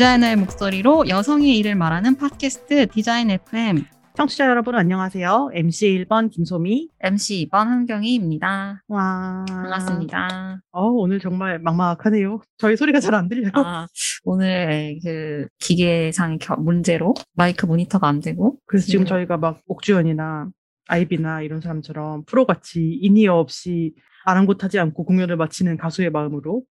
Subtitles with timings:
[0.00, 3.84] 디자이너의 목소리로 여성의 일을 말하는 팟캐스트 디자인 FM
[4.16, 5.50] 청취자 여러분 안녕하세요.
[5.52, 6.88] MC 1번 김소미.
[7.00, 8.82] MC 2번 한경희입니다.
[8.88, 9.44] 와.
[9.46, 10.62] 반갑습니다.
[10.72, 12.40] 어, 오늘 정말 막막하네요.
[12.56, 13.50] 저희 소리가 잘 안 들려요.
[13.56, 13.86] 아,
[14.24, 19.08] 오늘 그 기계상 겨- 문제로 마이크 모니터가 안 되고 그래서 지금 네.
[19.10, 20.48] 저희가 막 옥주현이나
[20.88, 23.92] 아이비나 이런 사람처럼 프로같이 in-ear 없이
[24.24, 26.62] 아랑곳하지 않고 공연을 마치는 가수의 마음으로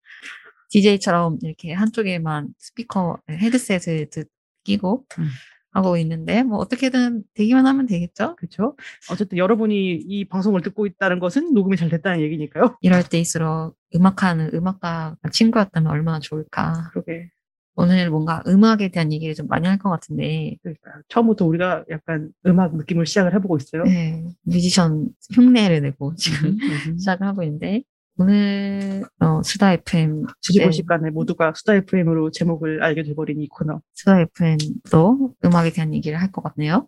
[0.69, 4.29] DJ처럼 이렇게 한쪽에만 스피커 헤드셋을 듣-
[4.63, 5.27] 끼고 음.
[5.71, 8.35] 하고 있는데 뭐 어떻게든 되기만 하면 되겠죠?
[8.35, 8.75] 그렇죠?
[9.11, 12.77] 어쨌든 여러분이 이 방송을 듣고 있다는 것은 녹음이 잘 됐다는 얘기니까요.
[12.81, 16.89] 이럴 때일수록 음악하는 음악가 친구였다면 얼마나 좋을까.
[16.91, 17.29] 그러게.
[17.75, 22.75] 오늘 뭔가 음악에 대한 얘기를 좀 많이 할 것 같은데 그러니까 처음부터 우리가 약간 음악
[22.75, 23.83] 느낌을 시작을 해보고 있어요.
[23.83, 26.57] 네, 뮤지션 흉내를 내고 지금.
[26.99, 27.83] 시작을 하고 있는데
[28.19, 33.79] 오늘 어, 수다 FM 주제 지지보시간에 모두가 수다 FM으로 제목을 알게 돼버린 이 코너.
[33.93, 36.87] 수다 FM도 음악에 대한 얘기를 할 것 같네요.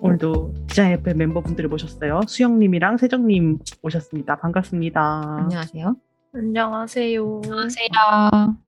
[0.00, 2.22] 오늘도 디자인 FM 멤버분들을 모셨어요.
[2.26, 4.36] 수영님이랑 세정님 오셨습니다.
[4.36, 5.00] 반갑습니다.
[5.44, 5.96] 안녕하세요.
[6.34, 7.42] 안녕하세요.
[7.44, 7.88] 안녕하세요.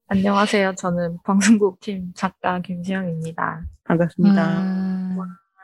[0.09, 0.75] 안녕하세요.
[0.75, 3.65] 저는 방송국팀 작가 김수영입니다.
[3.85, 4.61] 반갑습니다.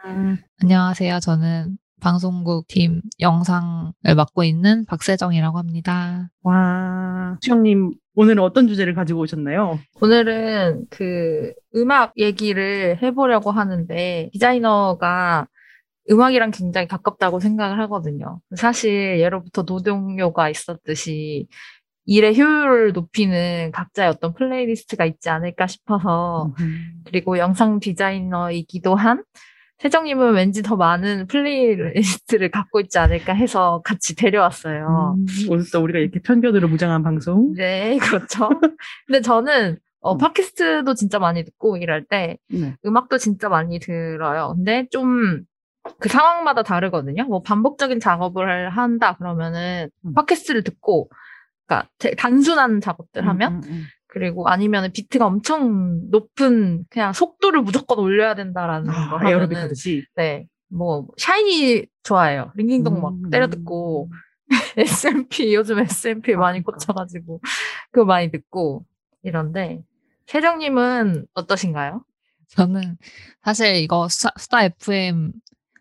[0.06, 1.20] 음, 안녕하세요.
[1.20, 6.30] 저는 방송국 팀 영상을 맡고 있는 박세정이라고 합니다.
[6.42, 9.78] 와, 수영님 오늘은 어떤 주제를 가지고 오셨나요?
[10.00, 15.46] 오늘은 그 음악 얘기를 해보려고 하는데 디자이너가
[16.10, 18.40] 음악이랑 굉장히 가깝다고 생각을 하거든요.
[18.56, 21.46] 사실 예로부터 노동요가 있었듯이
[22.10, 27.02] 일의 효율을 높이는 각자의 어떤 playlist가 있지 않을까 싶어서 음.
[27.04, 29.22] 그리고 영상 디자이너이기도 한
[29.78, 35.18] 세정님은 왠지 더 많은 playlist를 갖고 있지 않을까 해서 같이 데려왔어요.
[35.18, 37.54] 음, 오늘 또 우리가 이렇게 편견으로 무장한 방송.
[37.54, 38.48] 네, 그렇죠.
[39.06, 40.18] 근데 저는 어, 음.
[40.18, 42.74] podcast도 진짜 많이 듣고 일할 때 네.
[42.84, 44.54] 음악도 진짜 많이 들어요.
[44.56, 45.44] 근데 좀
[45.98, 47.24] 그 상황마다 다르거든요.
[47.24, 50.14] 뭐 반복적인 작업을 한다 그러면은 음.
[50.14, 51.10] podcast를 듣고
[51.70, 58.00] 그러니까 대- 단순한 작업들 하면 음, 음, 그리고 아니면 비트가 엄청 높은 그냥 속도를 무조건
[58.00, 58.92] 올려야 된다라는 음.
[59.10, 59.74] 거 아, 에어로빅 하면은.
[60.16, 60.46] 네.
[60.68, 62.52] 뭐 샤이니 좋아해요.
[62.56, 63.30] 링딩동 막 음.
[63.30, 64.10] 때려 듣고
[64.76, 66.72] SMP 요즘 SMP 많이 그러니까.
[66.72, 67.40] 꽂혀 가지고
[67.92, 68.84] 그거 많이 듣고
[69.22, 69.82] 이런데
[70.26, 72.04] 세정 님은 어떠신가요?
[72.48, 72.98] 저는
[73.44, 75.32] 사실 이거 수다, 수다 FM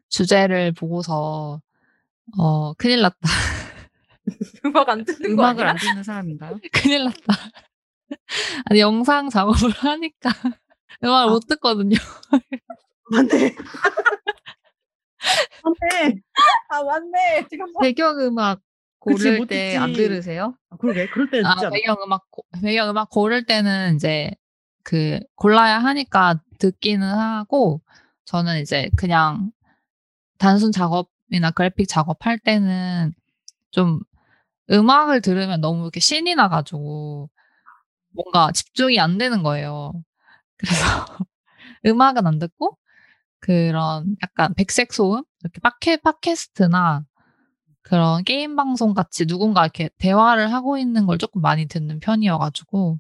[0.10, 1.62] 주제를 보고서
[2.38, 3.18] 어 큰일 났다.
[4.66, 5.72] 음악 안 듣는 거 음악을 아니야?
[5.72, 6.60] 안 듣는 사람인가요?
[6.74, 7.34] 큰일 났다.
[8.66, 10.30] 아니 영상 작업을 하니까
[11.04, 11.32] 음악을 아.
[11.34, 11.98] 못 듣거든요.
[13.12, 13.56] 맞네.
[15.64, 16.16] 맞네.
[16.70, 17.48] 아 맞네.
[17.50, 18.62] 지금 배경 음악
[19.02, 19.94] 그치, 고를 못때 안.
[19.94, 20.56] 들으세요?
[20.70, 21.08] 아, 그러게.
[21.10, 21.70] 그럴 때는 아, 진짜.
[21.70, 24.32] 배경 음악 고- 배경 음악 고를 때는 이제
[24.84, 27.82] 그 골라야 하니까 듣기는 하고
[28.26, 29.52] 저는 이제 그냥
[30.38, 33.14] 단순 작업이나 그래픽 작업할 때는
[33.72, 34.00] 좀
[34.72, 37.30] 음악을 들으면 너무 이렇게 신이 나가지고
[38.12, 39.94] 뭔가 집중이 안 되는 거예요.
[40.58, 40.76] 그래서
[41.86, 42.78] 음악은 안 듣고
[43.40, 47.06] 그런 약간 백색 소음 이렇게 팟캐 팟캐스트나
[47.82, 53.00] 그런 게임 방송 같이 누군가 이렇게 대화를 하고 있는 걸 조금 많이 듣는 편이어가지고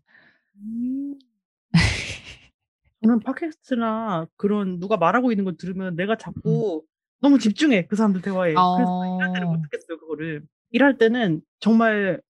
[3.02, 6.84] 저는 팟캐스트나 그런 누가 말하고 있는 걸 들으면 내가 자꾸
[7.22, 7.88] 너무 집중해.
[7.88, 8.54] 그 사람들 대화에.
[8.54, 9.52] 그래서 일할 때는 어.
[9.52, 10.46] 못 듣겠어요, 그거를.
[10.72, 12.22] 일할 때는 정말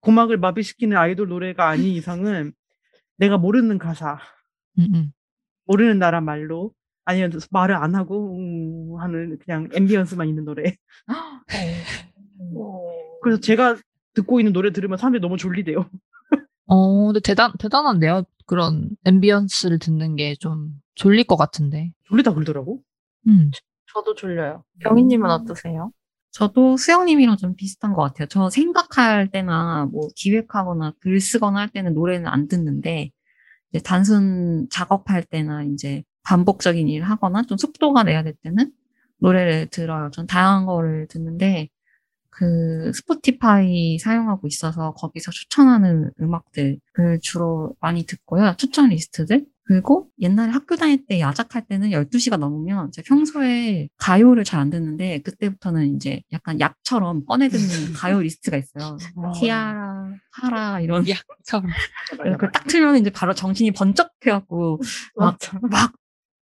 [0.00, 2.52] 고막을 마비시키는 아이돌 노래가 아닌 이상은
[3.16, 4.18] 내가 모르는 가사,
[4.78, 5.12] 음, 음.
[5.66, 6.72] 모르는 나라 말로
[7.04, 10.76] 아니면 말을 안 하고 음 하는 그냥 앰비언스만 있는 노래.
[13.22, 13.76] 그래서 제가
[14.14, 15.88] 듣고 있는 노래 들으면 사람들이 너무 졸리대요.
[16.66, 18.24] 어, 근데 대단 대단한데요.
[18.46, 21.92] 그런 앰비언스를 듣는 게 좀 졸릴 것 같은데.
[22.04, 22.82] 졸리다 그러더라고.
[23.28, 23.50] 음.
[23.92, 24.64] 저도 졸려요.
[24.80, 25.92] 경희님은 어떠세요?
[26.32, 28.28] 저도 수영님이랑 좀 비슷한 것 같아요.
[28.28, 33.10] 저 생각할 때나 뭐 기획하거나 글 쓰거나 할 때는 노래는 안 듣는데
[33.72, 38.72] 이제 단순 작업할 때나 이제 반복적인 일을 하거나 좀 속도가 내야 될 때는
[39.18, 40.10] 노래를 들어요.
[40.12, 41.68] 전 다양한 거를 듣는데
[42.30, 46.78] 그 Spotify 사용하고 있어서 거기서 추천하는 음악들을
[47.22, 48.54] 주로 많이 듣고요.
[48.56, 49.46] 추천 리스트들.
[49.64, 55.20] 그리고 옛날에 학교 다닐 때 야작할 때는 12시가 넘으면 제가 평소에 가요를 잘 안 듣는데
[55.20, 57.60] 그때부터는 이제 약간 약처럼 꺼내 듣는
[57.94, 58.98] 가요 리스트가 있어요.
[59.38, 61.70] 티아라, 하라 이런 약처럼.
[62.10, 64.80] 그걸 딱 틀면 이제 바로 정신이 번쩍 해갖고
[65.16, 65.38] 막,
[65.70, 65.92] 막,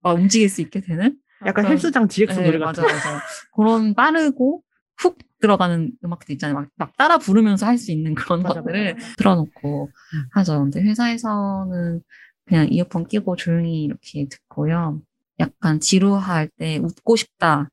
[0.02, 2.82] 막 움직일 수 있게 되는 약간 헬스장 GX 네, 노래 같은.
[2.82, 3.23] 맞아, 맞아.
[3.55, 4.62] 그런 빠르고
[4.99, 6.55] 훅 들어가는 음악들 있잖아요.
[6.55, 9.06] 막, 막 따라 부르면서 할 수 있는 그런 맞아, 것들을 맞아.
[9.19, 9.91] 틀어놓고
[10.33, 10.61] 하죠.
[10.61, 12.00] 근데 회사에서는
[12.47, 15.00] 그냥 이어폰 끼고 조용히 이렇게 듣고요.
[15.41, 17.69] 약간 지루할 때 웃고 싶다.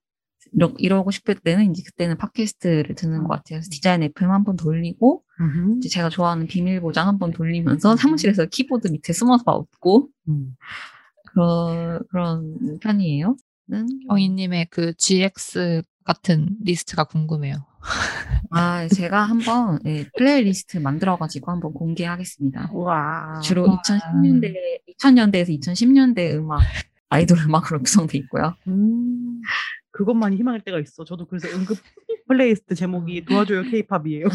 [0.53, 3.59] 이러, 이러고 싶을 때는 이제 그때는 팟캐스트를 듣는 것 같아요.
[3.59, 5.77] 그래서 디자인 FM 한 번 돌리고 음흠.
[5.77, 10.55] 이제 제가 좋아하는 비밀 보장 한 번 돌리면서 사무실에서 키보드 밑에 숨어서 막 웃고 음.
[11.33, 13.35] 그런 그런 편이에요.
[13.67, 17.67] 는 경희님의 그 GX 같은 리스트가 궁금해요.
[18.49, 22.71] 아, 제가 한번 예, 플레이리스트 만들어가지고 한번 공개하겠습니다.
[22.73, 23.41] 우와.
[23.43, 23.79] 주로 와.
[23.79, 24.55] 2010년대,
[24.97, 26.61] 2000년대에서 2010년대 음악,
[27.09, 28.55] 아이돌 음악으로 구성돼 있고요.
[28.67, 29.39] 음,
[29.91, 31.03] 그것만이 희망일 때가 있어.
[31.03, 31.77] 저도 그래서 응급
[32.27, 34.29] 플레이리스트 제목이 도와줘요 케이팝이에요.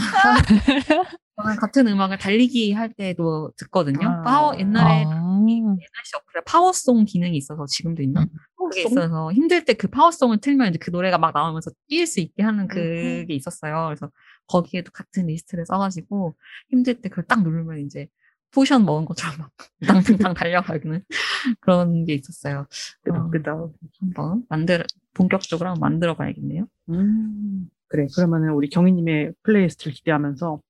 [1.42, 4.08] 저는 같은 음악을 달리기 할 때도 듣거든요.
[4.08, 4.22] 아.
[4.22, 8.26] 파워, 옛날에 아, 옛날시 어플에 power song 기능이 있어서 지금도 있나?
[8.56, 9.02] 그게 power song?
[9.02, 12.42] 있어서 힘들 때 그 power song을 틀면 이제 그 노래가 막 나오면서 뛸 수 있게
[12.42, 13.86] 하는 그게 있었어요.
[13.86, 14.10] 그래서
[14.46, 16.36] 거기에도 같은 리스트를 써가지고
[16.70, 18.08] 힘들 때 그걸 딱 누르면 이제
[18.52, 19.50] potion 먹은 것처럼 막
[20.30, 21.02] 당당당 달려가는
[21.60, 22.66] 그런 게 있었어요.
[23.02, 23.74] 끄덕끄덕.
[24.00, 26.66] 한번 만들어 본격적으로 한번 만들어 봐야겠네요.
[26.90, 28.06] 음, 그래.
[28.14, 30.60] 그러면은 우리 경희님의 playlist를 기대하면서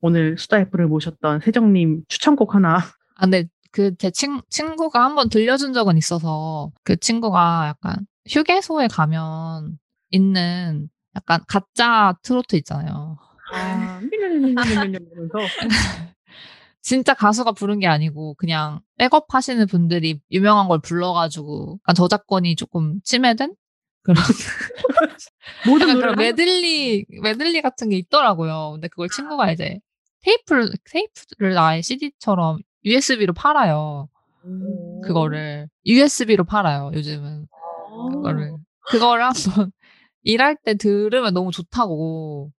[0.00, 2.78] 오늘 수다 F를 모셨던 세정님 추천곡 하나.
[3.16, 3.46] 아, 근데
[3.76, 9.78] 그 제 친구가 한 번 들려준 적은 있어서 그 친구가 약간 휴게소에 가면
[10.10, 13.18] 있는 약간 가짜 트로트 있잖아요.
[13.52, 14.00] 아,
[16.80, 23.00] 진짜 가수가 부른 게 아니고 그냥 백업 하시는 분들이 유명한 걸 불러가지고 약간 저작권이 조금
[23.02, 23.54] 침해된
[24.02, 24.16] 그런
[25.66, 28.72] 모든 그런 메들리 메들리 같은 게 있더라고요.
[28.72, 29.78] 근데 그걸 친구가 이제
[30.22, 34.08] 테이프를 테이프를 아예 CD처럼 USB로 팔아요.
[34.42, 36.90] 한- 그거를 USB로 팔아요.
[36.94, 37.46] 요즘은
[38.14, 38.52] 그거를
[38.88, 39.32] 그거를 한번
[40.22, 42.52] 일할 때 들으면 너무 좋다고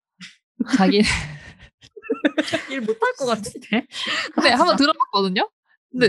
[0.76, 1.02] 자기
[2.70, 3.87] 일 못할 것 같은데?
[4.34, 5.49] 근데 한번 들어봤거든요.
[5.93, 6.06] 근데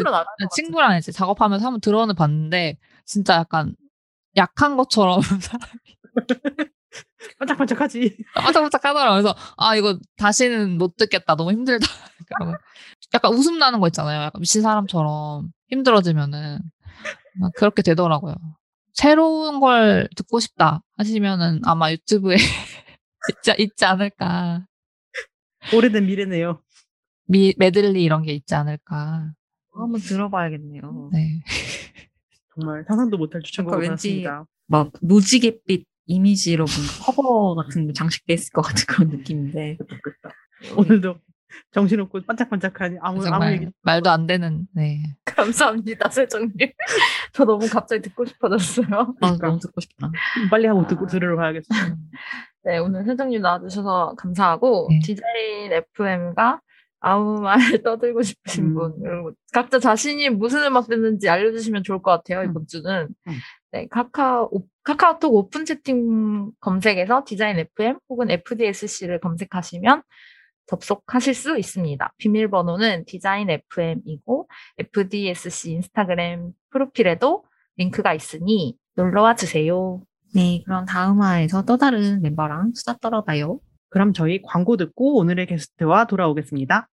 [0.56, 3.76] 친구랑 이제 작업하면서 한번 들어는 봤는데 진짜 약간
[4.36, 5.22] 약한 것처럼
[7.40, 8.18] 반짝반짝하지.
[8.36, 9.22] 반짝반짝 하더라고요.
[9.22, 11.36] 그래서 아 이거 다시는 못 듣겠다.
[11.36, 11.88] 너무 힘들다.
[13.18, 14.22] 약간 웃음 나는 거 있잖아요.
[14.24, 16.60] 약간 미친 사람처럼 힘들어지면은
[17.40, 18.36] 막 그렇게 되더라고요.
[18.94, 22.36] 새로운 걸 듣고 싶다 하시면은 아마 유튜브에
[23.30, 24.66] 있지, 있지 않을까.
[25.76, 26.62] 오래된 미래네요.
[27.26, 29.32] 미, 메들리 이런 게 있지 않을까.
[29.74, 31.10] 한번 들어봐야겠네요.
[31.12, 31.42] 네.
[32.56, 34.46] 정말 상상도 못할 추천곡을 그러니까 왠지- 받았습니다.
[34.70, 36.66] 막 노지갯빛 이미지로
[37.02, 39.78] 커버 같은 게 장식돼 있을 것 같은 그런 느낌인데
[40.78, 41.16] 오늘도
[41.72, 45.04] 정신없고 반짝반짝하니 아무 아무 얘기 말도 안 되는 네.
[45.26, 46.54] 감사합니다, 세정님.
[47.34, 48.88] 저 너무 갑자기 듣고 싶어졌어요.
[48.92, 49.48] 아, 그러니까.
[49.48, 50.12] 너무 듣고 싶다.
[50.50, 51.68] 빨리 하고 듣고 들으러 가야겠어.
[52.64, 55.00] 네, 오늘 세정님 나와주셔서 감사하고, 네.
[55.04, 56.62] 디자인 FM과
[57.00, 58.74] 아무 말 떠들고 싶으신 음.
[58.74, 62.50] 분, 그리고 각자 자신이 무슨 음악 듣는지 알려주시면 좋을 것 같아요, 음.
[62.50, 63.08] 이번 주는.
[63.28, 63.34] 음.
[63.72, 64.50] 네, 카카오,
[64.84, 70.02] 카카오톡 오픈 채팅 검색에서 디자인 FM 혹은 FDSC를 검색하시면
[70.68, 72.14] 접속하실 수 있습니다.
[72.18, 74.48] 비밀번호는 디자인 FM이고,
[74.78, 77.44] FDSC 인스타그램 프로필에도
[77.78, 80.02] 링크가 있으니 놀러와 주세요.
[80.34, 83.60] 네, 그럼 다음 화에서 또 다른 멤버랑 수다 떨어봐요.
[83.90, 86.88] 그럼 저희 광고 듣고 오늘의 게스트와 돌아오겠습니다.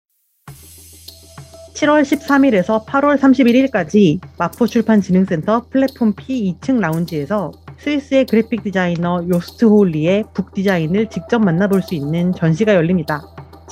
[1.75, 10.27] 7월 13일에서 8월 31일까지 마포 출판진흥센터 플랫폼 P 2층 라운지에서 스위스의 그래픽 디자이너 요스트 호훌리의
[10.35, 13.23] book 디자인을 직접 만나볼 수 있는 전시가 열립니다.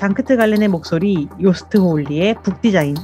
[0.01, 2.97] 장크트 갈렌의 목소리 요스트 호훌리의 book 디자인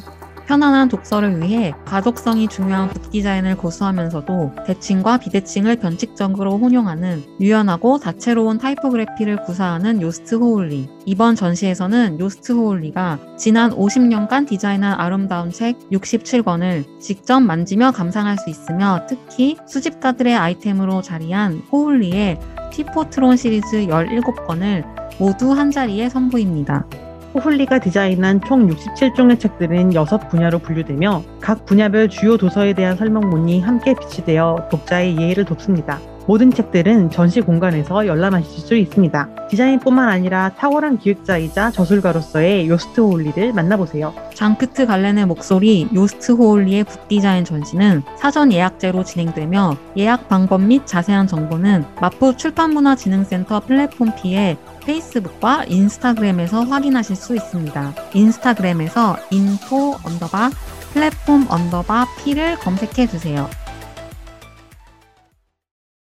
[0.47, 9.43] 편안한 독서를 위해 가독성이 중요한 book 디자인을 고수하면서도 대칭과 비대칭을 변칙적으로 혼용하는 유연하고 다채로운 타이포그래피를
[9.45, 10.89] 구사하는 요스트 호훌리.
[11.05, 19.05] 이번 전시에서는 요스트 호훌리가 지난 50년간 디자인한 아름다운 책 67권을 직접 만지며 감상할 수 있으며
[19.07, 22.39] 특히 수집가들의 아이템으로 자리한 호훌리의
[22.73, 26.87] Typotron 시리즈 17권을 모두 한 자리에 선보입니다.
[27.35, 34.69] 호훌리가 디자인한 총 67종의 책들은 6분야로 분류되며 각 분야별 주요 도서에 대한 설명문이 함께 비치되어
[34.71, 35.99] 독자의 이해를 돕습니다.
[36.27, 39.29] 모든 책들은 전시 공간에서 열람하실 수 있습니다.
[39.49, 44.13] 디자인뿐만 아니라 탁월한 기획자이자 저술가로서의 요스트 호훌리를 만나보세요.
[44.35, 51.29] 장크트 갈렌의 목소리 요스트 호훌리의 book 디자인 전시는 사전 예약제로 진행되며 예약 방법 및 자세한
[51.29, 54.57] 정보는 마포 출판문화진흥센터 플랫폼 P의
[54.87, 57.95] 페이스북과 인스타그램에서 확인하실 수 있습니다.
[58.15, 60.51] 인스타그램에서 info underbar
[60.93, 63.49] 플랫폼 underbar P를 검색해 주세요.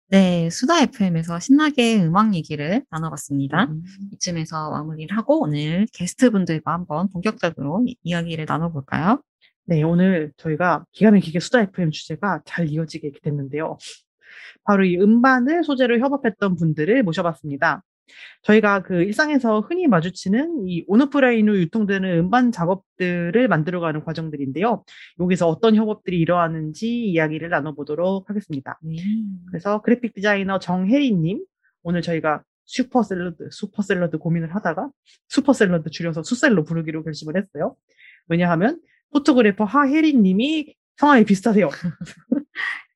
[0.09, 3.67] 네, 수다 FM에서 신나게 음악 얘기를 나눠봤습니다.
[4.13, 9.21] 이쯤에서 마무리를 하고 오늘 게스트분들과 한번 본격적으로 이- 이야기를 나눠볼까요?
[9.65, 13.77] 네, 오늘 저희가 기가 막히게 수다 FM 주제가 잘 이어지게 됐는데요.
[14.63, 17.81] 바로 이 음반을 소재로 협업했던 분들을 모셔봤습니다.
[18.43, 24.83] 저희가 그 일상에서 흔히 마주치는 이 온오프라인으로 유통되는 음반 작업들을 만들어가는 과정들인데요.
[25.19, 28.79] 여기서 어떤 협업들이 일어나는지 이야기를 나눠보도록 하겠습니다.
[28.83, 28.97] 네.
[29.47, 31.43] 그래서 그래픽 디자이너 정해리님,
[31.83, 34.89] 오늘 저희가 슈퍼 샐러드, 슈퍼 샐러드 고민을 하다가
[35.29, 37.75] 슈퍼 샐러드 줄여서 슈샐로 부르기로 결심을 했어요.
[38.27, 38.79] 왜냐하면
[39.11, 41.69] photographer 하혜리님이 성함이 비슷하세요.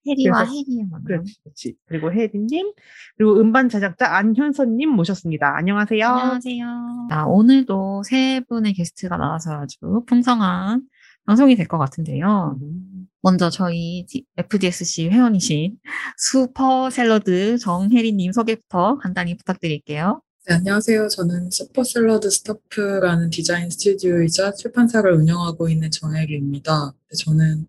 [0.08, 1.04] 해리와 혜리의 만남.
[1.06, 1.76] 그렇지, 그렇지.
[1.86, 2.74] 그리고 혜리님,
[3.18, 5.56] 그리고 음반 제작자 안현선님 모셨습니다.
[5.58, 6.06] 안녕하세요.
[6.08, 7.08] 안녕하세요.
[7.10, 9.78] 자, 오늘도 세 분의 게스트가 나와서 아주
[10.08, 10.84] 풍성한
[11.26, 12.58] 방송이 될 것 같은데요.
[12.62, 14.06] 음, 먼저 저희
[14.38, 15.78] FDSC 회원이신
[16.18, 20.22] 슈퍼 샐러드 정해리님 소개부터 간단히 부탁드릴게요.
[20.48, 21.10] 네, 안녕하세요.
[21.10, 26.94] 저는 슈퍼샐러드 스터프라는 디자인 스튜디오이자 출판사를 운영하고 있는 정해리입니다.
[27.12, 27.68] 네, 저는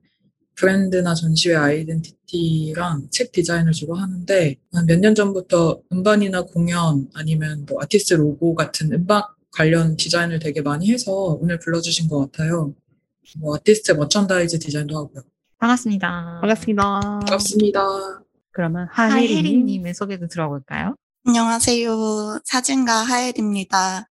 [0.60, 8.14] 브랜드나 전시회 identity랑 책 디자인을 주로 하는데 몇 년 전부터 음반이나 공연 아니면 뭐 아티스트
[8.14, 12.74] 로고 같은 음악 관련 디자인을 되게 많이 해서 오늘 불러주신 것 같아요.
[13.38, 15.22] 뭐 아티스트 merchandise 디자인도 하고요.
[15.58, 16.38] 반갑습니다.
[16.42, 16.82] 반갑습니다.
[17.00, 17.80] 반갑습니다.
[18.52, 19.36] 그러면 하혜리님.
[19.36, 20.94] 하혜리님의 소개도 들어볼까요?
[21.26, 22.40] 안녕하세요.
[22.44, 24.08] 사진가 하혜리입니다.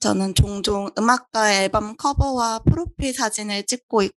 [0.00, 4.16] 저는 종종 음악가 앨범 커버와 프로필 사진을 찍고 있고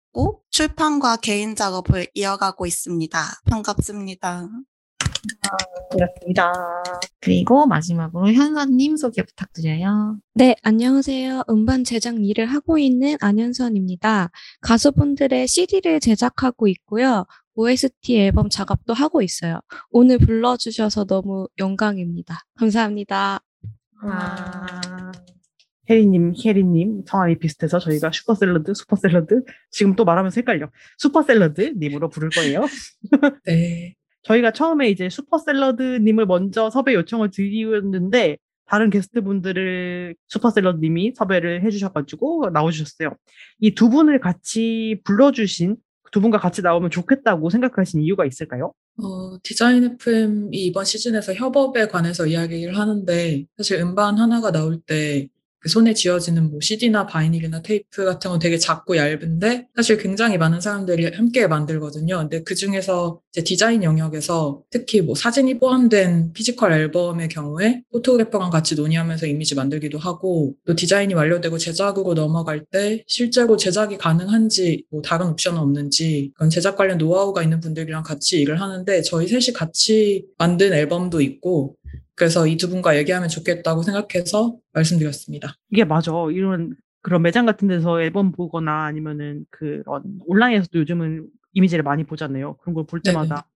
[0.55, 3.19] 출판과 개인 작업을 이어가고 있습니다.
[3.51, 4.49] 반갑습니다.
[5.91, 6.53] 반갑습니다.
[7.21, 10.19] 그리고 마지막으로 현선님 소개 부탁드려요.
[10.35, 11.43] 네, 안녕하세요.
[11.51, 14.31] 음반 제작 일을 하고 있는 안현선입니다.
[14.61, 17.27] 가수분들의 CD를 제작하고 있고요.
[17.57, 19.61] OST 앨범 작업도 하고 있어요.
[19.91, 22.45] 오늘 불러주셔서 너무 영광입니다.
[22.57, 23.41] 감사합니다.
[24.03, 25.13] 아.
[25.91, 30.71] 혜리님, 혜리님 성함이 비슷해서 저희가 슈퍼샐러드, 슈퍼샐러드 지금 또 말하면서 헷갈려.
[30.99, 32.65] 슈퍼샐러드님으로 부를 거예요.
[33.47, 33.95] 네.
[34.23, 43.15] 저희가 처음에 이제 슈퍼샐러드님을 먼저 섭외 요청을 드리는데 다른 게스트분들을 슈퍼샐러드님이 섭외를 해주셔가지고 나오셨어요.
[43.61, 45.77] 이 두 분을 같이 불러주신
[46.11, 48.73] 두 분과 같이 나오면 좋겠다고 생각하신 이유가 있을까요?
[49.03, 55.29] 어, 디자인 FM이 이번 시즌에서 협업에 관해서 이야기를 하는데, 사실 음반 하나가 나올 때,
[55.65, 60.61] 그 손에 쥐어지는 뭐 CD나 vinyl이나 테이프 같은 건 되게 작고 얇은데, 사실 굉장히 많은
[60.61, 62.19] 사람들이 함께 만들거든요.
[62.19, 68.75] 근데 그 중에서 이제 디자인 영역에서 특히 뭐 사진이 포함된 physical 앨범의 경우에 photographer랑 같이
[68.75, 75.29] 논의하면서 이미지 만들기도 하고, 또 디자인이 완료되고 제작으로 넘어갈 때 실제로 제작이 가능한지, 뭐 다른
[75.29, 80.75] 옵션은 없는지, 그런 제작 관련 노하우가 있는 분들이랑 같이 일을 하는데, 저희 셋이 같이 만든
[80.75, 81.77] 앨범도 있고,
[82.17, 85.55] 그래서 이 두 분과 얘기하면 좋겠다고 생각해서 말씀드렸습니다.
[85.71, 86.13] 이게 맞아.
[86.33, 92.57] 이런 그런 매장 같은 데서 앨범 보거나 아니면은 그런 온라인에서도 요즘은 이미지를 많이 보잖아요.
[92.59, 93.47] 그런 걸 볼 때마다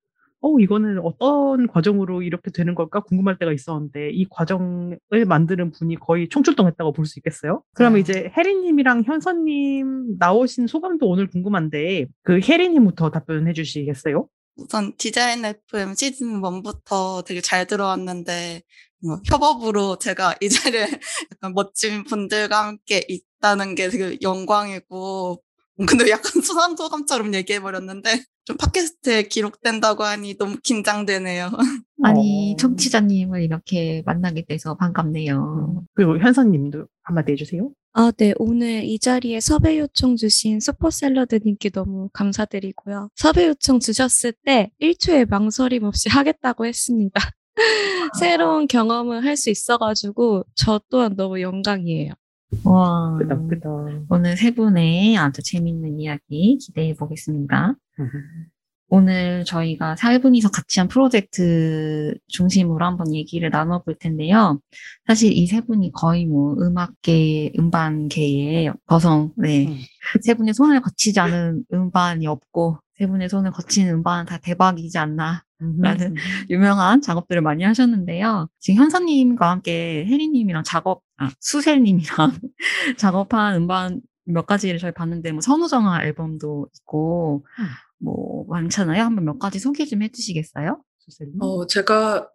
[0.41, 6.29] 어 이거는 어떤 과정으로 이렇게 되는 걸까 궁금할 때가 있었는데 이 과정을 만드는 분이 거의
[6.29, 7.63] 총출동했다고 볼 수 있겠어요.
[7.75, 8.01] 그러면 아.
[8.01, 14.29] 이제 혜리님이랑 현선님 나오신 소감도 오늘 궁금한데 그 혜리님부터 답변해 주시겠어요?
[14.59, 18.63] 우선 디자인 FM 시즌 1부터 되게 잘 들어왔는데
[19.05, 20.83] 뭐 협업으로 제가 이 자리에
[21.33, 25.41] 약간 멋진 분들과 함께 있다는 게 되게 영광이고
[25.87, 31.51] 근데 약간 수상소감처럼 얘기해버렸는데 좀 팟캐스트에 기록된다고 하니 너무 긴장되네요.
[32.03, 32.57] 아니, 어.
[32.57, 35.85] 청취자님을 이렇게 만나게 돼서 반갑네요.
[35.95, 37.71] 그리고 현선님도 한마디 해주세요.
[38.01, 38.33] 아, 네.
[38.39, 43.09] 오늘 이 자리에 섭외 요청 주신 슈퍼샐러드님께 너무 감사드리고요.
[43.17, 47.21] 섭외 요청 주셨을 때 1초의 망설임 없이 하겠다고 했습니다.
[48.21, 52.13] 새로운 경험을 할 수 있어가지고 저 또한 너무 영광이에요.
[52.65, 54.07] 와, 끄덕끄덕.
[54.11, 57.75] 오늘 세 분의 아주 재밌는 이야기 기대해 보겠습니다.
[58.91, 64.61] 오늘 저희가 세 분이서 같이 한 프로젝트 중심으로 한번 얘기를 나눠볼 텐데요.
[65.07, 69.67] 사실 이 세 분이 거의 뭐 음악계, 음반계의 거성, 네.
[69.67, 69.79] 음.
[70.23, 75.43] 세 분의 손을 거치지 않은 음반이 없고, 세 분의 손을 거치는 음반은 다 대박이지 않나.
[75.81, 76.15] 라는
[76.51, 78.47] 유명한 작업들을 많이 하셨는데요.
[78.61, 82.33] 지금 현서님과 함께 혜리님이랑 작업, 아, 수셀님이랑
[82.97, 87.65] 작업한 음반 몇 가지를 저희 봤는데, 뭐, 선우정아 앨범도 있고, 음.
[87.99, 89.03] 뭐, 많잖아요.
[89.03, 90.83] 한번 몇 가지 소개 좀 해주시겠어요?
[90.99, 91.43] 수셀님?
[91.43, 92.29] 어, 제가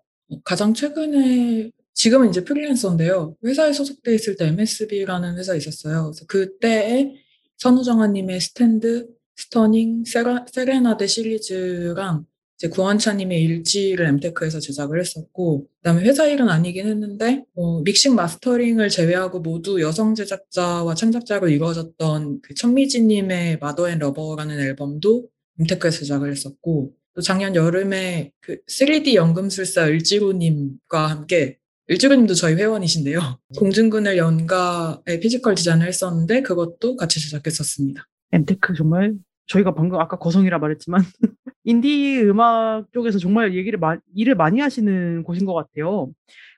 [0.44, 3.36] 가장 최근에 지금은 이제 프리랜서인데요.
[3.46, 6.12] 회사에 소속돼 있을 때 MSB라는 회사에 있었어요.
[6.12, 7.14] 그래서 그때에
[7.58, 12.26] 선우정아님의 스탠드, Stunning, 세라, 세레나데 시리즈랑
[12.58, 19.40] 이제 구원찬님의 일지를 엠테크에서 제작을 했었고, 그다음에 회사 일은 아니긴 했는데, 어, 믹싱 mastering을 제외하고
[19.40, 25.28] 모두 여성 제작자와 창작자로 이루어졌던 그 천미지님의 Mother and Lover라는 앨범도
[25.60, 31.58] 엠테크에서 제작을 했었고, 또 작년 여름에 그 3D 연금술사 을지로님과 함께
[31.90, 33.20] 을지로님도 저희 회원이신데요.
[33.58, 38.08] 공중그늘 연가의 physical 디자인을 했었는데 그것도 같이 제작했었습니다.
[38.32, 39.14] 엠테크 정말
[39.48, 41.04] 저희가 방금 아까 거성이라 말했지만
[41.66, 46.12] 인디 음악 쪽에서 정말 얘기를 마, 일을 많이 하시는 곳인 것 같아요.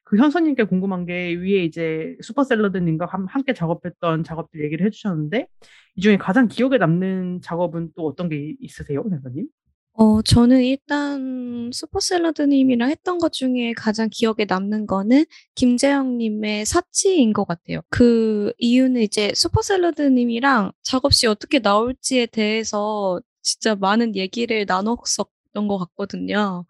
[0.05, 5.47] 그 현서님께 궁금한 게 위에 이제 슈퍼샐러드님과 함- 함께 작업했던 작업들 얘기를 해주셨는데
[5.97, 9.47] 이 중에 가장 기억에 남는 작업은 또 어떤 게 이- 있으세요, 현서님?
[9.97, 15.23] 어, 저는 일단 슈퍼샐러드님이랑 했던 것 중에 가장 기억에 남는 거는
[15.55, 17.79] 김재영님의 사치인 것 같아요.
[17.89, 26.65] 그 이유는 이제 슈퍼샐러드님이랑 작업시 어떻게 나올지에 대해서 진짜 많은 얘기를 나눴었던 것 같거든요.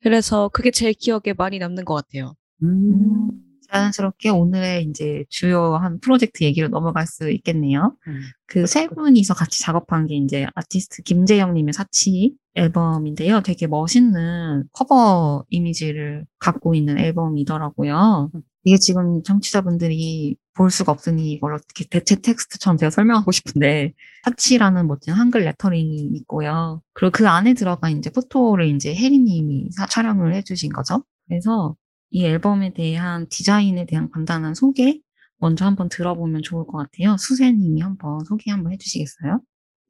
[0.00, 2.34] 그래서 그게 제일 기억에 많이 남는 것 같아요.
[2.62, 3.30] 음,
[3.70, 7.94] 자연스럽게 오늘의 이제 주요한 프로젝트 얘기로 넘어갈 수 있겠네요.
[8.08, 8.20] 음.
[8.46, 13.42] 그 세 분이서 같이 작업한 게 이제 아티스트 김제형님의 사치 앨범인데요.
[13.42, 18.30] 되게 멋있는 커버 이미지를 갖고 있는 앨범이더라고요.
[18.64, 23.92] 이게 지금 청취자분들이 볼 수가 없으니 이걸 어떻게 대체 텍스트처럼 제가 설명하고 싶은데
[24.24, 26.82] 사치라는 멋진 한글 레터링이 있고요.
[26.92, 31.04] 그리고 그 안에 들어가 이제 photo를 이제 혜리님이 사- 촬영을 해주신 거죠.
[31.28, 31.76] 그래서
[32.10, 35.00] 이 앨범에 대한 디자인에 대한 간단한 소개
[35.38, 37.16] 먼저 한번 들어보면 좋을 것 같아요.
[37.18, 39.40] 수세님이 한번 소개 한번 해주시겠어요?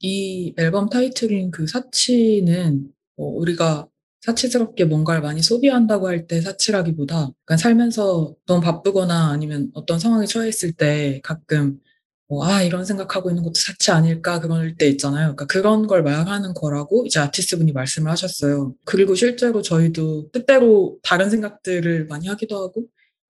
[0.01, 3.87] 이 앨범 타이틀인 그 사치는 뭐 우리가
[4.23, 10.49] 사치스럽게 뭔가를 많이 소비한다고 할 때 사치라기보다 약간 살면서 너무 바쁘거나 아니면 어떤 상황에 처해
[10.49, 11.79] 있을 때 가끔
[12.31, 15.35] 뭐, 아, 이런 생각하고 있는 것도 사치 아닐까 그럴 때 있잖아요.
[15.35, 18.73] 그러니까 그런 걸 말하는 거라고 이제 아티스트 분이 말씀을 하셨어요.
[18.85, 22.85] 그리고 실제로 저희도 뜻대로 다른 생각들을 많이 하기도 하고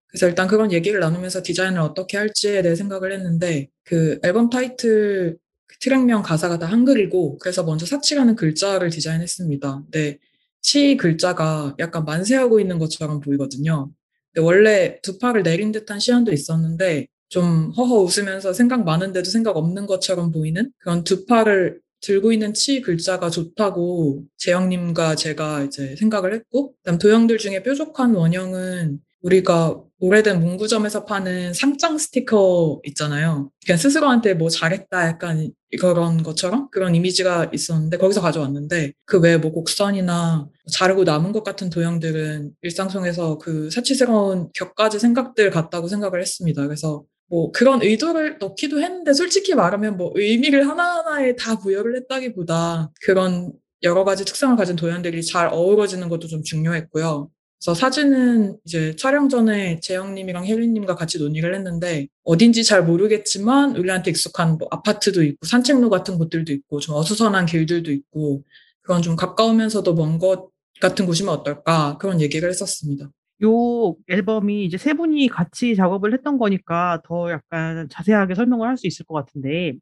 [0.09, 5.79] 그래서 일단 그런 얘기를 나누면서 디자인을 어떻게 할지에 대해 생각을 했는데 그 앨범 타이틀 그
[5.79, 9.85] 트랙명 가사가 다 한글이고 그래서 먼저 사치라는 글자를 디자인했습니다.
[9.85, 10.19] 근데
[10.61, 13.91] 치 글자가 약간 만세하고 있는 것처럼 보이거든요.
[14.39, 20.33] 원래 두 팔을 내린 듯한 시안도 있었는데 좀 허허 웃으면서 생각 많은데도 생각 없는 것처럼
[20.33, 26.99] 보이는 그런 두 팔을 들고 있는 치 글자가 좋다고 재영님과 제가 이제 생각을 했고 그다음
[26.99, 33.51] 도형들 중에 뾰족한 원형은 우리가 오래된 문구점에서 파는 상장 스티커 있잖아요.
[33.67, 39.53] 그냥 스스로한테 뭐 잘했다 약간 그런 것처럼 그런 이미지가 있었는데 거기서 가져왔는데 그 외에 뭐
[39.53, 46.67] 곡선이나 자르고 남은 것 같은 도형들은 일상 속에서 그 사치스러운 격가지 생각들 같다고 생각을 했습니다.
[46.67, 53.53] 그래서 뭐 그런 의도를 넣기도 했는데 솔직히 말하면 뭐 의미를 하나하나에 다 부여를 했다기보다 그런
[53.85, 57.31] 여러 가지 특성을 가진 도형들이 잘 어우러지는 것도 좀 중요했고요.
[57.63, 64.59] 그래서 사진은 이제 촬영 전에 재영님이랑 혜리님과 같이 논의를 했는데 어딘지 잘 모르겠지만 우리한테 익숙한
[64.59, 68.43] 뭐 아파트도 있고 산책로 같은 곳들도 있고 좀 어수선한 길들도 있고
[68.83, 70.49] 그런 좀 가까우면서도 먼 것
[70.81, 73.11] 같은 곳이면 어떨까 그런 얘기를 했었습니다.
[73.43, 78.87] 요 앨범이 이제 세 분이 같이 작업을 했던 거니까 더 약간 자세하게 설명을 할 수
[78.87, 79.75] 있을 것 같은데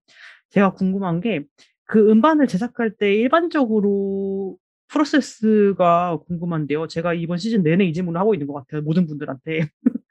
[0.51, 1.45] 제가 궁금한 게
[1.87, 6.87] 그 음반을 제작할 때 일반적으로 프로세스가 궁금한데요.
[6.87, 8.83] 제가 이번 시즌 내내 이 질문을 하고 있는 것 같아요.
[8.83, 9.61] 모든 분들한테.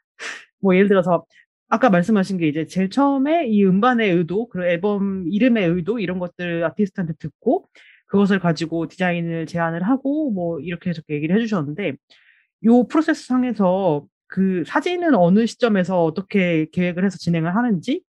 [0.62, 1.26] 뭐 예를 들어서
[1.70, 6.64] 아까 말씀하신 게 이제 제일 처음에 이 음반의 의도, 그리고 앨범 이름의 의도 이런 것들
[6.66, 7.68] 아티스트한테 듣고
[8.08, 11.96] 그것을 가지고 디자인을 제안을 하고 뭐 이렇게 저렇게 얘기를 해주셨는데
[12.66, 18.02] 요 프로세스 상에서 그 사진은 어느 시점에서 어떻게 계획을 해서 진행을 하는지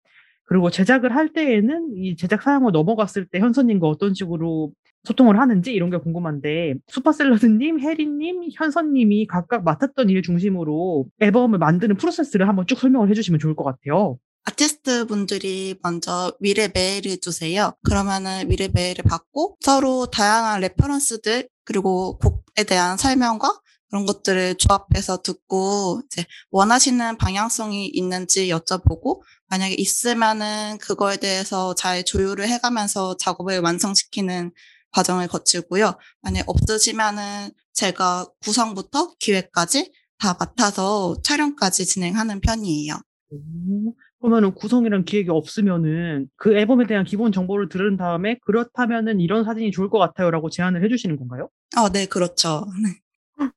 [0.44, 4.72] 그리고 제작을 할 때에는 이 제작 사양으로 넘어갔을 때 현선님과 어떤 식으로
[5.04, 12.48] 소통을 하는지 이런 게 궁금한데 슈퍼샐러드님, 혜리님, 현선님이 각각 맡았던 일 중심으로 앨범을 만드는 프로세스를
[12.48, 14.18] 한번 쭉 설명을 해주시면 좋을 것 같아요.
[14.44, 17.72] 아티스트 분들이 먼저 의뢰 메일을 주세요.
[17.82, 23.48] 그러면은 의뢰 메일을 받고 서로 다양한 reference들 그리고 곡에 대한 설명과
[23.88, 32.48] 그런 것들을 조합해서 듣고 이제 원하시는 방향성이 있는지 여쭤보고 만약에 있으면은 그거에 대해서 잘 조율을
[32.48, 34.52] 해가면서 작업을 완성시키는
[34.92, 35.94] 과정을 거치고요.
[36.22, 42.94] 만약 없으시면은 제가 구성부터 기획까지 다 맡아서 촬영까지 진행하는 편이에요.
[43.30, 49.70] 오, 그러면은 구성이랑 기획이 없으면은 그 앨범에 대한 기본 정보를 들은 다음에 그렇다면은 이런 사진이
[49.70, 51.48] 좋을 것 같아요라고 제안을 해주시는 건가요?
[51.76, 52.64] 아, 네, 그렇죠.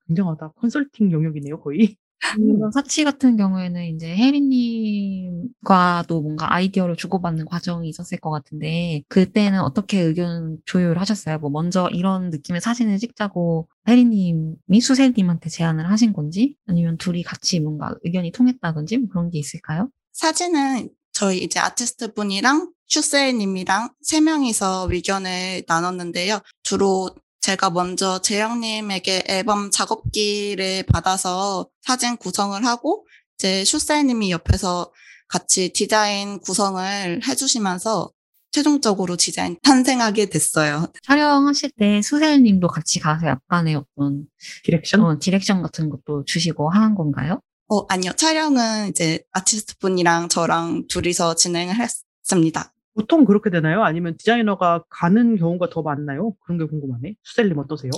[0.07, 0.53] 굉장하다.
[0.57, 1.95] 컨설팅 영역이네요, 거의.
[2.37, 9.99] 이런 사치 같은 경우에는 이제 혜리님과도 뭔가 아이디어를 주고받는 과정이 있었을 것 같은데 그때는 어떻게
[9.99, 11.39] 의견 조율하셨어요?
[11.39, 17.95] 뭐 먼저 이런 느낌의 사진을 찍자고 혜리님이 수세님한테 제안을 하신 건지 아니면 둘이 같이 뭔가
[18.03, 19.89] 의견이 통했다든지 뭐 그런 게 있을까요?
[20.13, 26.39] 사진은 저희 이제 아티스트 분이랑 슈세님이랑 세 명이서 의견을 나눴는데요.
[26.63, 27.09] 주로
[27.51, 33.05] 제가 먼저 제형님에게 앨범 작업기를 받아서 사진 구성을 하고
[33.37, 34.91] 이제 슈세님이 옆에서
[35.27, 38.09] 같이 디자인 구성을 해주시면서
[38.51, 40.87] 최종적으로 디자인 탄생하게 됐어요.
[41.03, 44.27] 촬영하실 때 수세님도 같이 가서 약간의 어떤
[44.63, 45.01] direction?
[45.01, 47.41] 어, direction 같은 것도 주시고 하는 건가요?
[47.67, 48.13] 어, 아니요.
[48.13, 52.73] 촬영은 이제 아티스트 분이랑 저랑 둘이서 진행을 했습니다.
[52.93, 53.83] 보통 그렇게 되나요?
[53.83, 56.35] 아니면 디자이너가 가는 경우가 더 많나요?
[56.41, 57.15] 그런 게 궁금하네.
[57.23, 57.91] 수셀님 어떠세요?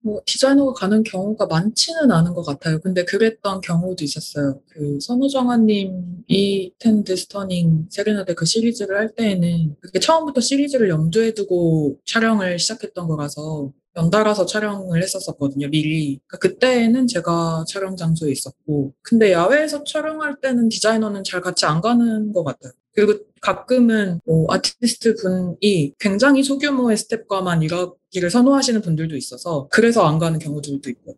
[0.00, 2.78] 뭐 디자이너가 가는 경우가 많지는 않은 것 같아요.
[2.78, 4.60] 근데 그랬던 경우도 있었어요.
[4.68, 12.58] 그 선우정아님이 Stand Stunning 세레나데 그 시리즈를 할 때에는 그게 처음부터 시리즈를 염두에 두고 촬영을
[12.58, 16.20] 시작했던 거라서 연달아서 촬영을 했었었거든요, 미리.
[16.26, 22.32] 그러니까 그때는 제가 촬영 장소에 있었고, 근데 야외에서 촬영할 때는 디자이너는 잘 같이 안 가는
[22.32, 22.72] 것 같아요.
[22.92, 30.38] 그리고 가끔은 뭐 아티스트 분이 굉장히 소규모의 스탭과만 일하기를 선호하시는 분들도 있어서 그래서 안 가는
[30.38, 31.16] 경우들도 있고.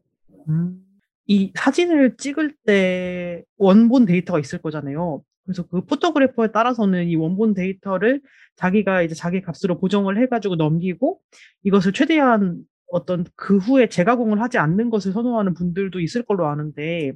[0.48, 0.84] 음,
[1.26, 5.22] 이 사진을 찍을 때 원본 데이터가 있을 거잖아요.
[5.44, 8.20] 그래서 그 photographer에 따라서는 이 원본 데이터를
[8.56, 11.20] 자기가 이제 자기 값으로 보정을 해가지고 넘기고
[11.64, 17.12] 이것을 최대한 어떤 그 후에 재가공을 하지 않는 것을 선호하는 분들도 있을 걸로 아는데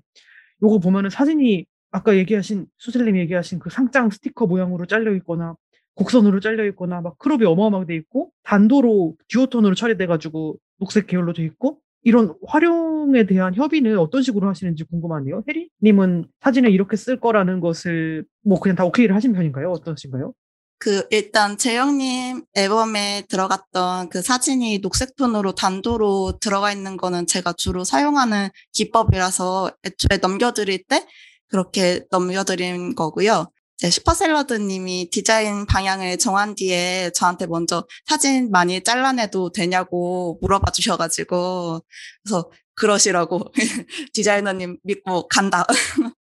[0.62, 5.54] 요거 보면은 사진이 아까 얘기하신 수슬님 얘기하신 그 상장 스티커 모양으로 잘려 있거나
[5.94, 11.44] 곡선으로 잘려 있거나 막 크롭이 어마어마하게 돼 있고 단도로 듀오톤으로 처리돼 가지고 녹색 계열로 돼
[11.44, 15.44] 있고 이런 활용에 대한 협의는 어떤 식으로 하시는지 궁금하네요.
[15.48, 19.70] 혜리님은 사진을 이렇게 쓸 거라는 것을 뭐 그냥 다 오케이를 하신 편인가요?
[19.70, 20.34] 어떠신가요?
[20.80, 27.84] 그 일단 재영님 앨범에 들어갔던 그 사진이 녹색 톤으로 단도로 들어가 있는 거는 제가 주로
[27.84, 31.06] 사용하는 기법이라서 애초에 넘겨드릴 때
[31.54, 33.48] 그렇게 넘겨드린 거고요.
[33.78, 41.80] 슈퍼샐러드님이 디자인 방향을 정한 뒤에 저한테 먼저 사진 많이 잘라내도 되냐고 물어봐 주셔가지고
[42.24, 43.52] 그래서 그러시라고
[44.14, 45.64] 디자이너님 믿고 간다.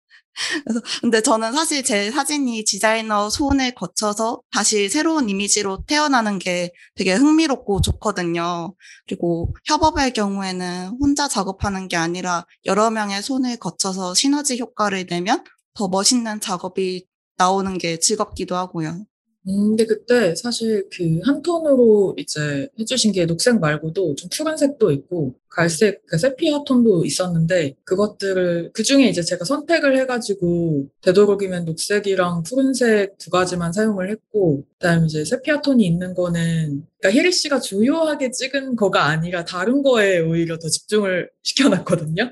[0.63, 7.13] 그래서 근데 저는 사실 제 사진이 디자이너 손을 거쳐서 다시 새로운 이미지로 태어나는 게 되게
[7.13, 8.73] 흥미롭고 좋거든요.
[9.07, 15.87] 그리고 협업의 경우에는 혼자 작업하는 게 아니라 여러 명의 손을 거쳐서 시너지 효과를 내면 더
[15.87, 17.05] 멋있는 작업이
[17.37, 19.05] 나오는 게 즐겁기도 하고요.
[19.47, 25.35] 음, 근데 그때 사실 그 한 톤으로 이제 해주신 게 녹색 말고도 좀 푸른색도 있고
[25.49, 33.17] 갈색, 그 세피아 톤도 있었는데 그것들을 그 중에 이제 제가 선택을 해가지고 되도록이면 녹색이랑 푸른색
[33.17, 38.75] 두 가지만 사용을 했고 그다음 이제 세피아 톤이 있는 거는 그러니까 혜리 씨가 주요하게 찍은
[38.75, 42.31] 거가 아니라 다른 거에 오히려 더 집중을 시켜놨거든요.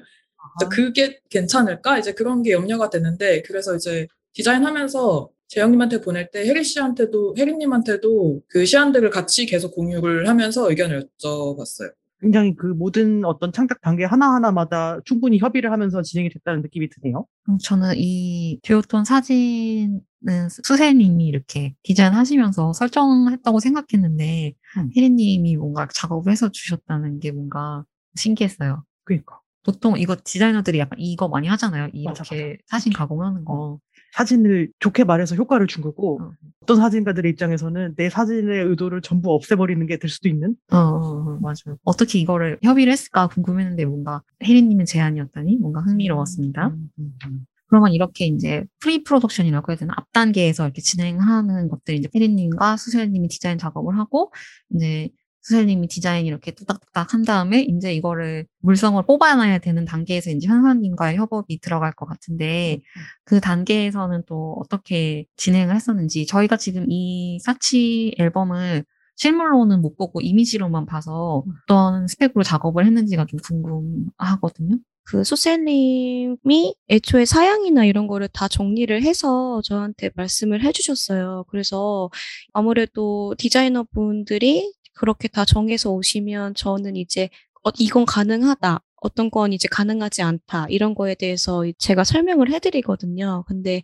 [0.60, 2.00] 그래서 그게 괜찮을까?
[2.00, 8.66] 이제 그런 게 염려가 되는데 그래서 이제 디자인하면서 재영님한테 보낼 때 혜리 씨한테도 혜리님한테도 그
[8.66, 11.94] 시안들을 같이 계속 공유를 하면서 의견을 여쭤봤어요.
[12.22, 17.26] 굉장히 그 모든 어떤 창작 단계 하나하나마다 충분히 협의를 하면서 진행이 됐다는 느낌이 드네요.
[17.50, 20.00] 음, 저는 이 듀오톤 사진은
[20.64, 24.90] 수세님이 이렇게 디자인하시면서 설정했다고 생각했는데 음.
[24.96, 27.84] 혜리님이 뭔가 작업을 해서 주셨다는 게 뭔가
[28.16, 28.84] 신기했어요.
[29.04, 31.90] 그러니까 보통 이거 디자이너들이 약간 이거 많이 하잖아요.
[32.06, 33.80] 맞아, 이렇게 사진 가공하는 거.
[34.16, 36.32] 사진을 좋게 말해서 효과를 준 거고 어.
[36.64, 41.00] 어떤 사진가들의 입장에서는 내 사진의 의도를 전부 없애버리는 게 될 수도 있는 어, 어,
[41.34, 41.78] 어, 맞아요.
[41.84, 46.68] 어떻게 이거를 협의를 했을까 궁금했는데 뭔가 혜리님의 제안이었다니 뭔가 흥미로웠습니다.
[46.68, 47.46] 음, 음, 음.
[47.68, 53.58] 그러면 이렇게 이제 pre-production이라고 해야 되나 앞 단계에서 이렇게 진행하는 것들 이제 혜리님과 수셀님이 디자인
[53.58, 54.32] 작업을 하고
[54.74, 55.10] 이제
[55.46, 61.60] 수셀님이 디자인 이렇게 뚜닥뚜닥 한 다음에 이제 이거를 물성을 뽑아놔야 되는 단계에서 이제 현사님과의 협업이
[61.60, 62.82] 들어갈 것 같은데
[63.26, 68.86] 그 단계에서는 또 어떻게 진행을 했었는지 저희가 지금 이 사치 앨범을
[69.18, 74.78] 실물로는 못 보고 이미지로만 봐서 어떤 스펙으로 작업을 했는지가 좀 궁금하거든요.
[75.04, 81.46] 그 소셀님이 애초에 사양이나 이런 거를 다 정리를 해서 저한테 말씀을 해주셨어요.
[81.50, 82.10] 그래서
[82.52, 87.30] 아무래도 디자이너 분들이 그렇게 다 정해서 오시면 저는 이제
[87.64, 88.80] 어, 이건 가능하다.
[89.02, 90.66] 어떤 건 이제 가능하지 않다.
[90.70, 93.44] 이런 거에 대해서 제가 설명을 해드리거든요.
[93.48, 93.84] 근데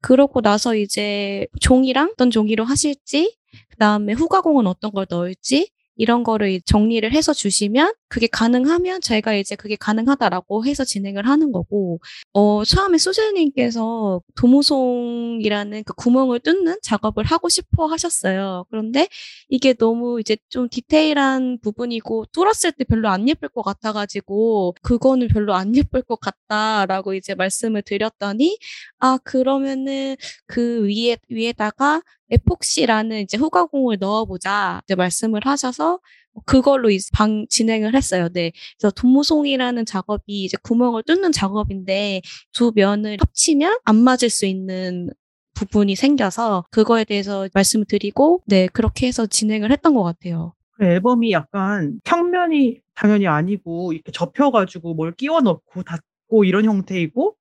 [0.00, 3.36] 그러고 나서 이제 종이랑 어떤 종이로 하실지,
[3.70, 5.70] 그 다음에 후가공은 어떤 걸 넣을지,
[6.02, 12.00] 이런 거를 정리를 해서 주시면 그게 가능하면 저희가 이제 그게 가능하다라고 해서 진행을 하는 거고
[12.32, 18.64] 어 처음에 소젤님께서 도무송이라는 그 구멍을 뚫는 작업을 하고 싶어 하셨어요.
[18.70, 19.06] 그런데
[19.48, 25.54] 이게 너무 이제 좀 디테일한 부분이고 뚫었을 때 별로 안 예쁠 것 같아가지고 그거는 별로
[25.54, 28.58] 안 예쁠 것 같다라고 이제 말씀을 드렸더니
[28.98, 36.00] 아 그러면은 그 위에 위에다가 에폭시라는 이제 후가공을 넣어보자 이제 말씀을 하셔서
[36.46, 38.28] 그걸로 이제 방 진행을 했어요.
[38.32, 38.52] 네.
[38.78, 45.10] 그래서 도무송이라는 작업이 이제 구멍을 뚫는 작업인데 두 면을 합치면 안 맞을 수 있는
[45.54, 50.54] 부분이 생겨서 그거에 대해서 말씀을 드리고 네 그렇게 해서 진행을 했던 것 같아요.
[50.72, 57.36] 그 앨범이 약간 평면이 당연히 아니고 이렇게 접혀가지고 뭘 끼워 넣고 닫고 이런 형태이고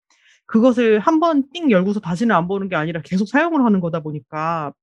[0.51, 4.73] 그것을 한번 띵 열고서 다시는 안 보는 게 아니라 계속 사용을 하는 거다 보니까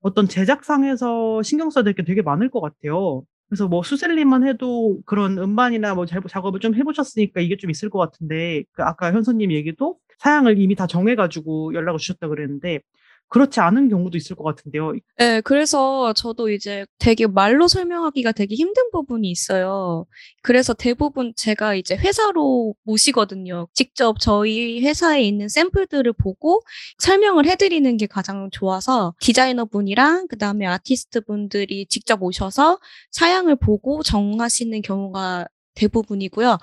[0.00, 3.22] 어떤 제작상에서 신경 써야 될 게 되게 많을 것 같아요.
[3.48, 8.64] 그래서 뭐 수셀님만 해도 그런 음반이나 뭐 작업을 좀 해보셨으니까 이게 좀 있을 것 같은데
[8.72, 12.80] 그 아까 현선님 얘기도 사양을 이미 다 정해가지고 연락을 주셨다 그랬는데
[13.28, 14.94] 그렇지 않은 경우도 있을 것 같은데요.
[15.18, 20.06] 네, 그래서 저도 이제 되게 말로 설명하기가 되게 힘든 부분이 있어요.
[20.42, 23.68] 그래서 대부분 제가 이제 회사로 모시거든요.
[23.74, 26.62] 직접 저희 회사에 있는 샘플들을 보고
[26.98, 32.78] 설명을 해드리는 게 가장 좋아서 디자이너 분이랑 그 다음에 아티스트 분들이 직접 오셔서
[33.10, 36.58] 사양을 보고 정하시는 경우가 대부분이고요.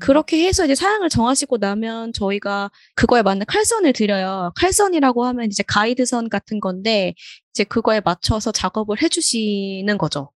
[0.00, 4.52] 그렇게 해서 이제 사양을 정하시고 나면 저희가 그거에 맞는 칼선을 드려요.
[4.56, 7.14] 칼선이라고 하면 이제 가이드선 같은 건데
[7.52, 10.30] 이제 그거에 맞춰서 작업을 해주시는 거죠.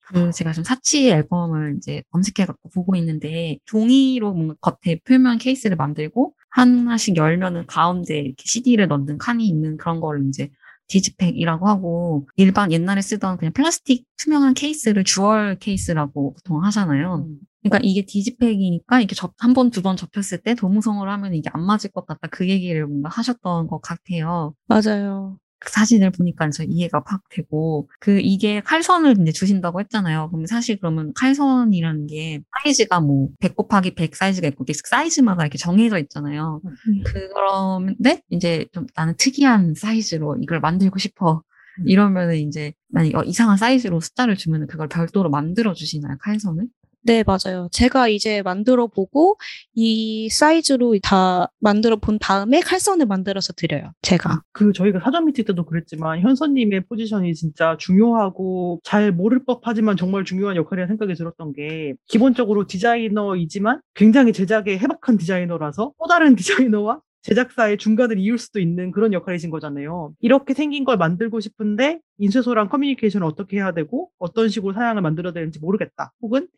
[0.00, 5.76] 그 제가 좀 사치 앨범을 이제 검색해 갖고 보고 있는데 종이로 뭔가 겉에 표면 케이스를
[5.76, 10.50] 만들고 하나씩 열면은 가운데 이렇게 CD를 넣는 칸이 있는 그런 거를 이제
[10.92, 17.26] digipack이라고 하고 일반 옛날에 쓰던 그냥 플라스틱 투명한 케이스를 jewel case라고 보통 하잖아요.
[17.28, 17.38] 음.
[17.62, 21.90] 그러니까 이게 digipack이니까 이게 한 번, 두 번 접혔을 때 도무송을 하면 이게 안 맞을
[21.92, 22.26] 것 같다.
[22.30, 24.54] 그 얘기를 뭔가 하셨던 것 같아요.
[24.66, 25.38] 맞아요.
[25.64, 30.30] 그 사진을 보니까 저 이해가 팍 되고 그 이게 칼선을 이제 주신다고 했잖아요.
[30.30, 35.98] 그럼 사실 그러면 칼선이라는 게 사이즈가 뭐 100 곱하기 100 사이즈가 있고 사이즈마다 이렇게 정해져
[35.98, 36.60] 있잖아요.
[36.64, 37.02] 음.
[37.04, 41.42] 그런데 이제 좀 나는 특이한 사이즈로 이걸 만들고 싶어.
[41.86, 46.66] 이러면은 이제 만약 어, 이상한 사이즈로 숫자를 주면은 그걸 별도로 만들어 주시나요 칼선을?
[47.04, 47.68] 네, 맞아요.
[47.72, 49.36] 제가 이제 만들어 보고
[49.74, 53.92] 이 사이즈로 다 만들어 본 다음에 칼선을 만들어서 드려요.
[54.02, 54.42] 제가.
[54.52, 60.54] 그 저희가 사전 미팅 때도 그랬지만 현선님의 포지션이 진짜 중요하고 잘 모를 법하지만 정말 중요한
[60.54, 68.18] 역할이라 생각이 들었던 게 기본적으로 디자이너이지만 굉장히 제작에 해박한 디자이너라서 또 다른 디자이너와 제작사의 중간을
[68.18, 70.12] 이을 수도 있는 그런 역할이신 거잖아요.
[70.20, 75.60] 이렇게 생긴 걸 만들고 싶은데 인쇄소랑 커뮤니케이션을 어떻게 해야 되고 어떤 식으로 사양을 만들어야 되는지
[75.60, 76.12] 모르겠다.
[76.20, 76.48] 혹은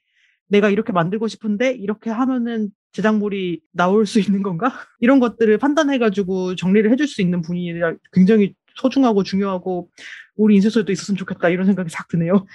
[0.48, 4.66] 내가 이렇게 만들고 싶은데 이렇게 하면은 제작물이 나올 수 있는 건가?
[5.00, 7.72] 이런 것들을 판단해가지고 정리를 해줄 수 있는 분이
[8.12, 9.88] 굉장히 소중하고 중요하고
[10.36, 12.46] 우리 인쇄소에도 있었으면 좋겠다 이런 생각이 싹 드네요.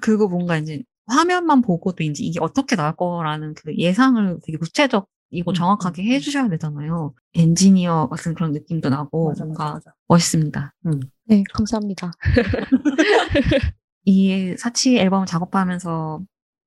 [0.00, 5.52] 그거 뭔가 이제 화면만 보고도 이제 이게 어떻게 나올 거라는 그 예상을 되게 구체적 이고
[5.52, 6.08] 음, 정확하게 음.
[6.08, 7.14] 해주셔야 되잖아요.
[7.34, 9.94] 엔지니어 같은 그런 느낌도 나고 맞아, 뭔가 맞아.
[10.08, 10.74] 멋있습니다.
[11.24, 12.12] 네, 감사합니다.
[14.04, 16.20] 이 사치 앨범 작업하면서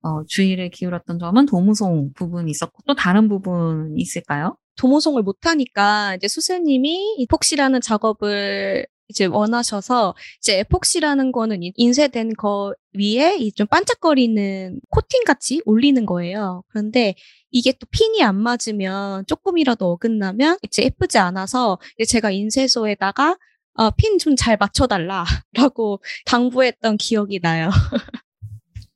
[0.06, 4.56] 어, 주의를 기울였던 점은 도무송 부분이 있었고 또 다른 부분이 있을까요?
[4.78, 13.38] 도모송을 못하니까 이제 수세님이 이폭시라는 작업을 이제 원하셔서 이제 에폭시라는 거는 이- 인쇄된 거 위에
[13.38, 16.64] 이좀 반짝거리는 코팅 같이 올리는 거예요.
[16.70, 17.16] 그런데
[17.52, 23.38] 이게 또 핀이 안 맞으면 조금이라도 어긋나면 이제 예쁘지 않아서 제가 인쇄소에다가
[23.78, 27.70] 어, 핀 좀 잘 맞춰달라라고 당부했던 기억이 나요.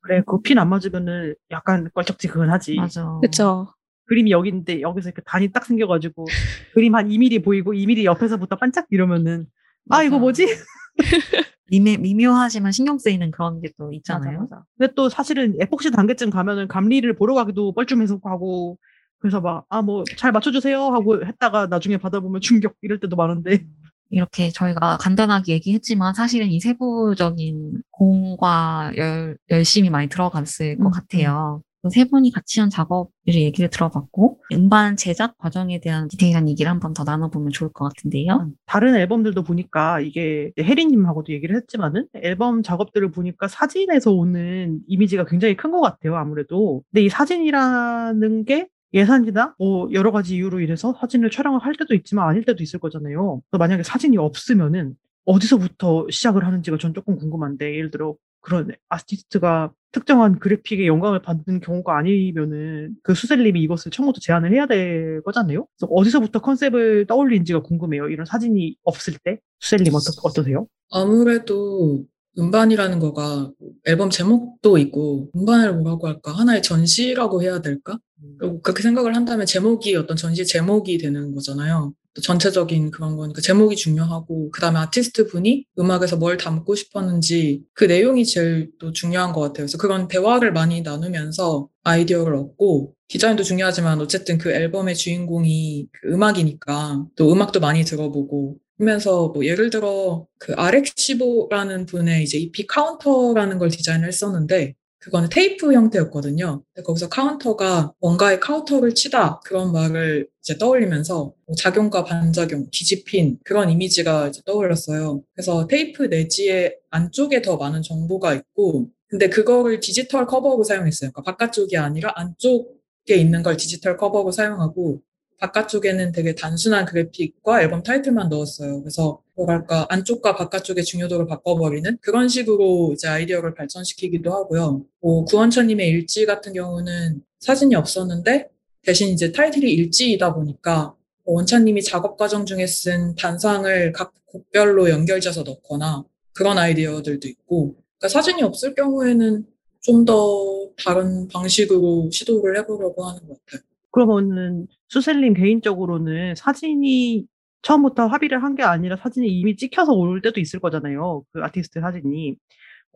[0.10, 2.76] 그래, 그 핀 안 맞으면은 약간 껄쩍지근하지.
[2.78, 3.18] 맞아.
[3.22, 3.74] 그렇죠.
[4.08, 6.26] 그림이 여기 있는데 여기서 이렇게 단이 딱 생겨가지고
[6.74, 9.46] 그림 한 2mm 보이고 2mm 옆에서부터 반짝 이러면은
[9.90, 10.22] 아 이거 맞아.
[10.22, 10.48] 뭐지?
[11.72, 14.40] 미묘, 미묘하지만 신경 쓰이는 그런 게 또 있잖아요.
[14.42, 14.64] 맞아, 맞아.
[14.78, 18.78] 근데 또 사실은 에폭시 단계쯤 가면은 감리를 보러 가기도 뻘쭘해서 하고
[19.20, 23.66] 그래서 막 아 뭐 잘 맞춰주세요 하고 했다가 나중에 받아보면 충격 이럴 때도 많은데
[24.10, 31.62] 이렇게 저희가 간단하게 얘기했지만 사실은 이 세부적인 공과 열, 열심히 많이 들어갔을 것 음, 같아요.
[31.82, 37.06] 그세 분이 같이 한 작업을 얘기를 들어봤고 음반 제작 과정에 대한 디테일한 얘기를 한번 더
[37.06, 38.52] 나눠보면 좋을 것 같은데요.
[38.66, 45.72] 다른 앨범들도 보니까 이게 혜리님하고도 얘기를 했지만은 앨범 작업들을 보니까 사진에서 오는 이미지가 굉장히 큰
[45.72, 51.60] 것 같아요 아무래도 근데 이 사진이라는 게 예산이나 뭐 여러 가지 이유로 인해서 사진을 촬영을
[51.60, 57.16] 할 때도 있지만 아닐 때도 있을 거잖아요 만약에 사진이 없으면은 어디서부터 시작을 하는지가 전 조금
[57.18, 64.20] 궁금한데 예를 들어 그런 아티스트가 특정한 그래픽에 영감을 받는 경우가 아니면은 그 수셀님이 이것을 처음부터
[64.22, 65.66] 제안을 해야 될 거잖아요.
[65.78, 68.10] 그래서 어디서부터 컨셉을 떠올린지가 궁금해요.
[68.10, 70.68] 이런 사진이 없을 때 수셀님 어떠, 어떠세요?
[70.92, 72.06] 아무래도
[72.38, 73.52] 음반이라는 거가
[73.86, 77.98] 앨범 제목도 있고 음반을 뭐라고 할까 하나의 전시라고 해야 될까?
[78.38, 81.94] 그리고 그렇게 생각을 한다면 제목이 어떤 전시 제목이 되는 거잖아요.
[82.14, 88.26] 또 전체적인 그런 거니까 제목이 중요하고 그다음에 아티스트 분이 음악에서 뭘 담고 싶었는지 그 내용이
[88.26, 89.66] 제일 또 중요한 것 같아요.
[89.66, 97.08] 그래서 그런 대화를 많이 나누면서 아이디어를 얻고 디자인도 중요하지만 어쨌든 그 앨범의 주인공이 그 음악이니까
[97.16, 103.70] 또 음악도 많이 들어보고 하면서 뭐 예를 들어 그 아렉시보라는 분의 이제 EP 카운터라는 걸
[103.70, 106.62] 디자인을 했었는데 그거는 테이프 형태였거든요.
[106.86, 114.28] 거기서 카운터가 뭔가의 카운터를 치다 그런 말을 이제 떠올리면서 뭐 작용과 반작용, 뒤집힌 그런 이미지가
[114.28, 115.24] 이제 떠올랐어요.
[115.34, 121.12] 그래서 테이프 내지의 안쪽에 더 많은 정보가 있고 근데 그거를 디지털 커버로 사용했어요.
[121.12, 122.79] 그러니까 바깥쪽이 아니라 안쪽
[123.12, 125.02] 에 있는 걸 디지털 커버로 사용하고
[125.40, 128.82] 바깥쪽에는 되게 단순한 그래픽과 앨범 타이틀만 넣었어요.
[128.82, 134.86] 그래서 뭐랄까 안쪽과 바깥쪽의 중요도를 바꿔버리는 그런 식으로 이제 아이디어를 발전시키기도 하고요.
[135.02, 138.50] 뭐 구원천님의 일지 같은 경우는 사진이 없었는데
[138.84, 140.94] 대신 이제 타이틀이 일지이다 보니까
[141.24, 148.10] 뭐 원찬님이 작업 과정 중에 쓴 단상을 각 곡별로 연결져서 넣거나 그런 아이디어들도 있고 그러니까
[148.10, 149.46] 사진이 없을 경우에는
[149.82, 153.62] 좀 더 다른 방식으로 시도를 해보려고 하는 것 같아요.
[153.92, 157.26] 그러면은 수셀님 개인적으로는 사진이
[157.62, 161.24] 처음부터 합의를 한 게 아니라 사진이 이미 찍혀서 올 때도 있을 거잖아요.
[161.32, 162.36] 그 아티스트 사진이.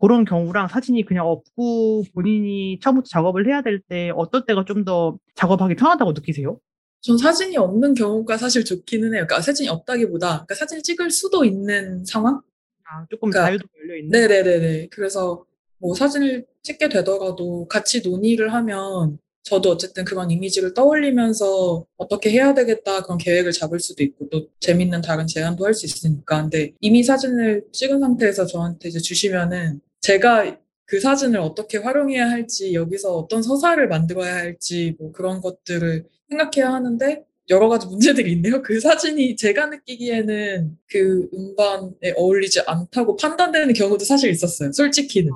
[0.00, 5.18] 그런 경우랑 사진이 그냥 없고 본인이 처음부터 작업을 해야 될 때 어떨 때가 좀 더
[5.36, 6.58] 작업하기 편하다고 느끼세요?
[7.00, 9.24] 전 사진이 없는 경우가 사실 좋기는 해요.
[9.26, 12.40] 그러니까 사진이 없다기보다 그러니까 사진을 찍을 수도 있는 상황?
[12.84, 14.10] 아, 조금 그러니까- 자유도 열려 있는?
[14.10, 14.88] 네네네네.
[14.90, 15.44] 그래서
[15.78, 23.02] 뭐 사진을 찍게 되더라도 같이 논의를 하면 저도 어쨌든 그런 이미지를 떠올리면서 어떻게 해야 되겠다
[23.02, 26.42] 그런 계획을 잡을 수도 있고 또 재밌는 다른 제안도 할 수 있으니까.
[26.42, 33.14] 근데 이미 사진을 찍은 상태에서 저한테 이제 주시면은 제가 그 사진을 어떻게 활용해야 할지 여기서
[33.16, 38.62] 어떤 서사를 만들어야 할지 뭐 그런 것들을 생각해야 하는데 여러 가지 문제들이 있네요.
[38.62, 44.72] 그 사진이 제가 느끼기에는 그 음반에 어울리지 않다고 판단되는 경우도 사실 있었어요.
[44.72, 45.30] 솔직히는.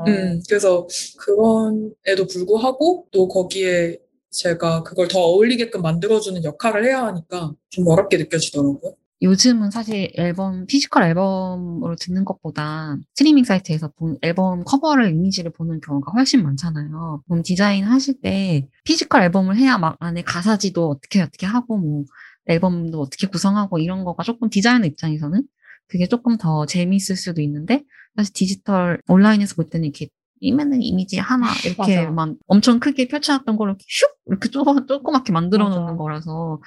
[0.00, 0.86] 어, 음, 그래서
[1.18, 3.98] 그럼에도 불구하고 또 거기에
[4.30, 8.94] 제가 그걸 더 어울리게끔 만들어주는 역할을 해야 하니까 좀 어렵게 느껴지더라고요.
[9.22, 16.12] 요즘은 사실 앨범, physical 앨범으로 듣는 것보다 스트리밍 사이트에서 본 앨범 커버를 이미지를 보는 경우가
[16.12, 17.22] 훨씬 많잖아요.
[17.26, 22.04] 그럼 디자인 하실 때 physical 앨범을 해야 막 안에 가사지도 어떻게 어떻게 하고 뭐
[22.46, 25.42] 앨범도 어떻게 구성하고 이런 거가 조금 디자이너 입장에서는
[25.86, 27.84] 그게 조금 더 재미있을 수도 있는데
[28.16, 30.08] 사실 디지털 온라인에서 볼 때는 이렇게
[30.40, 32.10] 이면은 이미지 하나 이렇게 맞아.
[32.10, 35.78] 막 엄청 크게 펼쳐놨던 거를 슉 이렇게 쪼, 조그맣게 만들어 맞아.
[35.80, 36.60] 놓는 거라서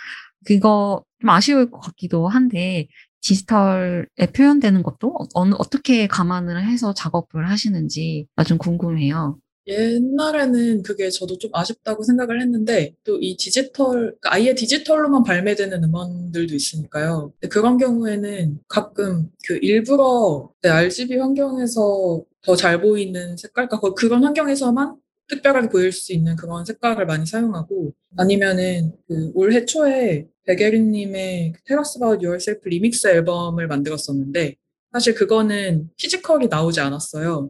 [0.45, 2.87] 그거 좀 아쉬울 것 같기도 한데
[3.21, 9.37] 디지털에 표현되는 것도 어느 어떻게 감안을 해서 작업을 하시는지 나 좀 궁금해요.
[9.67, 16.53] 옛날에는 그게 저도 좀 아쉽다고 생각을 했는데 또 이 디지털, 그러니까 아예 디지털로만 발매되는 음원들도
[16.53, 17.31] 있으니까요.
[17.49, 24.97] 그런 경우에는 가끔 그 일부러 내 RGB 환경에서 더 잘 보이는 색깔과 그- 그런 환경에서만
[25.29, 31.99] 특별하게 보일 수 있는 그런 색깔을 많이 사용하고 아니면은 그 올해 초에 백예린님의 Tell Us
[31.99, 34.55] Bout Yourself Remix 앨범을 만들었었는데
[34.91, 37.49] 사실 그거는 physical이 나오지 않았어요.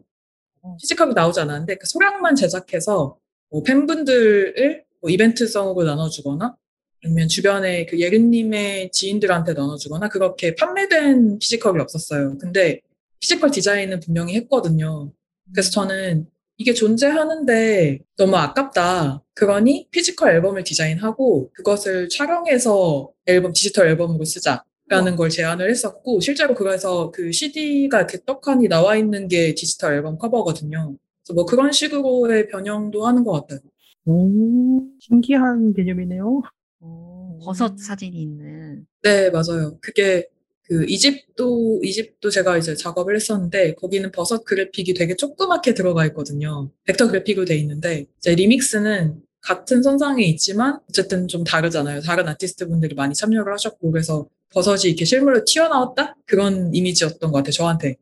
[0.80, 3.16] physical이 나오지 않았는데 그 소량만 제작해서
[3.50, 6.56] 뭐 팬분들을 뭐 이벤트성으로 나눠주거나
[7.04, 12.38] 아니면 주변에 그 예린님의 지인들한테 나눠주거나 그렇게 판매된 physical이 없었어요.
[12.38, 12.80] 근데
[13.20, 15.12] physical 디자인은 분명히 했거든요.
[15.52, 19.22] 그래서 저는 이게 존재하는데 너무 아깝다.
[19.34, 26.54] 그러니 physical 앨범을 디자인하고 그것을 촬영해서 앨범, 디지털 앨범으로 쓰자 라는 걸 제안을 했었고, 실제로
[26.54, 30.96] 그래서 그 CD가 이렇게 떡하니 나와 있는 게 디지털 앨범 커버거든요.
[31.22, 33.60] 그래서 뭐 그런 식으로의 변형도 하는 것 같아요.
[34.06, 36.42] 오, 신기한 개념이네요.
[36.80, 38.86] 오, 버섯 사진이 있는.
[39.02, 39.78] 네, 맞아요.
[39.80, 40.26] 그게
[40.66, 46.70] 그 이집도 이집도 제가 이제 작업을 했었는데 거기는 버섯 그래픽이 되게 조그맣게 들어가 있거든요.
[46.84, 52.00] 벡터 그래픽으로 돼 있는데 이제 리믹스는 같은 선상에 있지만 어쨌든 좀 다르잖아요.
[52.00, 57.52] 다른 아티스트 분들이 많이 참여를 하셨고 그래서 버섯이 이렇게 실물로 튀어나왔다 그런 이미지였던 것 같아요.
[57.52, 57.96] 저한테.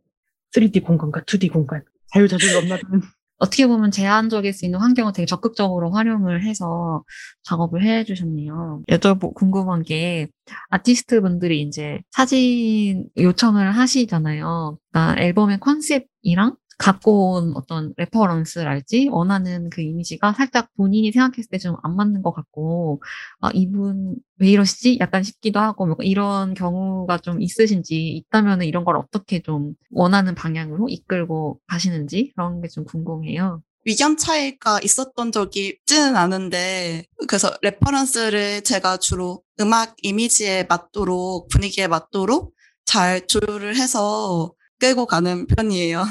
[0.52, 1.82] 3D 공간과 2D 공간.
[2.12, 3.00] 자유자재로 넘나드는.
[3.42, 7.02] 어떻게 보면 제한적일 수 있는 환경을 되게 적극적으로 활용을 해서
[7.42, 8.84] 작업을 해 주셨네요.
[8.88, 10.28] 여쭤보 궁금한 게
[10.68, 14.78] 아티스트 분들이 이제 사진 요청을 하시잖아요.
[14.92, 21.76] 그러니까 앨범의 컨셉이랑 갖고 온 어떤 reference랄지 원하는 그 이미지가 살짝 본인이 생각했을 때 좀
[21.82, 23.02] 안 맞는 것 같고
[23.40, 24.98] 아 이분 왜 이러시지?
[25.00, 30.88] 약간 싶기도 하고 뭐 이런 경우가 좀 있으신지 있다면 이런 걸 어떻게 좀 원하는 방향으로
[30.88, 33.62] 이끌고 가시는지 그런 게 좀 궁금해요.
[33.86, 42.54] 의견 차이가 있었던 적이 있지는 않은데 그래서 reference를 제가 주로 음악 이미지에 맞도록 분위기에 맞도록
[42.84, 46.04] 잘 조율을 해서 끌고 가는 편이에요.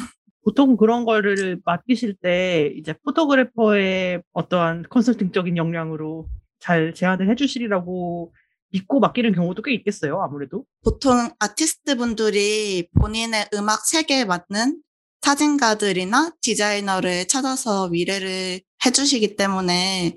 [0.44, 6.28] 보통 그런 거를 맡기실 때 이제 photographer의 어떠한 컨설팅적인 역량으로
[6.60, 8.34] 잘 제안을 해주시리라고
[8.70, 10.66] 믿고 맡기는 경우도 꽤 있겠어요, 아무래도.
[10.84, 14.82] 보통 아티스트 분들이 본인의 음악 세계에 맞는
[15.22, 20.16] 사진가들이나 디자이너를 찾아서 의뢰를 해주시기 때문에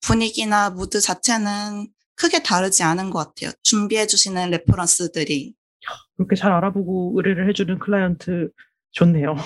[0.00, 3.52] 분위기나 무드 자체는 크게 다르지 않은 것 같아요.
[3.62, 5.54] 준비해주시는 reference들이.
[6.16, 8.50] 그렇게 잘 알아보고 의뢰를 해주는 클라이언트
[8.92, 9.36] 좋네요.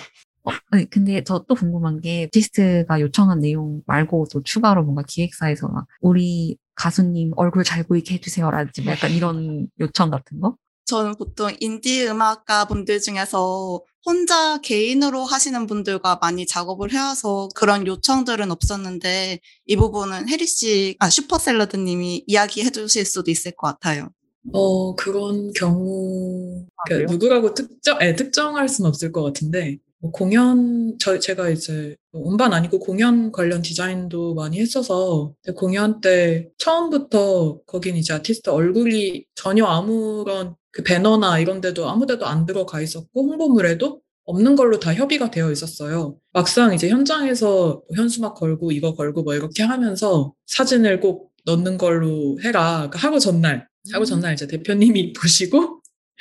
[0.44, 5.86] 어, 아니, 근데 저 또 궁금한 게 아티스트가 요청한 내용 말고도 추가로 뭔가 기획사에서 막
[6.00, 10.56] 우리 가수님 얼굴 잘 보이게 해주세요라든지 뭐 약간 이런 요청 같은 거?
[10.86, 18.50] 저는 보통 인디 음악가 분들 중에서 혼자 개인으로 하시는 분들과 많이 작업을 해와서 그런 요청들은
[18.50, 24.10] 없었는데 이 부분은 혜리 씨, 아, 슈퍼샐러드 님이 이야기해 주실 수도 있을 것 같아요.
[24.52, 27.12] 어, 그런 경우, 아, 그러니까?
[27.12, 32.52] 누구라고 특정, 예, 특정할 수는 없을 것 같은데, 뭐 공연, 저, 제가 이제 뭐 음반
[32.52, 40.54] 아니고 공연 관련 디자인도 많이 했어서, 공연 때 처음부터 거긴 이제 아티스트 얼굴이 전혀 아무런
[40.72, 45.50] 그 배너나 이런 데도 아무 데도 안 들어가 있었고, 홍보물에도 없는 걸로 다 협의가 되어
[45.50, 46.16] 있었어요.
[46.32, 52.38] 막상 이제 현장에서 뭐 현수막 걸고 이거 걸고 뭐 이렇게 하면서 사진을 꼭 넣는 걸로
[52.42, 52.88] 해라.
[52.88, 55.80] 그러니까 하루 전날, 하루 전날 이제 대표님이 보시고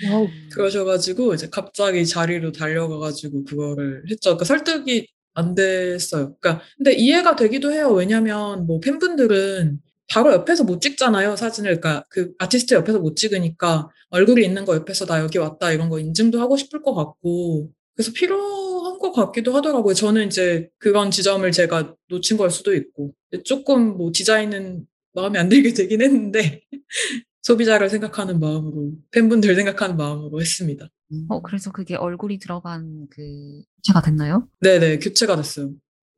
[0.09, 0.28] 와우.
[0.51, 4.38] 그러셔가지고 이제 갑자기 자리로 달려가가지고 그거를 했죠.
[4.38, 6.36] 그 설득이 안 됐어요.
[6.39, 7.91] 그러니까 근데 이해가 되기도 해요.
[7.91, 11.36] 왜냐면 뭐 팬분들은 바로 옆에서 못 찍잖아요.
[11.36, 11.80] 사진을.
[11.80, 15.99] 그러니까 그 아티스트 옆에서 못 찍으니까 얼굴이 있는 거 옆에서 나 여기 왔다 이런 거
[15.99, 19.93] 인증도 하고 싶을 것 같고 그래서 필요한 것 같기도 하더라고요.
[19.93, 25.74] 저는 이제 그런 지점을 제가 놓친 걸 수도 있고 조금 뭐 디자인은 마음에 안 들게
[25.74, 26.61] 되긴 했는데
[27.47, 30.87] 소비자를 생각하는 마음으로 팬분들 생각하는 마음으로 했습니다.
[31.29, 34.47] 어, 그래서 그게 얼굴이 들어간 그 제가 됐나요?
[34.61, 35.71] 네네 교체가 됐어요.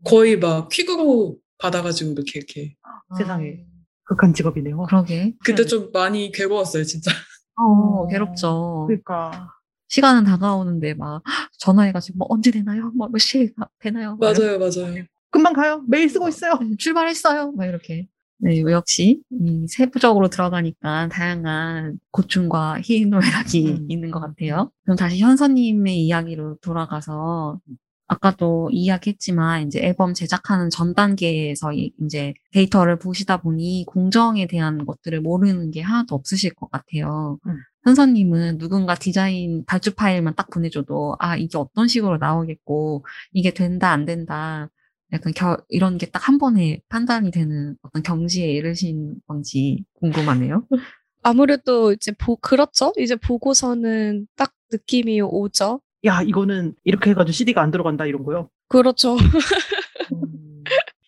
[0.06, 2.76] 거의 막 퀵으로 받아가지고 이렇게 이렇게
[3.18, 3.58] 세상에.
[3.60, 4.84] 아, 극한 직업이네요.
[4.84, 5.34] 그러게.
[5.44, 7.12] 그때 좀 많이 괴로웠어요 진짜.
[7.56, 8.86] 어, 괴롭죠.
[8.88, 9.50] 그러니까.
[9.88, 11.24] 시간은 다가오는데 막
[11.58, 12.92] 전화해가지고 뭐 언제 되나요?
[12.96, 14.16] 뭐 몇 시에 가- 되나요?
[14.18, 15.06] 막 맞아요 맞아요.
[15.32, 15.84] 금방 가요.
[15.88, 16.58] 매일 쓰고 있어요.
[16.62, 17.52] 이렇게 출발했어요.
[17.54, 18.08] 막 이렇게.
[18.38, 23.86] 네, 역시 이 세부적으로 들어가니까 다양한 고충과 희노애락이 음.
[23.90, 24.72] 있는 것 같아요.
[24.84, 27.60] 그럼 다시 현서님의 이야기로 돌아가서
[28.08, 35.22] 아까도 이야기했지만 이제 앨범 제작하는 전 단계에서 이- 이제 데이터를 보시다 보니 공정에 대한 것들을
[35.22, 37.40] 모르는 게 하나도 없으실 것 같아요.
[37.48, 37.58] 음.
[37.84, 44.06] 현서님은 누군가 디자인 발주 파일만 딱 보내줘도 아 이게 어떤 식으로 나오겠고 이게 된다 안
[44.06, 44.70] 된다
[45.16, 50.68] 약간 겨, 이런 게 딱 한 번에 판단이 되는 어떤 경지에 이르신 건지 궁금하네요.
[51.24, 52.94] 아무래도 이제 보, 그렇죠?
[52.98, 55.82] 이제 보고서는 딱 느낌이 오죠?
[56.06, 58.50] 야, 이거는 이렇게 해가지고 CD가 안 들어간다 이런 거요.
[58.68, 59.16] 그렇죠.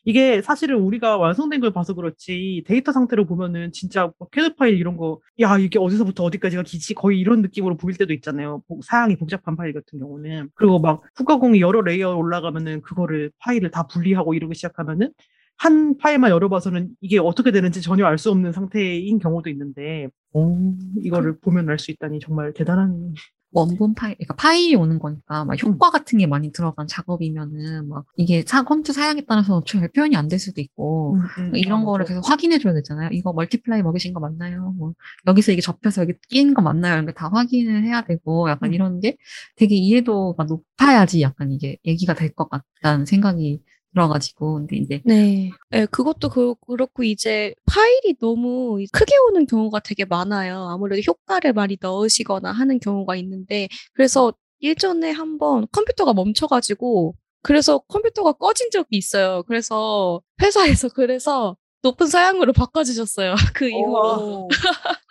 [0.08, 4.95] 이게 사실은 우리가 완성된 걸 봐서 그렇지 데이터 상태로 보면은 진짜 뭐 캐드 파일 이런
[4.95, 8.64] 거, 야, 이게 어디서부터 어디까지가 기지 거의 이런 느낌으로 보일 때도 있잖아요.
[8.70, 10.49] 복- 사양이 복잡한 파일 같은 경우는.
[10.55, 15.12] 그리고 막 후가공이 여러 레이어 올라가면은 그거를 파일을 다 분리하고 이러기 시작하면은
[15.58, 21.39] 한 파일만 열어봐서는 이게 어떻게 되는지 전혀 알 수 없는 상태인 경우도 있는데, 오, 이거를
[21.41, 23.14] 보면 알 수 있다니 정말 대단한
[23.52, 28.43] 원본 파일, 그러니까 파일이 오는 거니까 막 효과 같은 게 많이 들어간 작업이면은 막 이게
[28.45, 31.22] 사, 컴퓨터 사양에 따라서 잘 표현이 안 될 수도 있고 음,
[31.52, 32.06] 음, 이런 아, 거를.
[32.06, 33.10] 계속 확인해 줘야 되잖아요.
[33.14, 34.74] 이거 multiply 먹으신 거 맞나요?
[34.78, 34.93] 뭐
[35.26, 36.93] 여기서 이게 접혀서 여기 끼는 거 맞나요?
[36.95, 38.74] 이런 게 다 확인을 해야 되고 약간 음.
[38.74, 39.16] 이런 게
[39.56, 43.62] 되게 이해도가 높아야지 약간 이게 얘기가 될 것 같다는 생각이
[43.98, 45.50] 들어가지고 근데 이제 네.
[45.72, 50.68] 네, 그것도 그, 그렇고 이제 파일이 너무 크게 오는 경우가 되게 많아요.
[50.70, 58.70] 아무래도 효과를 많이 넣으시거나 하는 경우가 있는데, 그래서 예전에 한번 컴퓨터가 멈춰가지고, 그래서 컴퓨터가 꺼진
[58.72, 59.43] 적이 있어요.
[59.48, 63.36] 그래서 회사에서 그래서 높은 사양으로 바꿔주셨어요.
[63.56, 64.50] 그 이후로.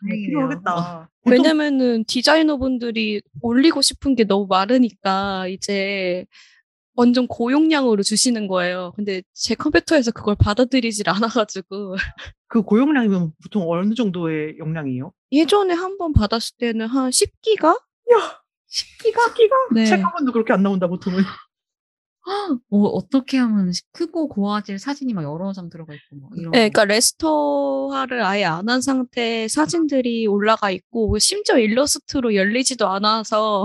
[0.09, 1.11] 필요하겠다.
[1.24, 6.26] 왜냐면은 디자이너분들이 올리고 싶은 게 너무 많으니까 이제
[6.97, 8.92] 완전 고용량으로 주시는 거예요.
[8.97, 11.97] 근데 제 컴퓨터에서 그걸 받아들이질 않아가지고
[12.49, 15.12] 그 고용량이면 보통 어느 정도의 용량이에요?
[15.32, 17.78] 예전에 한 번 받았을 때는 한 10기가?
[18.70, 19.34] 10기가?
[19.34, 19.57] 기가?
[19.74, 19.84] 네.
[19.86, 21.22] 책 한 번도 그렇게 안 나온다 보통은.
[22.70, 26.72] 어, 어떻게 하면 크고 고화질 사진이 막 여러 장 들어가 있고 막 이런 네, 거.
[26.72, 33.64] 그러니까 레스터화를 아예 안 한 상태 사진들이 올라가 있고 심지어 일러스트로 열리지도 않아서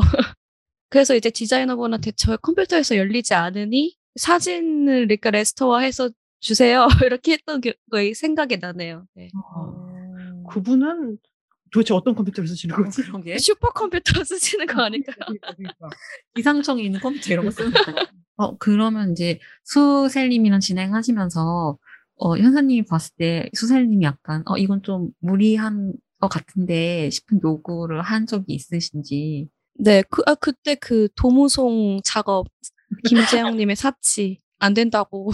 [0.92, 6.10] 그래서 이제 디자이너분한테 저 컴퓨터에서 열리지 않으니 사진을 그러니까 레스터화해서
[6.42, 9.08] 주세요 이렇게 했던 게 거의 생각이 나네요.
[9.16, 9.30] 네.
[9.56, 11.18] 어, 그분은
[11.72, 13.04] 도대체 어떤 컴퓨터를 쓰시는 어, 거지?
[13.04, 15.16] 그러게 슈퍼컴퓨터 쓰시는 거 아닐까요?
[15.20, 15.90] 그러니까, 그러니까.
[16.36, 17.80] 기상청에 있는 컴퓨터 이런 거 쓰는 거.
[18.36, 21.78] 어 그러면 이제 수셀님이랑 진행하시면서
[22.16, 28.28] 어 현사님이 봤을 때 수셀님이 약간 어 이건 좀 무리한 것 같은데 싶은 요구를 한
[28.28, 29.48] 적이 있으신지.
[29.76, 32.48] 네, 그, 아, 그때 그 도무송 작업
[33.06, 35.32] 김재영님의 사치 안 된다고.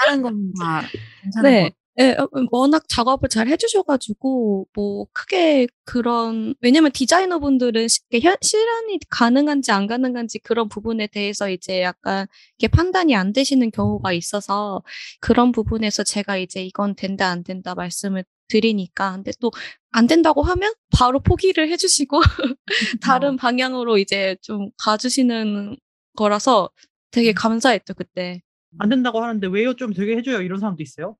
[0.00, 0.82] 다른 건다
[1.22, 1.62] 괜찮은 네.
[1.64, 9.00] 것 예, 어, 워낙 작업을 잘 해주셔가지고, 뭐, 크게 그런, 왜냐면 디자이너분들은 쉽게 현, 실현이
[9.10, 12.26] 가능한지 안 가능한지 그런 부분에 대해서 이제 약간
[12.58, 14.82] 이게 판단이 안 되시는 경우가 있어서
[15.20, 19.12] 그런 부분에서 제가 이제 이건 된다, 안 된다 말씀을 드리니까.
[19.16, 19.50] 근데 또
[19.90, 22.20] 안 된다고 하면 바로 포기를 해주시고,
[23.02, 25.76] 다른 방향으로 이제 좀 가주시는
[26.16, 26.70] 거라서
[27.10, 28.42] 되게 감사했죠, 그때.
[28.78, 29.74] 안 된다고 하는데 왜요?
[29.74, 30.42] 좀 되게 해줘요.
[30.42, 31.16] 이런 사람도 있어요.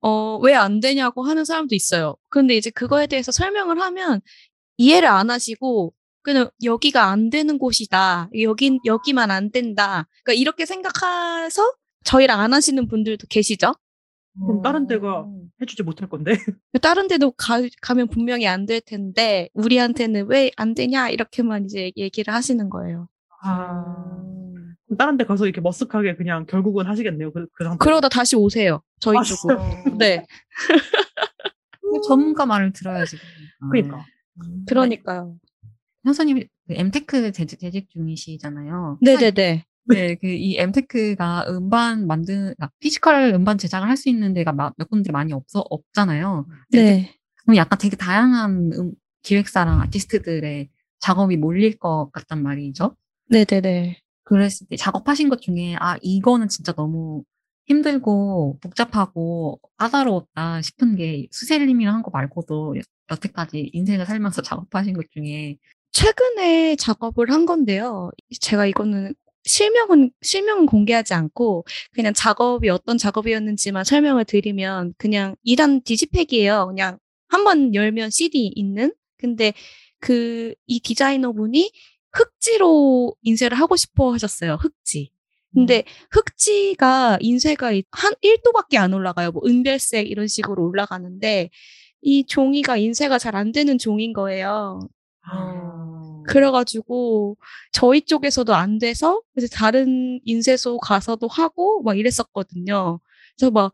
[0.00, 2.16] 어, 왜 안 되냐고 하는 사람도 있어요.
[2.28, 4.20] 근데 이제 그거에 대해서 설명을 하면
[4.76, 5.92] 이해를 안 하시고
[6.22, 8.30] 그냥 여기가 안 되는 곳이다.
[8.42, 10.06] 여긴 여기만 안 된다.
[10.24, 11.62] 그러니까 이렇게 생각해서
[12.04, 13.72] 저희랑 안 하시는 분들도 계시죠.
[14.40, 15.26] 그럼 다른 데가
[15.60, 16.32] 해주지 못할 건데.
[16.80, 22.32] 다른 데도 가, 가면 분명히 안 될 텐데 우리한테는 왜 안 되냐 이렇게만 이제 얘기를
[22.32, 23.08] 하시는 거예요.
[23.42, 23.84] 아.
[24.86, 27.32] 그럼 다른 데 가서 이렇게 머쓱하게 그냥 결국은 하시겠네요.
[27.32, 27.78] 그, 그 상태.
[27.78, 28.80] 그러다 다시 오세요.
[29.00, 29.58] 저희 아, 쪽으로.
[29.98, 30.24] 네.
[32.06, 33.16] 전문가 말을 들어야지.
[33.70, 34.04] 그러니까.
[34.42, 34.64] 음.
[34.66, 35.36] 그러니까요.
[36.04, 38.98] 현사님이 그 엠테크 재직, 재직 중이시잖아요.
[39.00, 39.64] 네네네.
[39.90, 44.72] 네, 그 이 엠테크가 음반 만드는, 그러니까 physical 음반 제작을 할 수 있는 데가 마-
[44.76, 46.46] 몇 군데 많이 없어 없잖아요.
[46.70, 47.14] 네.
[47.42, 48.92] 그럼 약간 되게 다양한 음,
[49.22, 50.68] 기획사랑 아티스트들의
[51.00, 52.96] 작업이 몰릴 것 같단 말이죠.
[53.30, 53.98] 네네네.
[54.24, 57.24] 그랬을 때 작업하신 것 중에 아 이거는 진짜 너무
[57.68, 62.76] 힘들고 복잡하고 까다로웠다 싶은 게 수셀님이랑 한 거 말고도
[63.10, 65.56] 여태까지 인생을 살면서 작업하신 것 중에
[65.92, 68.10] 최근에 작업을 한 건데요.
[68.40, 69.14] 제가 이거는
[69.44, 76.66] 실명은 실명은 공개하지 않고 그냥 작업이 어떤 작업이었는지만 설명을 드리면 그냥 2단 디지팩이에요.
[76.68, 76.98] 그냥
[77.28, 78.92] 한 번 열면 CD 있는.
[79.18, 79.52] 근데
[80.00, 81.72] 그 이 디자이너분이
[82.12, 84.56] 흑지로 인쇄를 하고 싶어 하셨어요.
[84.60, 85.10] 흑지.
[85.54, 89.30] 근데 흑지가 인쇄가 이- 한 1도밖에 안 올라가요.
[89.32, 91.50] 뭐 은별색 이런 식으로 올라가는데
[92.02, 94.80] 이 종이가 인쇄가 잘 안 되는 종인 거예요.
[95.22, 96.22] 아.
[96.26, 97.36] 그래가지고
[97.72, 103.00] 저희 쪽에서도 안 돼서 그래서 다른 인쇄소 가서도 하고 막 이랬었거든요.
[103.36, 103.72] 그래서 막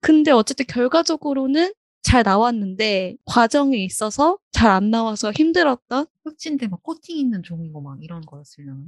[0.00, 7.42] 근데 어쨌든 결과적으로는 잘 나왔는데 과정에 있어서 잘 안 나와서 힘들었던 흑진데 막 코팅 있는
[7.42, 8.78] 종이고 막 이런 거였으려나?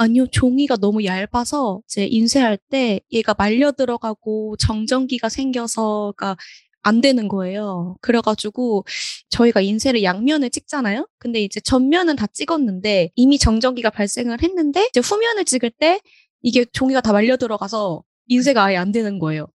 [0.00, 6.38] 아니요 종이가 너무 얇아서 이제 인쇄할 때 얘가 말려 들어가고 정전기가 생겨서가
[6.82, 7.96] 안 되는 거예요.
[8.00, 8.86] 그래가지고
[9.28, 11.06] 저희가 인쇄를 양면을 찍잖아요.
[11.18, 16.00] 근데 이제 전면은 다 찍었는데 이미 정전기가 발생을 했는데 이제 후면을 찍을 때
[16.40, 19.48] 이게 종이가 다 말려 들어가서 인쇄가 아예 안 되는 거예요.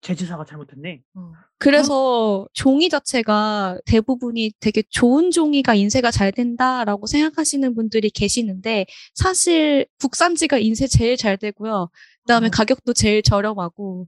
[0.00, 1.02] 제지사가 잘못했네.
[1.14, 1.32] 어.
[1.58, 10.58] 그래서 종이 자체가 대부분이 되게 좋은 종이가 인쇄가 잘 된다라고 생각하시는 분들이 계시는데 사실 국산지가
[10.58, 11.90] 인쇄 제일 잘 되고요.
[12.22, 12.50] 그다음에 어.
[12.50, 14.06] 가격도 제일 저렴하고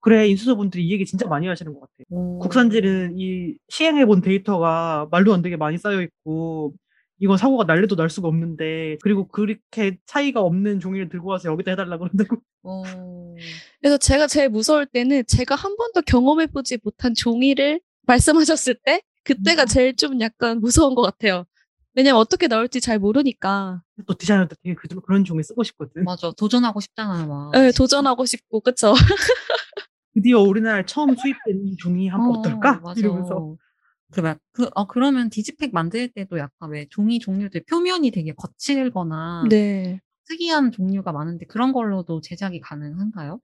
[0.00, 1.92] 그래 인수자분들이 이 얘기 진짜 많이 하시는 것 같아.
[2.10, 2.38] 오.
[2.38, 6.74] 국산지는 이 시행해 본 데이터가 말도 안 되게 많이 쌓여 있고
[7.24, 11.96] 이건 사고가 날래도 날 수가 없는데 그리고 그렇게 차이가 없는 종이를 들고 와서 여기다 해달라
[11.96, 12.36] 그런다고.
[12.62, 12.82] 오.
[13.80, 19.96] 그래서 제가 제일 무서울 때는 제가 한 번도 경험해보지 못한 종이를 말씀하셨을 때 그때가 제일
[19.96, 21.46] 좀 약간 무서운 것 같아요.
[21.94, 23.82] 왜냐면 어떻게 나올지 잘 모르니까.
[24.06, 26.04] 또 디자이너도 되게 그, 그런 종이 쓰고 싶거든.
[26.04, 26.30] 맞아.
[26.36, 27.52] 도전하고 싶잖아요, 막.
[27.52, 28.92] 네, 도전하고 싶고, 그쵸?
[30.12, 32.80] 드디어 우리나라에 처음 수입된 종이 한번 어, 어떨까?
[32.80, 33.00] 맞아.
[33.00, 33.56] 이러면서
[34.14, 39.46] 그, 막, 그, 어, 그러면 디지팩 만들 때도 약간 왜 종이 종류들 표면이 되게 거칠거나
[39.50, 40.00] 네.
[40.28, 43.40] 특이한 종류가 많은데 그런 걸로도 제작이 가능한가요?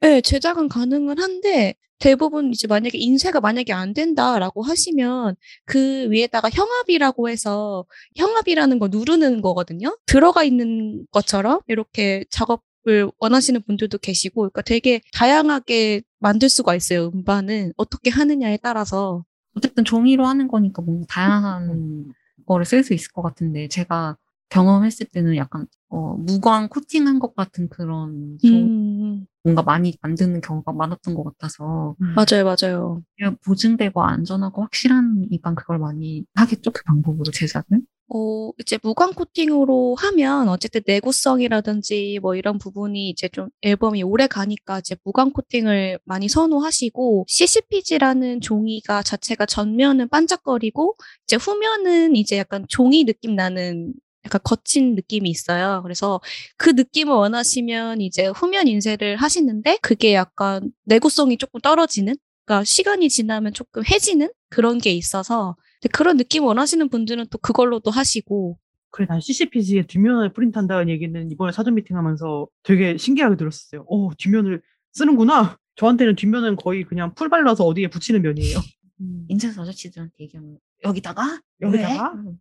[0.00, 7.28] 네, 제작은 가능은 한데 대부분 이제 만약에 인쇄가 만약에 안 된다라고 하시면 그 위에다가 형압이라고
[7.28, 7.84] 해서
[8.16, 9.96] 형압이라는 거 누르는 거거든요.
[10.06, 17.10] 들어가 있는 것처럼 이렇게 작업을 원하시는 분들도 계시고, 그러니까 되게 다양하게 만들 수가 있어요.
[17.14, 19.24] 음반은 어떻게 하느냐에 따라서.
[19.58, 22.12] 어쨌든 종이로 하는 거니까 뭔가 다양한
[22.46, 24.16] 거를 쓸 수 있을 것 같은데 제가
[24.48, 30.72] 경험했을 때는 약간 어, 무광 코팅한 것 같은 그런 종 음, 뭔가 많이 만드는 경우가
[30.72, 31.94] 많았던 것 같아서.
[31.98, 33.02] 맞아요, 맞아요.
[33.16, 36.70] 그냥 보증되고 안전하고 확실한 이반 그걸 많이 하겠죠?
[36.72, 37.80] 그 방법으로 제작을
[38.10, 44.78] 어, 이제 무광 코팅으로 하면 어쨌든 내구성이라든지 뭐 이런 부분이 이제 좀 앨범이 오래 가니까
[44.78, 53.04] 이제 무광 코팅을 많이 선호하시고 CCPG라는 종이가 자체가 전면은 반짝거리고 이제 후면은 이제 약간 종이
[53.04, 53.92] 느낌 나는
[54.24, 55.80] 약간 거친 느낌이 있어요.
[55.82, 56.20] 그래서
[56.56, 63.52] 그 느낌을 원하시면 이제 후면 인쇄를 하시는데 그게 약간 내구성이 조금 떨어지는 그러니까 시간이 지나면
[63.52, 68.58] 조금 해지는 그런 게 있어서 근데 그런 느낌 원하시는 분들은 또 그걸로도 하시고
[68.90, 73.84] 그래 난 CCP지에 뒷면을 프린트한다는 얘기는 이번에 사전 미팅하면서 되게 신기하게 들었어요.
[73.86, 74.62] 오 뒷면을
[74.92, 75.58] 쓰는구나.
[75.76, 78.58] 저한테는 뒷면은 거의 그냥 풀 발라서 어디에 붙이는 면이에요.
[79.28, 82.32] 인쇄소 아저씨들한테 얘기하면 여기다가 여기다가 왜?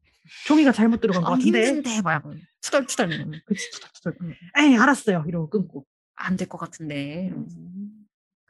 [0.47, 1.67] 종이가 잘못 들어간 것 아, 같은데.
[1.67, 2.23] 힘든데 막
[2.61, 4.35] 투덜투덜 그치 투덜투덜.
[4.57, 5.25] 에이 알았어요.
[5.27, 5.85] 이러고 끊고.
[6.15, 7.31] 안 될 것 같은데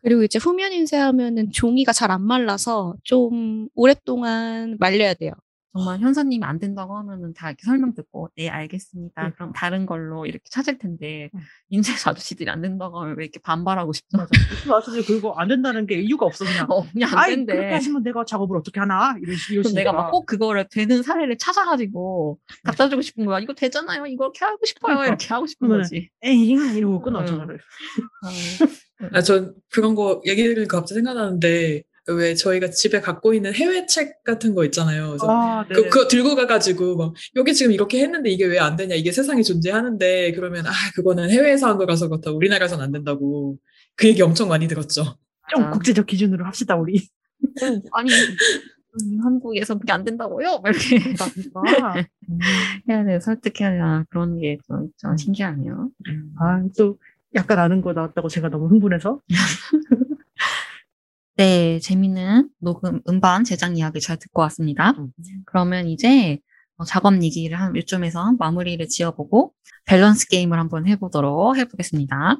[0.08, 5.34] 그리고 이제 후면 인쇄하면은 종이가 잘 안 말라서 좀 오랫동안 말려야 돼요.
[5.74, 9.26] 정말 현사님이 안 된다고 하면은 다 이렇게 설명 듣고 네 알겠습니다.
[9.28, 9.32] 응.
[9.36, 11.40] 그럼 다른 걸로 이렇게 찾을 텐데 응.
[11.70, 14.18] 인쇄소 아저씨들이 안 된다고 하면 왜 이렇게 반발하고 싶죠?
[14.18, 14.30] 맞아.
[14.64, 16.66] 그 아저씨 그리고 안 된다는 게 이유가 없어 그냥.
[16.72, 17.54] 어, 그냥 안 아이 된대.
[17.54, 22.40] 그렇게 하시면 내가 작업을 어떻게 하나 이런 그럼 내가 막 꼭 그거를 되는 사례를 찾아가지고
[22.64, 23.40] 갖다 주고 싶은 거야.
[23.42, 24.06] 이거 되잖아요.
[24.06, 24.96] 이거 이렇게 하고 싶어요.
[24.96, 25.08] 그러니까.
[25.10, 26.10] 이렇게 하고 싶은 거지.
[26.24, 27.26] 에잉 이러고 끊어 응.
[27.26, 27.60] 전화를.
[29.14, 34.24] 아, 전 그런 거 얘기 들으니까 갑자기 생각나는데 왜 저희가 집에 갖고 있는 해외 책
[34.24, 35.08] 같은 거 있잖아요.
[35.10, 35.76] 그래서 아, 네.
[35.76, 39.44] 그, 그거 들고 가가지고 막 여기 지금 이렇게 했는데 이게 왜 안 되냐 이게 세상에
[39.44, 43.58] 존재하는데 그러면 아 그거는 해외에서 한 거라서 그렇다 우리나라에서는 안 된다고
[43.96, 45.18] 그 얘기 엄청 많이 들었죠.
[45.50, 45.72] 좀 아.
[45.72, 47.08] 국제적 기준으로 합시다 우리.
[47.92, 50.60] 아니 음, 한국에서 그게 안 된다고요?
[50.64, 51.94] 막 이렇게 그러니까.
[52.90, 55.90] 해야 돼 설득해야 되나 그런 게좀좀 신기하네요.
[56.40, 56.98] 아또
[57.36, 59.20] 약간 아는 거 나왔다고 제가 너무 흥분해서.
[61.36, 64.94] 네, 재밌는 녹음 음반 제작 이야기 잘 듣고 왔습니다.
[65.46, 66.40] 그러면 이제
[66.78, 69.54] 어, 작업 얘기를 한 요점에서 마무리를 지어보고
[69.86, 72.38] 밸런스 게임을 한번 해보도록 해보겠습니다.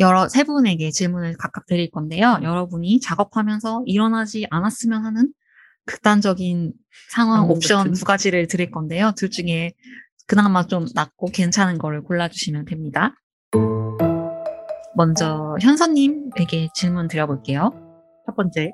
[0.00, 2.40] 여러 세 분에게 질문을 각각 드릴 건데요.
[2.42, 5.32] 여러분이 작업하면서 일어나지 않았으면 하는
[5.86, 6.72] 극단적인
[7.10, 7.92] 상황 옵션.
[7.92, 9.12] 두 가지를 드릴 건데요.
[9.16, 9.72] 둘 중에
[10.26, 13.14] 그나마 좀 낫고 괜찮은 거를 골라주시면 됩니다.
[14.96, 17.72] 먼저 현선님에게 질문 드려볼게요.
[18.26, 18.72] 첫 번째,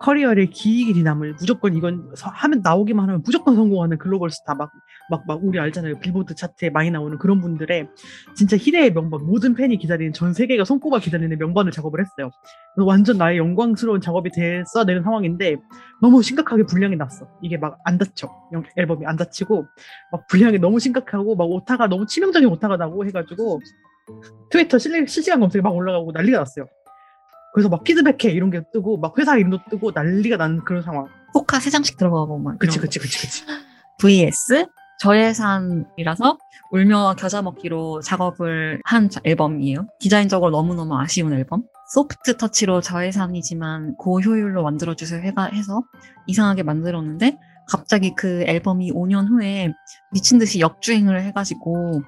[0.00, 4.70] 커리어를 길게 길이 남을 무조건 이건 서- 하면 나오기만 하면 무조건 성공하는 글로벌 스타 막
[5.10, 7.88] 막 막 우리 알잖아요 빌보드 차트에 많이 나오는 그런 분들의
[8.34, 12.30] 진짜 희대의 명반 모든 팬이 기다리는 전 세계가 손꼽아 기다리는 명반을 작업을 했어요.
[12.76, 15.56] 완전 나의 영광스러운 작업이 됐어야 되는 상황인데
[16.00, 17.26] 너무 심각하게 불량이 났어.
[17.42, 19.66] 이게 막 안 닫혀 영- 앨범이 안 닫히고
[20.12, 23.60] 막 분량이 너무 심각하고 막 오타가 너무 치명적인 오타가 나고 해가지고
[24.50, 26.66] 트위터 실, 실시간 검색에 막 올라가고 난리가 났어요.
[27.54, 31.06] 그래서 막 피드백해 이런 게 뜨고 막 회사 이름도 뜨고 난리가 나는 그런 상황.
[31.34, 33.44] 포카 세 장씩 들어가고 막 그치 그치 그치 그치.
[34.00, 34.66] vs
[35.00, 36.38] 저예산이라서
[36.70, 39.86] 울며와 겨자 먹기로 작업을 한 자- 앨범이에요.
[39.98, 41.64] 디자인적으로 너무너무 아쉬운 앨범.
[41.92, 45.20] 소프트 터치로 저예산이지만 고효율로 만들어주세요
[45.52, 45.82] 해서
[46.26, 47.36] 이상하게 만들었는데
[47.68, 49.72] 갑자기 그 앨범이 5년 후에
[50.12, 52.02] 미친 듯이 역주행을 해가지고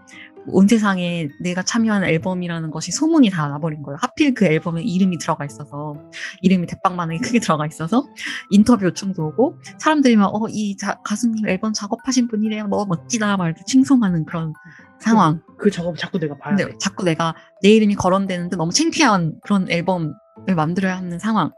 [0.46, 3.96] 온 세상에 내가 참여한 앨범이라는 것이 소문이 다 나버린 거예요.
[4.00, 5.96] 하필 그 앨범에 이름이 들어가 있어서
[6.42, 8.04] 이름이 대빵만하게 크게 들어가 있어서
[8.50, 12.66] 인터뷰 요청도 오고 사람들이 막, 어, 이 자- 가수님 앨범 작업하신 분이래요.
[12.66, 13.36] 너무 멋지다.
[13.38, 14.52] 막 이렇게 칭송하는 그런
[15.00, 15.40] 상황.
[15.58, 16.64] 그 작업 자꾸 내가 봐야 돼.
[16.64, 20.14] 근데 자꾸 내가 내 이름이 거론되는데 너무 창피한 그런 앨범
[20.54, 21.52] 만들어야 하는 상황.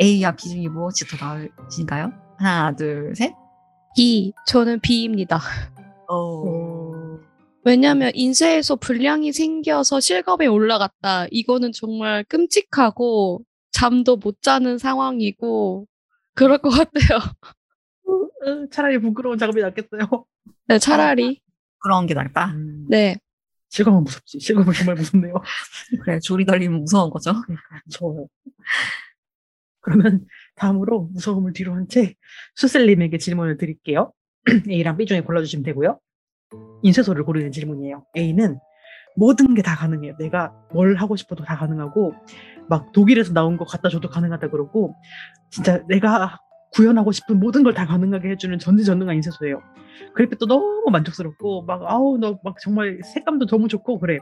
[0.00, 2.10] A와 B 중에 무엇이 더 나으신가요?
[2.38, 3.32] 하나, 둘, 셋.
[3.96, 4.32] B.
[4.48, 5.40] 저는 B입니다.
[6.10, 6.83] 어,
[7.64, 11.26] 왜냐면 인쇄에서 불량이 생겨서 실검에 올라갔다.
[11.30, 13.42] 이거는 정말 끔찍하고
[13.72, 15.86] 잠도 못 자는 상황이고
[16.34, 17.18] 그럴 것 같아요.
[18.06, 20.26] 어, 차라리 부끄러운 작업이 낫겠어요.
[20.68, 21.40] 네, 차라리.
[21.78, 22.52] 그런 게 낫다.
[22.52, 23.16] 음, 네.
[23.70, 24.38] 실검은 무섭지.
[24.40, 25.34] 실검은 정말 무섭네요.
[26.04, 27.32] 그래, 조리 달리면 무서운 거죠.
[27.86, 28.26] 무서워요.
[29.80, 30.24] 그러면
[30.56, 32.14] 다음으로 무서움을 뒤로 한 채
[32.56, 34.12] 수슬님에게 질문을 드릴게요.
[34.70, 35.98] A랑 B 중에 골라주시면 되고요.
[36.82, 38.04] 인쇄소를 고르는 질문이에요.
[38.16, 38.58] A는
[39.16, 40.16] 모든 게 다 가능해요.
[40.18, 42.14] 내가 뭘 하고 싶어도 다 가능하고
[42.68, 44.94] 막 독일에서 나온 거 갖다 줘도 가능하다 그러고
[45.50, 46.38] 진짜 내가
[46.72, 49.60] 구현하고 싶은 모든 걸 다 가능하게 해주는 전지전능한 인쇄소예요.
[50.14, 54.18] 그래픽도 너무 만족스럽고 막 아우 너 막 정말 색감도 너무 좋고 그래.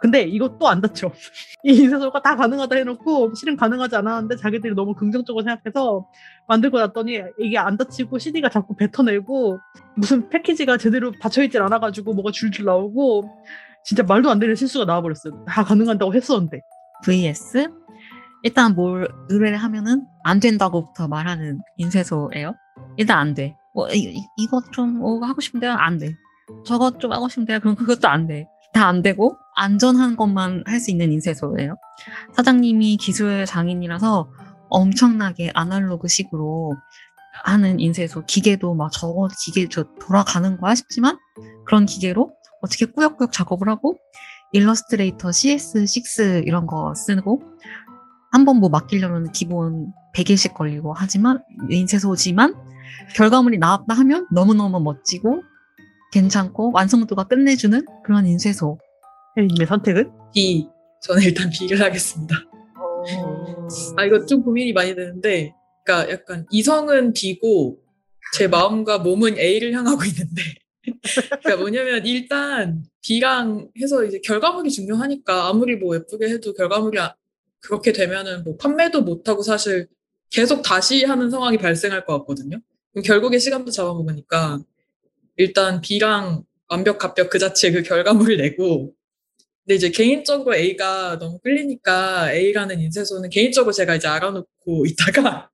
[0.00, 0.28] 근데
[0.58, 1.10] 또안 닫혀.
[1.64, 6.06] 이 인쇄소가 다 가능하다 해놓고 실은 가능하지 않았는데 자기들이 너무 긍정적으로 생각해서
[6.46, 9.58] 만들고 났더니 이게 안 닫히고 CD가 자꾸 뱉어내고
[9.96, 13.24] 무슨 패키지가 제대로 닫혀있질 않아가지고 뭐가 줄줄 나오고
[13.84, 15.44] 진짜 말도 안 되는 실수가 나와버렸어요.
[15.46, 16.60] 다 가능한다고 했었는데.
[17.04, 17.68] vs
[18.42, 22.54] 일단 뭘 의뢰를 하면은 안 된다고부터 말하는 인쇄소예요.
[22.96, 23.56] 일단 안 돼.
[23.74, 25.72] 뭐 이, 이- 이것 좀 어, 하고 싶은데요.
[25.72, 26.14] 안 돼.
[26.64, 27.60] 저것 좀 하고 싶은데요.
[27.60, 28.46] 그럼 그것도 안 돼.
[28.72, 31.76] 다 안 되고 안전한 것만 할 수 있는 인쇄소예요.
[32.34, 34.30] 사장님이 기술 장인이라서
[34.68, 36.76] 엄청나게 아날로그 식으로
[37.44, 41.18] 하는 인쇄소 기계도 막 저거 기계 저 돌아가는 거야 싶지만
[41.66, 42.32] 그런 기계로
[42.62, 43.96] 어떻게 꾸역꾸역 작업을 하고
[44.52, 47.42] 일러스트레이터 CS6 이런 거 쓰고
[48.32, 52.54] 한 번 뭐 맡기려면 기본 100일씩 걸리고 하지만 인쇄소지만
[53.14, 55.42] 결과물이 나왔다 하면 너무너무 멋지고
[56.12, 58.78] 괜찮고 완성도가 끝내주는 그런 인쇄소.
[59.36, 60.10] 혜리님의 선택은?
[60.34, 60.66] B.
[61.02, 62.36] 저는 일단 B를 하겠습니다.
[63.96, 65.52] 아, 이거 좀 고민이 많이 되는데,
[65.84, 67.78] 그러니까 약간 이성은 B고,
[68.36, 70.42] 제 마음과 몸은 A를 향하고 있는데,
[71.42, 77.14] 그러니까 뭐냐면 일단 B랑 해서 이제 결과물이 중요하니까 아무리 뭐 예쁘게 해도 결과물이 아-
[77.60, 79.88] 그렇게 되면은 뭐 판매도 못하고 사실
[80.30, 82.60] 계속 다시 하는 상황이 발생할 것 같거든요.
[83.04, 84.60] 결국에 시간도 잡아먹으니까
[85.36, 88.94] 일단 B랑 완벽 합격 그 자체 그 결과물을 내고
[89.66, 95.50] 근데 이제 개인적으로 A가 너무 끌리니까 A라는 인쇄소는 개인적으로 제가 이제 알아놓고 있다가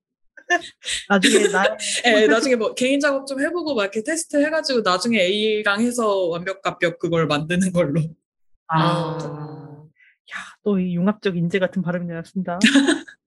[1.08, 1.64] 나중에 나
[2.04, 6.60] 예, 나중에 뭐 개인 작업 좀 해보고 막 이렇게 테스트 해가지고 나중에 A랑 해서 완벽
[6.62, 8.02] 합격 그걸 만드는 걸로.
[8.68, 9.18] 아,
[10.32, 12.58] 야, 또 이 융합적 인재 같은 발음이 나왔습니다.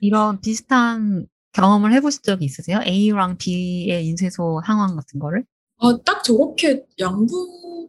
[0.00, 2.80] 이런 비슷한 경험을 해보신 적이 있으세요?
[2.84, 5.44] A랑 B의 인쇄소 상황 같은 거를?
[5.78, 7.88] 아, 딱 저렇게 양분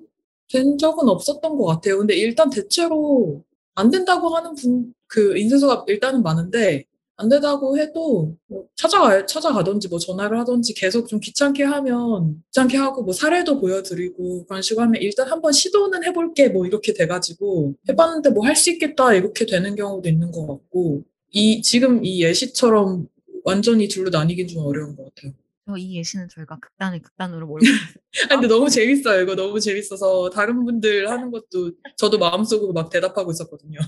[0.52, 1.98] 된 적은 없었던 것 같아요.
[1.98, 3.44] 근데 일단 대체로
[3.76, 6.86] 안 된다고 하는 분, 그 인쇄소가 일단은 많은데
[7.18, 13.04] 안 된다고 해도 뭐 찾아가, 찾아가든지 뭐 전화를 하든지 계속 좀 귀찮게 하면 귀찮게 하고
[13.04, 18.46] 뭐 사례도 보여드리고 그런 식으로 하면 일단 한번 시도는 해볼게 뭐 이렇게 돼가지고 해봤는데 뭐
[18.46, 23.08] 할 수 있겠다 이렇게 되는 경우도 있는 것 같고 이 지금 이 예시처럼
[23.46, 25.34] 완전히 둘로 나뉘긴 좀 어려운 것 같아요.
[25.68, 27.78] 저 이 예시는 저희가 극단의 극단으로 몰고 있어요.
[28.30, 29.22] 아, 근데 너무 재밌어요.
[29.22, 33.80] 이거 너무 재밌어서 다른 분들 하는 것도 저도 마음속으로 막 대답하고 있었거든요.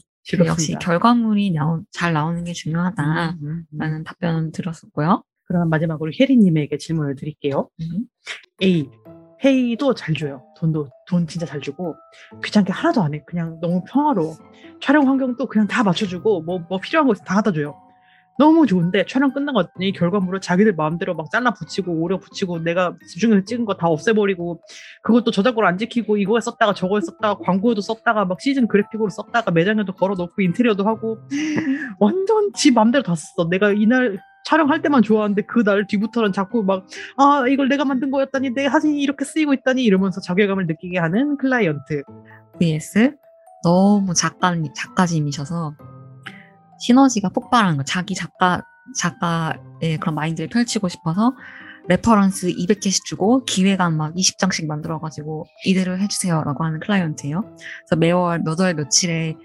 [0.45, 4.03] 역시 결과물이 나오, 잘 나오는 게 중요하다라는 음, 음, 음.
[4.03, 5.23] 답변을 들었었고요.
[5.45, 7.69] 그럼 마지막으로 혜리님에게 질문을 드릴게요.
[7.80, 8.05] 음.
[8.61, 8.89] A.
[9.43, 10.41] 회의도 잘 줘요.
[10.57, 11.95] 돈도, 돈 진짜 잘 주고,
[12.43, 13.23] 귀찮게 하나도 안 해.
[13.28, 14.36] 그냥 너무 평화로워.
[14.82, 17.80] 촬영 환경도 그냥 다 맞춰주고, 뭐, 뭐 필요한 거 있으면 다 갖다 줘요.
[18.38, 23.44] 너무 좋은데, 촬영 끝나고 왔더니 결과물을 자기들 마음대로 막 잘라 붙이고, 오려 붙이고, 내가 집중해서
[23.46, 24.62] 찍은 거 다 없애버리고,
[25.02, 29.94] 그것도 저작권 안 지키고, 이거에 썼다가 저거에 썼다가, 광고에도 썼다가, 막 시즌 그래픽으로 썼다가, 매장에도
[29.94, 31.18] 걸어 놓고, 인테리어도 하고,
[32.00, 33.50] 완전 지 마음대로 다 썼어.
[33.50, 36.86] 내가 이날 촬영할 때만 좋아하는데, 그날 뒤부터는 자꾸 막,
[37.18, 42.04] 아, 이걸 내가 만든 거였다니, 내 사진이 이렇게 쓰이고 있다니, 이러면서 자괴감을 느끼게 하는 클라이언트.
[42.60, 43.16] vs
[43.64, 45.74] 너무 작가 작가짐이셔서
[46.80, 47.84] 시너지가 폭발하는 거.
[47.84, 48.61] 자기 작가
[48.97, 51.34] 작가의 그런 마인드를 펼치고 싶어서
[51.89, 57.41] reference 200개씩 주고 기획안 막 20장씩 만들어가지고 이대로 해주세요라고 하는 클라이언트예요.
[57.41, 59.36] 그래서 매월 몇 월 며칠에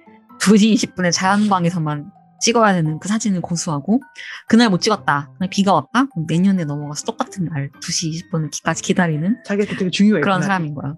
[0.40, 2.10] 2시 20분에 자연광에서만
[2.40, 4.00] 찍어야 되는 그 사진을 고수하고
[4.48, 5.30] 그날 못 찍었다.
[5.38, 6.06] 그날 비가 왔다.
[6.08, 10.20] 그럼 내년에 넘어가서 똑같은 날 2시 20분까지 기다리는 자기한테 되게 중요해.
[10.22, 10.42] 그런.
[10.42, 10.94] 사람인 거야.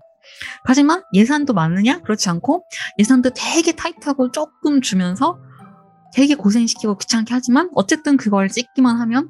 [0.65, 2.01] 하지만 예산도 많으냐?
[2.01, 2.65] 그렇지 않고
[2.99, 5.39] 예산도 되게 타이트하고 조금 주면서
[6.15, 9.29] 되게 고생시키고 귀찮게 하지만 어쨌든 그걸 찍기만 하면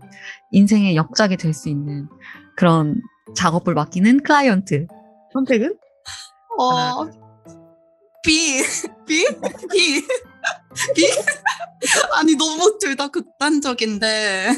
[0.53, 2.09] 인생의 역작이 될 수 있는
[2.57, 3.01] 그런
[3.35, 4.87] 작업을 맡기는 클라이언트.
[5.33, 5.77] 선택은?
[6.59, 7.05] 어,
[8.23, 8.63] B,
[9.07, 9.27] B,
[9.73, 10.07] B,
[10.95, 11.07] B.
[12.13, 14.49] 아니 너무 둘 다 극단적인데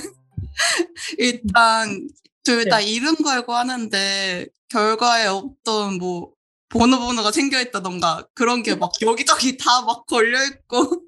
[1.18, 2.09] 일단
[2.45, 6.33] 둘다 이름 걸고 하는데 결과에 없던 뭐
[6.68, 11.03] 번호 번호가 생겨 있다던가 그런 게 막 여기저기 다 막 걸려 있고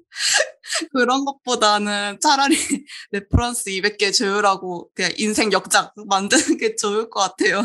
[0.93, 2.55] 그런 것보다는 차라리
[3.11, 7.61] reference 200개 조율하고 그냥 인생 역작 만드는 게 좋을 것 같아요.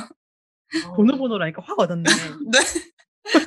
[0.97, 2.03] 번호 번호라니까 확 와닿네.
[2.53, 2.59] 네.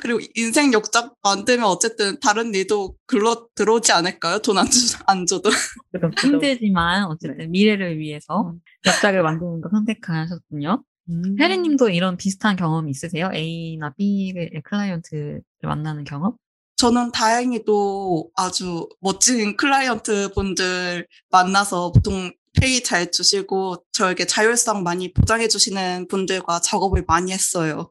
[0.01, 4.39] 그리고 인생 역작 만들면 어쨌든 다른 일도 글로 들어오지 않을까요?
[4.39, 4.65] 돈 안
[5.07, 5.49] 안 줘도.
[6.21, 7.47] 힘들지만 어쨌든 네.
[7.47, 8.55] 미래를 위해서
[8.85, 10.83] 역작을 만드는 거 선택하셨군요.
[11.09, 11.35] 음.
[11.39, 13.29] 혜리님도 이런 비슷한 경험 있으세요?
[13.33, 16.35] A나 B의 클라이언트를 만나는 경험?
[16.77, 25.47] 저는 다행히도 아주 멋진 클라이언트 분들 만나서 보통 페이 잘 주시고 저에게 자율성 많이 보장해
[25.47, 27.89] 주시는 분들과 작업을 많이 했어요.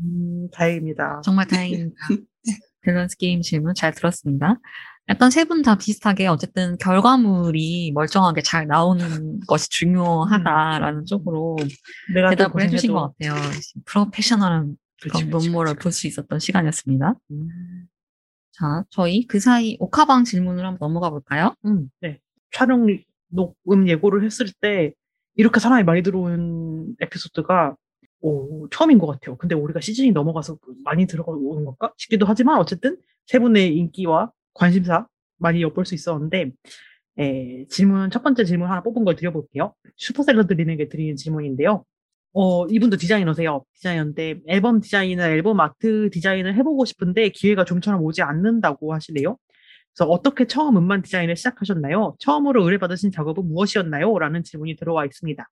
[0.00, 1.22] 음, 다행입니다.
[1.24, 1.96] 정말 다행입니다.
[2.82, 4.58] 밸런스 게임 질문 잘 들었습니다.
[5.08, 11.56] 약간 세 분 다 비슷하게 어쨌든 결과물이 멀쩡하게 잘 나오는 것이 중요하다라는 쪽으로
[12.14, 13.34] 내가 또 대답을 해주신 것 같아요.
[13.86, 17.14] 프로페셔널한 그런 그렇지, 볼수 있었던 시간이었습니다.
[17.30, 17.87] 음.
[18.58, 21.54] 자, 저희 그 사이 오카방 질문을 한번 넘어가 볼까요?
[21.64, 22.18] 음, 네.
[22.50, 22.86] 촬영
[23.28, 24.92] 녹음 예고를 했을 때
[25.36, 27.76] 이렇게 사람이 많이 들어오는 에피소드가
[28.20, 29.36] 오, 처음인 것 같아요.
[29.36, 32.96] 근데 우리가 시즌이 넘어가서 많이 들어오는 건가 싶기도 하지만 어쨌든
[33.26, 35.06] 세 분의 인기와 관심사
[35.36, 36.50] 많이 엿볼 수 있었는데
[37.18, 39.72] 에, 질문 첫 번째 질문 하나 뽑은 걸 드려볼게요.
[39.96, 41.84] 슈퍼셀러드린에게 드리는 질문인데요.
[42.32, 43.64] 어, 이분도 디자이너세요.
[43.74, 49.36] 디자이너인데 앨범 디자인이나 앨범 아트 디자인을 해보고 싶은데 기회가 좀처럼 오지 않는다고 하시네요.
[49.94, 52.16] 그래서 어떻게 처음 음반 디자인을 시작하셨나요?
[52.20, 54.16] 처음으로 의뢰받으신 작업은 무엇이었나요?
[54.18, 55.48] 라는 질문이 들어와 있습니다.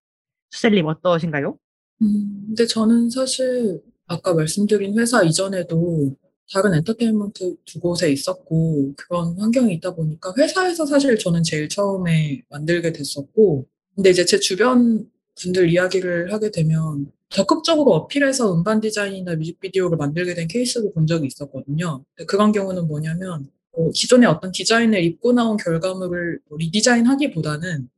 [0.51, 1.59] 수셀님 어떠신가요?
[2.03, 6.15] 음, 근데 저는 사실 아까 말씀드린 회사 이전에도
[6.53, 12.93] 다른 엔터테인먼트 두 곳에 있었고 그런 환경이 있다 보니까 회사에서 사실 저는 제일 처음에 만들게
[12.93, 13.67] 됐었고
[13.97, 15.07] 근데 이제 제 주변
[15.41, 22.05] 분들 이야기를 하게 되면 적극적으로 어필해서 음반 디자인이나 뮤직비디오를 만들게 된 케이스도 본 적이 있었거든요.
[22.27, 27.89] 그런 경우는 뭐냐면 어, 기존에 어떤 디자인을 입고 나온 결과물을 뭐 리디자인 하기보다는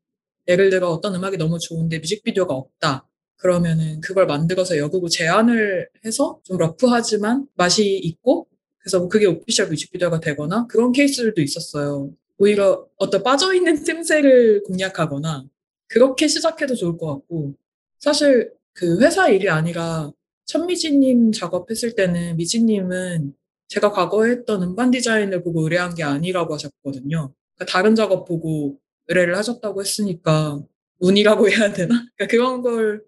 [0.49, 3.07] 예를 들어 어떤 음악이 너무 좋은데 뮤직비디오가 없다.
[3.37, 10.19] 그러면은 그걸 만들어서 역으로 제안을 해서 좀 러프하지만 맛이 있고 그래서 뭐 그게 오피셜 뮤직비디오가
[10.19, 12.11] 되거나 그런 케이스들도 있었어요.
[12.39, 15.45] 오히려 어떤 빠져있는 틈새를 공략하거나
[15.89, 17.55] 그렇게 시작해도 좋을 것 같고
[17.99, 20.11] 사실 그 회사 일이 아니라
[20.47, 23.35] 천미지님 작업했을 때는 미지님은
[23.69, 27.33] 제가 과거에 했던 음반 디자인을 보고 의뢰한 게 아니라고 하셨거든요.
[27.55, 28.79] 그러니까 다른 작업 보고
[29.09, 30.63] 의뢰를 하셨다고 했으니까
[31.01, 32.07] 운이라고 해야 되나?
[32.17, 33.03] 그러니까 그런 걸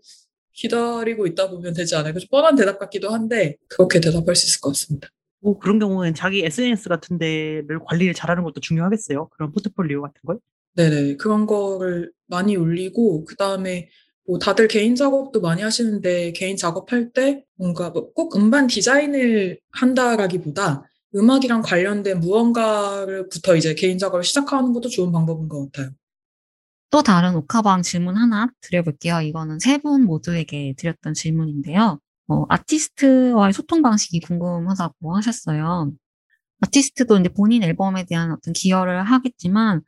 [0.52, 2.18] 기다리고 있다 보면 되지 않을까?
[2.18, 5.08] 좀 뻔한 대답 같기도 한데 그렇게 대답할 수 있을 것 같습니다.
[5.40, 9.28] 뭐 그런 경우는 자기 SNS 같은 데를 관리를 잘하는 것도 중요하겠어요.
[9.28, 10.38] 그런 포트폴리오 같은 걸.
[10.74, 11.16] 네네.
[11.16, 13.88] 그런 거를 많이 올리고, 그 다음에
[14.26, 20.84] 뭐 다들 개인 작업도 많이 하시는데, 개인 작업할 때 뭔가 뭐 꼭 음반 디자인을 한다라기보다
[21.16, 25.90] 음악이랑 관련된 무언가를부터 이제 개인 작업을 시작하는 것도 좋은 방법인 것 같아요.
[26.90, 29.20] 또 다른 오카방 질문 하나 드려볼게요.
[29.20, 32.00] 이거는 세 분 모두에게 드렸던 질문인데요.
[32.28, 35.92] 어, 아티스트와의 소통 방식이 궁금하다고 하셨어요.
[36.60, 39.84] 아티스트도 이제 본인 앨범에 대한 어떤 기여를 하겠지만, 뭐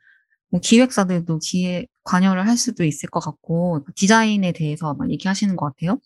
[0.61, 5.99] 기획사들도 기획, 관여를 할 수도 있을 것 같고, 디자인에 대해서 막 얘기하시는 것 같아요.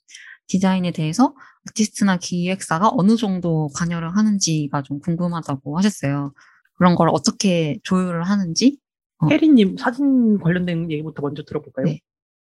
[0.47, 1.35] 디자인에 대해서
[1.69, 6.33] 아티스트나 기획사가 어느 정도 관여를 하는지가 좀 궁금하다고 하셨어요.
[6.77, 8.77] 그런 걸 어떻게 조율을 하는지,
[9.19, 9.27] 어.
[9.29, 11.85] 혜리님 사진 관련된 얘기부터 먼저 들어볼까요?
[11.85, 11.99] 네.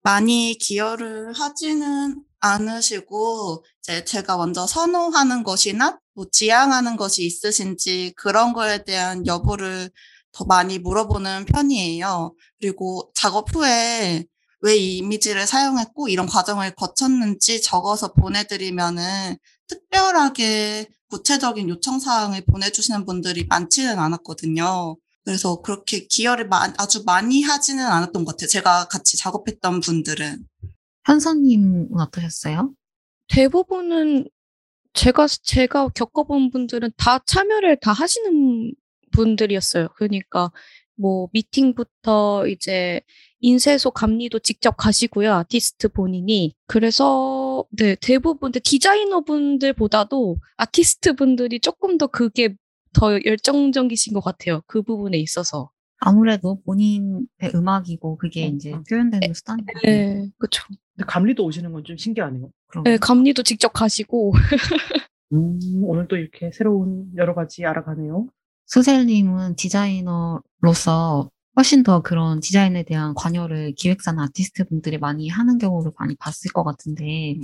[0.03, 8.83] 많이 기여를 하지는 않으시고 이제 제가 먼저 선호하는 것이나 뭐 지향하는 것이 있으신지 그런 거에
[8.83, 9.89] 대한 여부를
[10.31, 12.33] 더 많이 물어보는 편이에요.
[12.59, 14.25] 그리고 작업 후에
[14.61, 23.45] 왜 이 이미지를 사용했고 이런 과정을 거쳤는지 적어서 보내드리면은 특별하게 구체적인 요청 사항을 보내주시는 분들이
[23.47, 24.97] 많지는 않았거든요.
[25.23, 28.47] 그래서 그렇게 기여를 마- 아주 많이 하지는 않았던 것 같아요.
[28.47, 30.45] 제가 같이 작업했던 분들은.
[31.05, 32.73] 현서님은 어떠셨어요?
[33.29, 34.27] 대부분은
[34.93, 38.73] 제가 제가 겪어본 분들은 다 참여를 다 하시는
[39.21, 39.89] 분들이었어요.
[39.95, 40.51] 그러니까
[40.95, 43.01] 뭐 미팅부터 이제
[43.39, 45.33] 인쇄소 감리도 직접 가시고요.
[45.33, 46.55] 아티스트 본인이.
[46.67, 52.55] 그래서 네, 대부분 근데 디자이너 분들보다도 아티스트 분들이 조금 더 그게
[52.93, 54.61] 더 열정적이신 것 같아요.
[54.67, 55.71] 그 부분에 있어서.
[55.99, 60.63] 아무래도 본인의 음악이고 그게 이제 표현되는 수단이고 네, 그렇죠.
[60.95, 62.49] 근데 감리도 오시는 건 좀 신기하네요.
[62.83, 64.33] 네, 감리도 직접 가시고
[65.33, 68.27] 음, 오늘 또 이렇게 새로운 여러 가지 알아가네요.
[68.67, 76.15] 수셀님은 디자이너로서 훨씬 더 그런 디자인에 대한 관여를 기획사나 아티스트 분들이 많이 하는 경우를 많이
[76.15, 77.41] 봤을 것 같은데 음.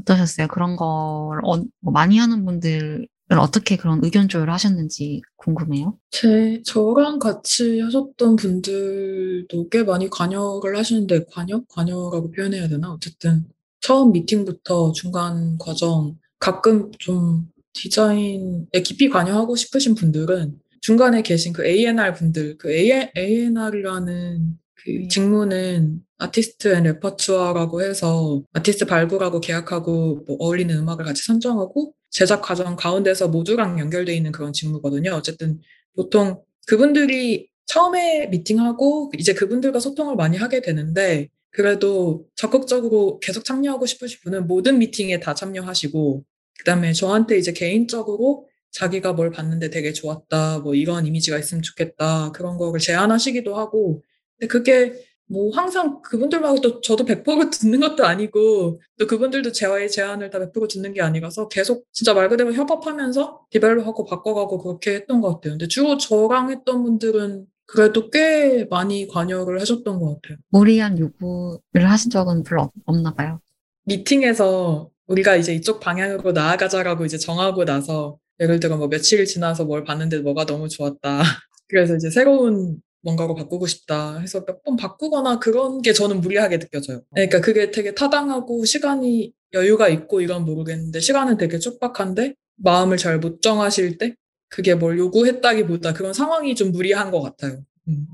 [0.00, 0.48] 어떠셨어요?
[0.48, 3.06] 그런 걸 어, 뭐 많이 하는 분들을
[3.38, 5.98] 어떻게 그런 의견 조율을 하셨는지 궁금해요.
[6.10, 11.62] 제, 저랑 같이 하셨던 분들도 꽤 많이 관여를 하시는데, 관여?
[11.68, 12.92] 관여라고 표현해야 되나?
[12.92, 13.44] 어쨌든,
[13.80, 22.14] 처음 미팅부터 중간 과정, 가끔 좀 디자인에 깊이 관여하고 싶으신 분들은 중간에 계신 그 A&R
[22.14, 31.04] 분들, 그 A&R이라는 그 직무는 Artist and Repertoire라고 해서 아티스트 발굴하고 계약하고 뭐 어울리는 음악을
[31.04, 35.12] 같이 선정하고 제작 과정 가운데서 모두랑 연결돼 있는 그런 직무거든요.
[35.12, 35.60] 어쨌든
[35.94, 44.18] 보통 그분들이 처음에 미팅하고 이제 그분들과 소통을 많이 하게 되는데 그래도 적극적으로 계속 참여하고 싶으신
[44.22, 46.24] 분은 모든 미팅에 다 참여하시고
[46.60, 52.56] 그다음에 저한테 이제 개인적으로 자기가 뭘 봤는데 되게 좋았다, 뭐 이런 이미지가 있으면 좋겠다 그런
[52.56, 54.02] 거를 제안하시기도 하고
[54.38, 54.92] 근데 그게
[55.26, 60.68] 뭐 항상 그분들하고 또 저도 100% 듣는 것도 아니고 또 그분들도 제와의 제안을 다 100%
[60.68, 65.52] 듣는 게 아니라서 계속 진짜 말 그대로 협업하면서 디벨롭하고 바꿔가고 그렇게 했던 것 같아요.
[65.52, 70.38] 근데 주로 저랑 했던 분들은 그래도 꽤 많이 관여를 하셨던 것 같아요.
[70.48, 73.40] 무리한 요구를 하신 적은 별로 없- 없나 봐요.
[73.84, 79.84] 미팅에서 우리가 이제 이쪽 방향으로 나아가자라고 이제 정하고 나서 예를 들어 뭐 며칠 지나서 뭘
[79.84, 81.22] 봤는데 뭐가 너무 좋았다.
[81.68, 87.02] 그래서 이제 새로운 뭔가로 바꾸고 싶다 해서 몇 번 바꾸거나 그런 게 저는 무리하게 느껴져요.
[87.14, 93.42] 그러니까 그게 되게 타당하고 시간이 여유가 있고 이건 모르겠는데 시간은 되게 촉박한데 마음을 잘 못
[93.42, 94.14] 정하실 때
[94.48, 97.62] 그게 뭘 요구했다기보다 그런 상황이 좀 무리한 것 같아요.
[97.88, 98.06] 음.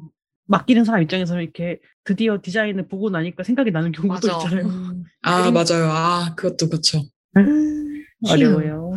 [0.47, 4.45] 맡기는 사람 입장에서는 이렇게 드디어 디자인을 보고 나니까 생각이 나는 경우도 맞아.
[4.45, 4.71] 있잖아요.
[5.23, 5.91] 아 그림- 맞아요.
[5.91, 7.03] 아 그것도 그렇죠.
[8.29, 8.93] 어려워요.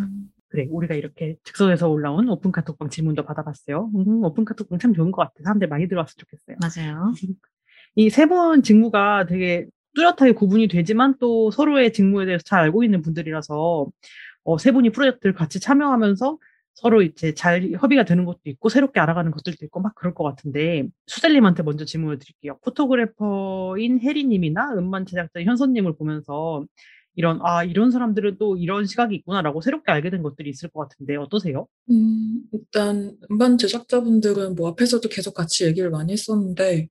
[0.50, 3.91] 그래, 우리가 이렇게 즉석에서 올라온 오픈 카톡방 질문도 받아봤어요.
[3.95, 5.34] 음, 오픈 카톡방 참 좋은 것 같아.
[5.43, 6.58] 사람들 많이 들어왔으면 좋겠어요.
[6.60, 7.14] 맞아요.
[7.95, 13.88] 이세분 직무가 되게 뚜렷하게 구분이 되지만 또 서로의 직무에 대해서 잘 알고 있는 분들이라서
[14.43, 16.38] 어, 세 분이 프로젝트를 같이 참여하면서
[16.82, 20.88] 서로 이제 잘 협의가 되는 것도 있고 새롭게 알아가는 것들도 있고 막 그럴 것 같은데
[21.08, 22.58] 수셀님한테 먼저 질문을 드릴게요.
[22.64, 26.66] photographer인 혜리님이나 음반 제작자 현선님을 보면서
[27.16, 31.18] 이런 아 이런 사람들은 또 이런 시각이 있구나라고 새롭게 알게 된 것들이 있을 것 같은데
[31.18, 31.68] 어떠세요?
[31.92, 36.88] 음, 일단 음반 제작자분들은 뭐 앞에서도 계속 같이 얘기를 많이 했었는데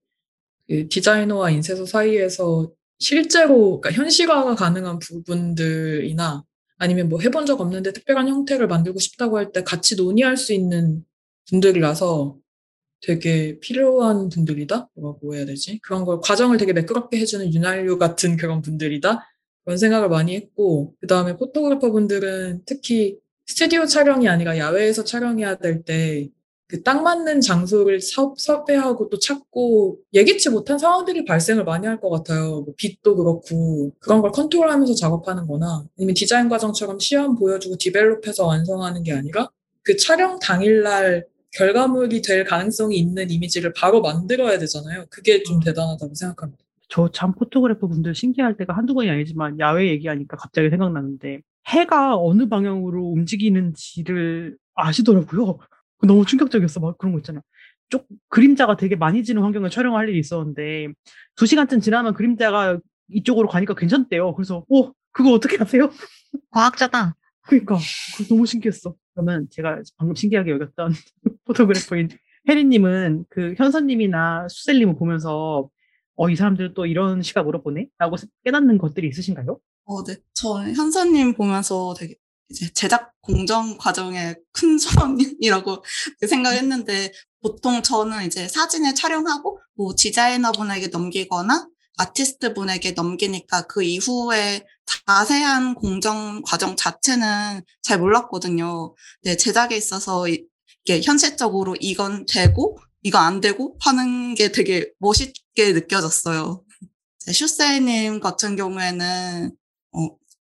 [0.68, 6.44] 그 디자이너와 인쇄소 사이에서 실제로 그러니까 현실화가 가능한 부분들이나
[6.78, 11.04] 아니면 뭐 해본 적 없는데 특별한 형태를 만들고 싶다고 할 때 같이 논의할 수 있는
[11.50, 12.36] 분들이라서
[13.00, 14.88] 되게 필요한 분들이다?
[14.94, 15.78] 뭐라고 해야 되지?
[15.80, 19.24] 그런 걸 과정을 되게 매끄럽게 해주는 윤활유 같은 그런 분들이다?
[19.64, 25.84] 그런 생각을 많이 했고 그 다음에 포토그래퍼 분들은 특히 스튜디오 촬영이 아니라 야외에서 촬영해야 될
[25.84, 26.28] 때
[26.68, 32.10] 그 딱 맞는 장소를 섭, 섭외하고 또 찾고 예기치 못한 상황들이 발생을 많이 할 것
[32.10, 32.60] 같아요.
[32.60, 39.02] 뭐 빛도 그렇고 그런 걸 컨트롤하면서 작업하는 거나 아니면 디자인 과정처럼 시험 보여주고 디벨롭해서 완성하는
[39.02, 39.48] 게 아니라
[39.82, 45.06] 그 촬영 당일날 결과물이 될 가능성이 있는 이미지를 바로 만들어야 되잖아요.
[45.08, 45.60] 그게 좀 음.
[45.60, 46.62] 대단하다고 생각합니다.
[46.90, 52.48] 저 참 포토그래퍼 분들 신기할 때가 한두 번이 아니지만 야외 얘기하니까 갑자기 생각나는데 해가 어느
[52.48, 55.58] 방향으로 움직이는지를 아시더라고요.
[56.02, 56.80] 너무 충격적이었어.
[56.80, 57.40] 막 그런 거 있잖아.
[57.90, 60.88] 쪽 그림자가 되게 많이 지는 환경을 촬영할 일이 있었는데
[61.36, 62.78] 두 시간쯤 지나면 그림자가
[63.10, 64.34] 이쪽으로 가니까 괜찮대요.
[64.34, 65.90] 그래서 어 그거 어떻게 하세요?
[66.50, 67.16] 과학자다.
[67.42, 67.78] 그러니까
[68.16, 68.94] 그거 너무 신기했어.
[69.14, 70.92] 그러면 제가 방금 신기하게 여겼던
[71.46, 72.10] 포토그래퍼인
[72.48, 75.68] 혜리님은 그 현선님이나 수셀님을 보면서
[76.20, 79.58] 어 이 사람들 또 이런 시각으로 보네라고 깨닫는 것들이 있으신가요?
[79.84, 80.16] 어, 네.
[80.34, 82.16] 저 현서님 보면서 되게
[82.50, 85.84] 이제 제작 공정 과정의 큰 손이라고
[86.28, 91.68] 생각했는데 보통 저는 이제 사진을 촬영하고 뭐 디자이너 분에게 넘기거나
[91.98, 94.64] 아티스트 분에게 넘기니까 그 이후에
[95.06, 98.94] 자세한 공정 과정 자체는 잘 몰랐거든요.
[99.22, 100.44] 네, 제작에 있어서 이-
[100.84, 106.64] 이게 현실적으로 이건 되고 이거 안 되고 하는 게 되게 멋있게 느껴졌어요.
[107.20, 109.50] 이제 수셀님 같은 경우에는
[109.92, 110.08] 어,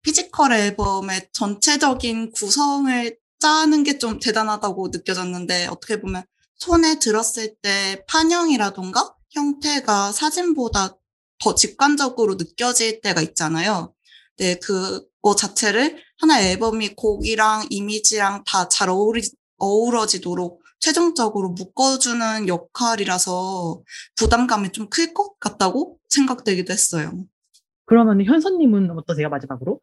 [0.03, 6.25] physical 앨범의 전체적인 구성을 짜는 게 좀 대단하다고 느껴졌는데 어떻게 보면
[6.57, 10.97] 손에 들었을 때 판형이라던가 형태가 사진보다
[11.41, 13.93] 더 직관적으로 느껴질 때가 있잖아요.
[14.39, 19.23] 네, 그거 자체를 하나의 앨범이 곡이랑 이미지랑 다 잘 어우리,
[19.59, 23.83] 어우러지도록 최종적으로 묶어주는 역할이라서
[24.17, 27.13] 부담감이 좀 클 것 같다고 생각되기도 했어요.
[27.93, 29.79] 그러면 현선님은 어떠세요 마지막으로?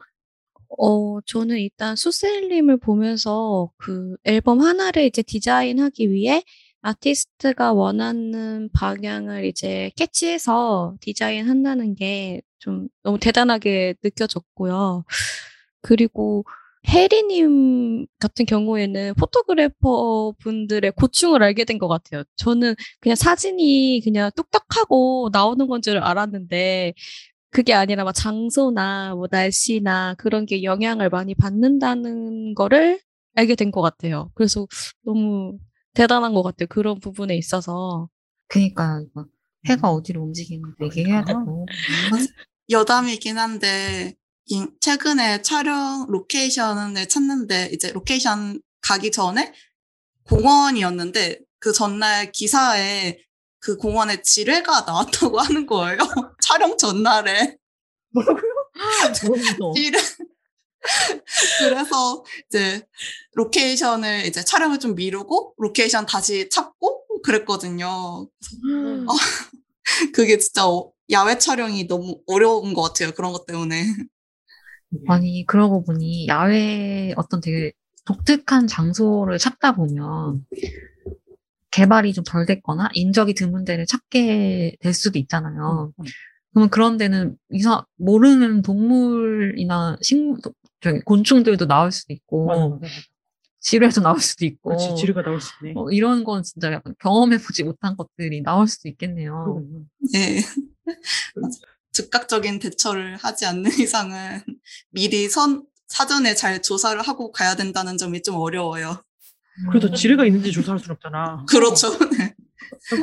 [0.79, 6.41] 어, 저는 일단 수셀님을 보면서 그 앨범 하나를 이제 디자인하기 위해
[6.81, 15.05] 아티스트가 원하는 방향을 이제 캐치해서 디자인한다는 게 좀 너무 대단하게 느껴졌고요.
[15.81, 16.43] 그리고
[16.87, 22.23] 혜리님 같은 경우에는 포토그래퍼 분들의 고충을 알게 된 것 같아요.
[22.37, 26.93] 저는 그냥 사진이 그냥 뚝딱하고 나오는 건 줄 알았는데
[27.51, 32.99] 그게 아니라 막 장소나 뭐 날씨나 그런 게 영향을 많이 받는다는 거를
[33.35, 34.31] 알게 된 것 같아요.
[34.35, 34.67] 그래서
[35.03, 35.57] 너무
[35.93, 36.67] 대단한 것 같아요.
[36.67, 38.09] 그런 부분에 있어서.
[38.47, 39.25] 그니까 러
[39.67, 41.65] 해가 어디로 움직이는지 얘기해야 되고.
[42.69, 49.53] 여담이긴 한데 이- 최근에 촬영 로케이션을 찾는데 이제 로케이션 가기 전에
[50.27, 53.17] 공원이었는데 그 전날 기사에
[53.59, 55.97] 그 공원에 지뢰가 나왔다고 하는 거예요.
[56.41, 57.57] 촬영 전날에
[58.11, 58.53] 뭐라고요?
[59.75, 59.99] 지뢰.
[61.59, 62.81] 그래서 이제
[63.33, 68.27] 로케이션을 이제 촬영을 좀 미루고 로케이션 다시 찾고 그랬거든요.
[70.13, 73.11] 그게 진짜 어- 야외 촬영이 너무 어려운 것 같아요.
[73.11, 73.83] 그런 것 때문에.
[75.07, 77.73] 아니, 그러고 보니 야외 어떤 되게
[78.05, 80.45] 독특한 장소를 찾다 보면
[81.71, 85.93] 개발이 좀 덜 됐거나 인적이 드문 데를 찾게 될 수도 있잖아요.
[86.51, 90.17] 그러면 그런 데는 이상, 모르는 동물이나 식,
[90.81, 92.95] 저기 곤충들도 나올 수도 있고, 맞아, 맞아, 맞아.
[93.59, 95.73] 지뢰도 나올 수도 있고, 그렇지, 지뢰가 나올 수 있네.
[95.75, 99.63] 어, 이런 건 진짜 약간 경험해보지 못한 것들이 나올 수도 있겠네요.
[100.13, 100.39] 네.
[101.91, 104.41] 즉각적인 대처를 하지 않는 이상은
[104.91, 109.03] 미리 선, 사전에 잘 조사를 하고 가야 된다는 점이 좀 어려워요.
[109.69, 111.45] 그래도 지뢰가 있는지 조사할 순 없잖아.
[111.49, 111.89] 그렇죠.
[112.17, 112.35] 네.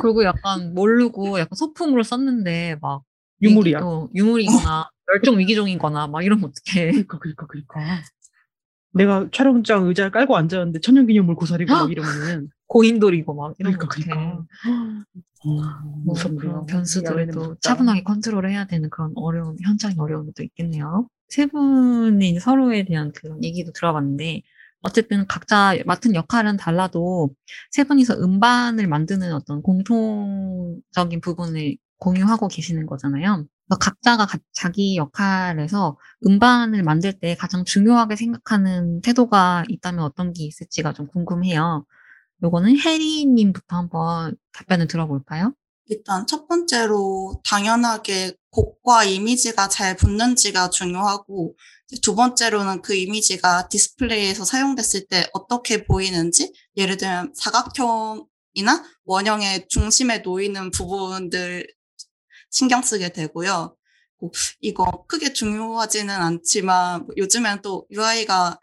[0.01, 3.03] 그리고 약간 모르고 약간 소품으로 썼는데 막
[3.41, 3.79] 유물이야.
[3.81, 6.91] 어, 유물이거나 멸종 위기종이거나 막 이러면 어떡해.
[6.91, 7.79] 그러니까, 그러니까, 그러니까.
[8.91, 14.03] 내가 촬영장 의자를 깔고 앉았는데 천연기념물 고사리고 막 이러면은 고인돌이고 막 이러면 그러니까.
[14.03, 14.45] 그러니까.
[15.45, 15.61] 어,
[16.03, 17.59] 뭐 변수들을 야외는 또 무섭다.
[17.61, 21.07] 차분하게 컨트롤 해야 되는 그런 어려운 현장이 어려움이 또 있겠네요.
[21.29, 24.41] 세 분이 서로에 대한 그런 얘기도 들어봤는데
[24.81, 27.31] 어쨌든 각자 맡은 역할은 달라도
[27.71, 33.45] 세 분이서 음반을 만드는 어떤 공통적인 부분을 공유하고 계시는 거잖아요.
[33.81, 40.93] 각자가 가- 자기 역할에서 음반을 만들 때 가장 중요하게 생각하는 태도가 있다면 어떤 게 있을지가
[40.93, 41.85] 좀 궁금해요.
[42.43, 45.53] 요거는 혜리님부터 한번 답변을 들어볼까요?
[45.89, 51.55] 일단 첫 번째로 당연하게 곡과 이미지가 잘 붙는지가 중요하고
[52.01, 60.71] 두 번째로는 그 이미지가 디스플레이에서 사용됐을 때 어떻게 보이는지 예를 들면 사각형이나 원형의 중심에 놓이는
[60.71, 61.67] 부분들
[62.49, 63.75] 신경 쓰게 되고요.
[64.19, 68.59] 뭐 이거 크게 중요하지는 않지만 뭐 요즘엔 또 UI가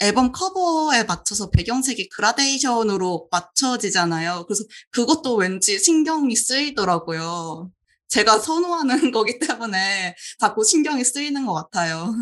[0.00, 4.44] 앨범 커버에 맞춰서 배경색이 그라데이션으로 맞춰지잖아요.
[4.46, 7.70] 그래서 그것도 왠지 신경이 쓰이더라고요.
[8.08, 12.12] 제가 선호하는 거기 때문에 자꾸 신경이 쓰이는 것 같아요.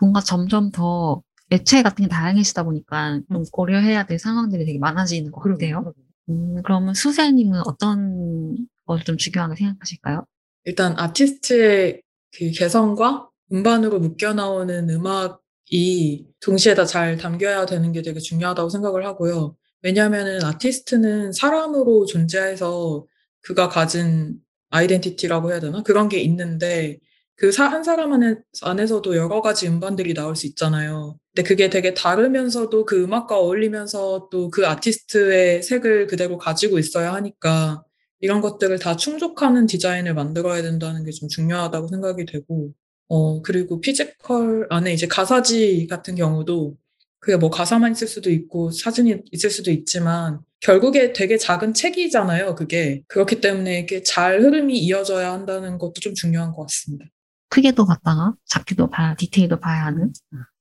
[0.00, 5.42] 뭔가 점점 더 매체 같은 게 다양해지다 보니까 좀 고려해야 될 상황들이 되게 많아지는 것
[5.42, 5.92] 같아요.
[6.28, 8.56] 음, 그러면 수세님은 어떤
[8.86, 10.26] 걸 좀 중요하게 생각하실까요?
[10.64, 12.02] 일단 아티스트의
[12.36, 15.41] 그 개성과 음반으로 묶여 나오는 음악
[15.72, 19.56] 이 동시에 다 잘 담겨야 되는 게 되게 중요하다고 생각을 하고요.
[19.82, 23.06] 왜냐하면은 아티스트는 사람으로 존재해서
[23.42, 24.36] 그가 가진
[24.70, 25.82] 아이덴티티라고 해야 되나?
[25.82, 26.98] 그런 게 있는데
[27.36, 31.18] 그 한 사람 안에, 안에서도 여러 가지 음반들이 나올 수 있잖아요.
[31.34, 37.82] 근데 그게 되게 다르면서도 그 음악과 어울리면서 또 그 아티스트의 색을 그대로 가지고 있어야 하니까
[38.20, 42.72] 이런 것들을 다 충족하는 디자인을 만들어야 된다는 게 좀 중요하다고 생각이 되고,
[43.14, 46.78] 어, 그리고 physical 안에 이제 가사지 같은 경우도
[47.18, 53.02] 그게 뭐 가사만 있을 수도 있고 사진이 있을 수도 있지만 결국에 되게 작은 책이잖아요, 그게.
[53.08, 57.04] 그렇기 때문에 이게 잘 흐름이 이어져야 한다는 것도 좀 중요한 것 같습니다.
[57.50, 60.10] 크게도 봤다가 작게도 봐야, 디테일도 봐야 하는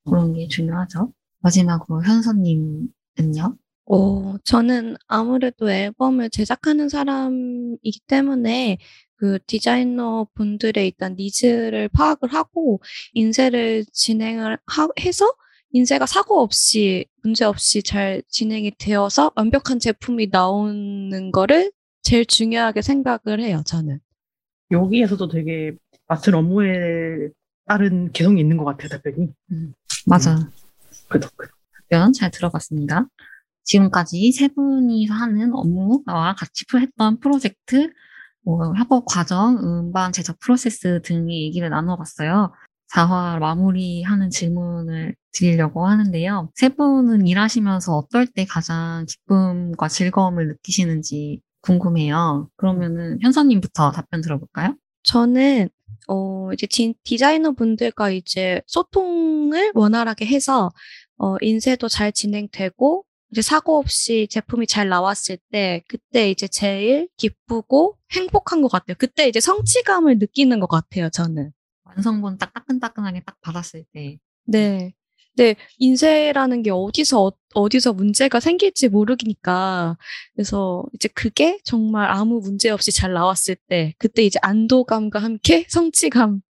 [0.03, 1.13] 그런 게 중요하죠.
[1.39, 3.55] 마지막으로 현선님은요?
[3.85, 8.77] 어, 저는 아무래도 앨범을 제작하는 사람이기 때문에
[9.21, 12.81] 그 디자이너 분들의 일단 needs를 파악을 하고
[13.13, 15.31] 인쇄를 진행을 하, 해서
[15.73, 21.71] 인쇄가 사고 없이 문제 없이 잘 진행이 되어서 완벽한 제품이 나오는 거를
[22.01, 23.99] 제일 중요하게 생각을 해요, 저는.
[24.71, 25.73] 여기에서도 되게
[26.07, 27.29] 맡은 업무에
[27.67, 29.29] 따른 개성이 있는 것 같아요, 답변이.
[30.07, 30.49] 맞아.
[31.09, 31.51] 그죠, 그죠.
[31.89, 33.05] 답변 잘 들어봤습니다.
[33.65, 37.91] 지금까지 세 분이서 하는 업무와 같이 했던 프로젝트,
[38.43, 42.53] 뭐 협업 과정, 음반 제작 프로세스 등의 얘기를 나눠봤어요.
[42.93, 46.49] 4화 마무리하는 질문을 드리려고 하는데요.
[46.55, 52.49] 세 분은 일하시면서 어떨 때 가장 기쁨과 즐거움을 느끼시는지 궁금해요.
[52.57, 54.75] 그러면은 현서님부터 답변 들어볼까요?
[55.03, 55.69] 저는
[56.07, 60.69] 어 이제 디, 디자이너 분들과 이제 소통을 원활하게 해서
[61.17, 67.97] 어 인쇄도 잘 진행되고 이제 사고 없이 제품이 잘 나왔을 때 그때 이제 제일 기쁘고
[68.11, 68.95] 행복한 것 같아요.
[68.97, 71.09] 그때 이제 성취감을 느끼는 것 같아요.
[71.09, 71.51] 저는.
[71.83, 74.93] 완성본 딱 따끈따끈하게 딱 받았을 때 네.
[75.37, 79.97] 네, 인쇄라는 게 어디서 어, 어디서 문제가 생길지 모르니까
[80.33, 86.41] 그래서 이제 그게 정말 아무 문제 없이 잘 나왔을 때 그때 이제 안도감과 함께 성취감이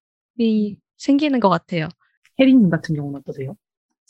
[0.98, 1.90] 생기는 것 같아요.
[2.40, 3.56] 혜리님 같은 경우는 어떠세요?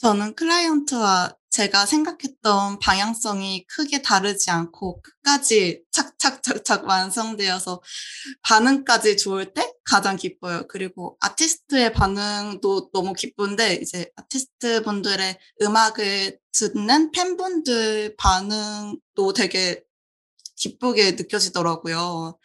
[0.02, 7.84] 저는 클라이언트와 제가 생각했던 방향성이 크게 다르지 않고 끝까지 착착착착 완성되어서
[8.42, 10.66] 반응까지 좋을 때 가장 기뻐요.
[10.68, 19.84] 그리고 아티스트의 반응도 너무 기쁜데 이제 아티스트 분들의 음악을 듣는 팬분들 반응도 되게
[20.56, 22.40] 기쁘게 느껴지더라고요.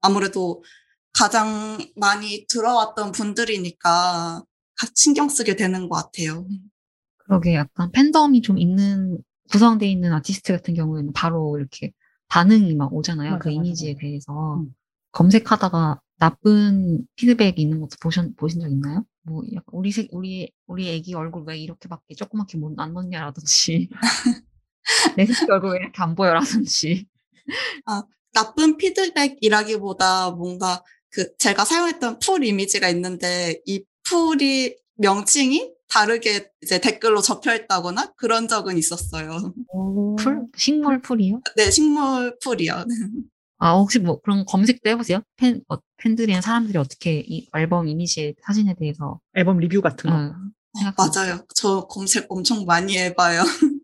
[0.00, 0.64] 아무래도
[1.12, 4.42] 가장 많이 들어왔던 분들이니까
[4.94, 6.46] 신경 쓰게 되는 것 같아요.
[7.28, 9.18] 그러게 약간 팬덤이 좀 있는
[9.50, 11.92] 구성되어 있는 아티스트 같은 경우에는 바로 이렇게
[12.28, 13.32] 반응이 막 오잖아요.
[13.32, 14.00] 맞아, 그 맞아, 이미지에 맞아.
[14.00, 14.74] 대해서 음.
[15.12, 19.04] 검색하다가 나쁜 피드백이 있는 것도 보신 보신 적 있나요?
[19.22, 23.88] 뭐 약간 우리 새, 우리 우리 애기 얼굴 왜 이렇게밖에 조그맣게 못안 넣냐라든지
[25.16, 27.06] 내 새끼 얼굴 왜 이렇게 안 보여라든지
[28.32, 37.20] 나쁜 피드백이라기보다 뭔가 그 제가 사용했던 풀 이미지가 있는데 이 풀이 명칭이 다르게 이제 댓글로
[37.20, 39.54] 적혀 있다거나 그런 적은 있었어요.
[40.18, 41.40] 풀 식물 풀이요?
[41.56, 42.84] 네, 식물 풀이요.
[43.58, 45.22] 아 혹시 뭐 그런 검색도 해보세요?
[45.36, 50.16] 팬 어, 팬들이나 사람들이 어떻게 이 앨범 이미지 사진에 대해서 앨범 리뷰 같은 거.
[50.16, 50.32] 어?
[50.96, 51.44] 맞아요.
[51.54, 53.42] 저 검색 엄청 많이 해봐요.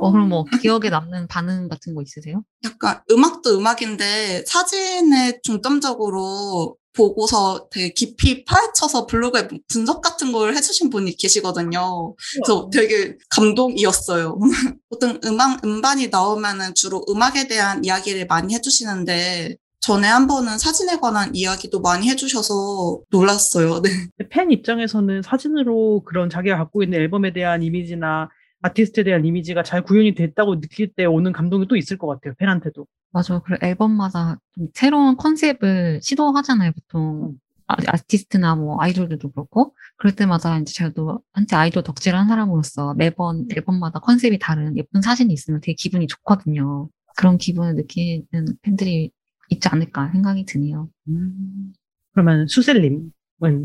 [0.00, 2.42] 어 그럼 뭐 기억에 남는 반응 같은 거 있으세요?
[2.64, 11.16] 약간 음악도 음악인데 사진에 중점적으로 보고서 되게 깊이 파헤쳐서 블로그에 분석 같은 걸 해주신 분이
[11.16, 12.14] 계시거든요.
[12.34, 14.38] 그래서 되게 감동이었어요.
[14.90, 21.34] 보통 음악, 음반이 나오면은 주로 음악에 대한 이야기를 많이 해주시는데 전에 한 번은 사진에 관한
[21.34, 23.80] 이야기도 많이 해주셔서 놀랐어요.
[23.82, 23.90] 네.
[24.28, 28.28] 팬 입장에서는 사진으로 그런 자기가 갖고 있는 앨범에 대한 이미지나
[28.62, 32.34] 아티스트에 대한 이미지가 잘 구현이 됐다고 느낄 때 오는 감동이 또 있을 것 같아요.
[32.38, 32.86] 팬한테도.
[33.12, 33.40] 맞아.
[33.40, 37.34] 그리고 앨범마다 좀 새로운 컨셉을 시도하잖아요, 보통.
[37.66, 39.74] 아, 아티스트나 뭐 아이돌들도 그렇고.
[39.98, 45.32] 그럴 때마다 이제 저도 한때 아이돌 덕질을 한 사람으로서 매번 앨범마다 컨셉이 다른 예쁜 사진이
[45.32, 46.88] 있으면 되게 기분이 좋거든요.
[47.16, 48.26] 그런 기분을 느끼는
[48.62, 49.10] 팬들이
[49.50, 50.88] 있지 않을까 생각이 드네요.
[52.12, 53.10] 그러면 수셀님은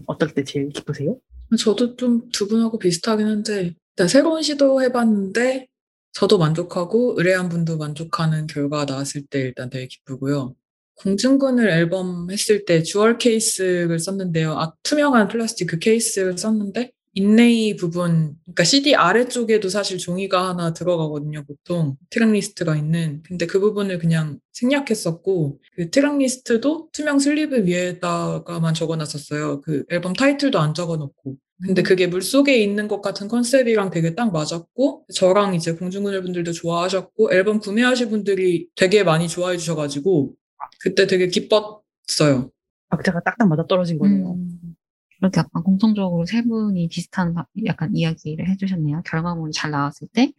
[0.07, 1.17] 어떨 때 제일 기쁘세요?
[1.57, 5.67] 저도 좀 두 분하고 비슷하긴 한데 일단 새로운 시도 해봤는데
[6.13, 10.55] 저도 만족하고 의뢰한 분도 만족하는 결과가 나왔을 때 일단 되게 기쁘고요.
[10.95, 14.53] 공중그늘 앨범 했을 때 jewel case를 썼는데요.
[14.59, 21.43] 아, 투명한 플라스틱 그 케이스를 썼는데 inlay 부분, 그러니까 CD 아래쪽에도 사실 종이가 하나 들어가거든요,
[21.45, 21.95] 보통.
[22.09, 23.21] tracklist가 있는.
[23.21, 29.61] 근데 그 부분을 그냥 생략했었고, 그 tracklist도 투명 sleeve 위에다가만 적어놨었어요.
[29.61, 31.35] 그 앨범 타이틀도 안 적어놓고.
[31.61, 36.51] 근데 그게 물 속에 있는 것 같은 컨셉이랑 되게 딱 맞았고, 저랑 이제 공중근을 분들도
[36.51, 40.33] 좋아하셨고, 앨범 구매하신 분들이 되게 많이 좋아해 주셔가지고,
[40.81, 42.51] 그때 되게 기뻤어요.
[42.89, 44.33] 박자가 딱딱 맞아 떨어진 거네요.
[44.33, 44.75] 음,
[45.19, 49.03] 그렇게 약간 공통적으로 세 분이 비슷한 바- 약간 이야기를 해주셨네요.
[49.05, 50.33] 결과물이 잘 나왔을 때,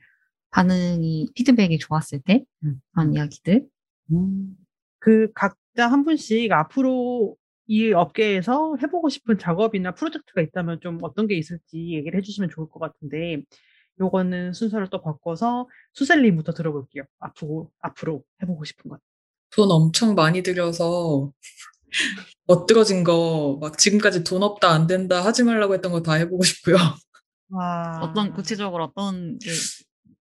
[0.50, 2.80] 반응이, 피드백이 좋았을 때, 음.
[2.92, 3.66] 그런 이야기들.
[4.98, 7.36] 그 각자 한 분씩 앞으로
[7.66, 12.78] 이 업계에서 해보고 싶은 작업이나 프로젝트가 있다면 좀 어떤 게 있을지 얘기를 해주시면 좋을 것
[12.80, 13.42] 같은데,
[14.00, 17.04] 요거는 순서를 또 바꿔서 수셀님부터 들어볼게요.
[17.20, 19.00] 앞으로, 앞으로 해보고 싶은 것.
[19.50, 21.32] 돈 엄청 많이 들여서
[22.46, 26.76] 멋들어진 거 막 지금까지 돈 없다 안 된다 하지 말라고 했던 거 다 해보고 싶고요.
[27.50, 28.00] 와.
[28.02, 29.50] 어떤, 구체적으로 어떤 게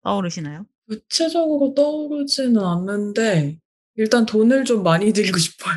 [0.03, 0.65] 떠오르시나요?
[0.89, 3.57] 구체적으로 떠오르지는 않는데
[3.95, 5.75] 일단 돈을 좀 많이 들이고 싶어요.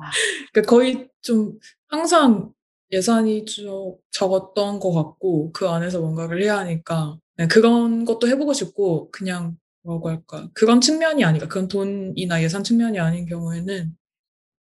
[0.00, 0.10] 와.
[0.52, 1.58] 그러니까 거의 좀
[1.88, 2.52] 항상
[2.92, 9.10] 예산이 좀 적었던 것 같고 그 안에서 뭔가를 해야 하니까 네, 그런 것도 해보고 싶고
[9.12, 13.92] 그냥 뭐라고 할까 그런 측면이 아니까 그런 돈이나 예산 측면이 아닌 경우에는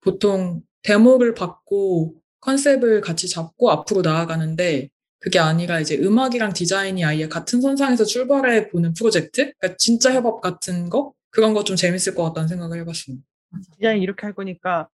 [0.00, 4.90] 보통 데모를 받고 컨셉을 같이 잡고 앞으로 나아가는데
[5.20, 9.52] 그게 아니라 이제 음악이랑 디자인이 아예 같은 선상에서 출발해 보는 프로젝트?
[9.58, 11.12] 그러니까 진짜 협업 같은 거?
[11.30, 13.16] 그런 거 좀 재밌을 것 같다는 생각을 해봤어요.
[13.76, 14.88] 디자인 이렇게 할 거니까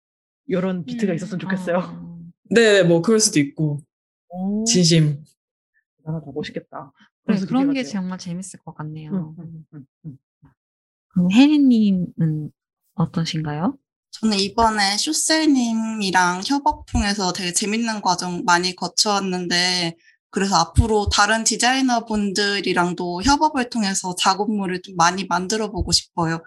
[0.52, 1.78] 이런 비트가 있었으면 좋겠어요.
[1.78, 2.20] 어,
[2.50, 3.80] 네, 뭐 그럴 수도 있고.
[4.30, 5.24] 오, 진심.
[5.98, 6.32] 대단하다.
[6.34, 6.92] 멋있겠다.
[7.24, 7.92] 그래, 벌써 그런 게 돼요.
[7.92, 9.12] 정말 재밌을 것 같네요.
[9.14, 10.18] 응, 응, 응, 응.
[11.08, 12.52] 그럼 혜리님은
[12.96, 13.78] 어떠신가요?
[14.12, 19.96] 저는 이번에 쇼셀님이랑 협업 통해서 되게 재밌는 과정 많이 거쳐왔는데,
[20.32, 26.42] 그래서 앞으로 다른 디자이너분들이랑도 협업을 통해서 작업물을 좀 많이 만들어 보고 싶어요.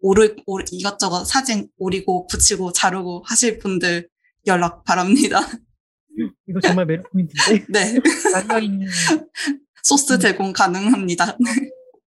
[0.00, 4.08] 오르, 오르, 이것저것 사진 오리고 붙이고 자르고 하실 분들
[4.46, 5.40] 연락 바랍니다.
[6.48, 7.66] 이거 정말 매력 포인트인데.
[7.68, 8.00] 네.
[8.32, 8.86] 열려있는
[9.82, 11.36] 소스 제공 가능합니다.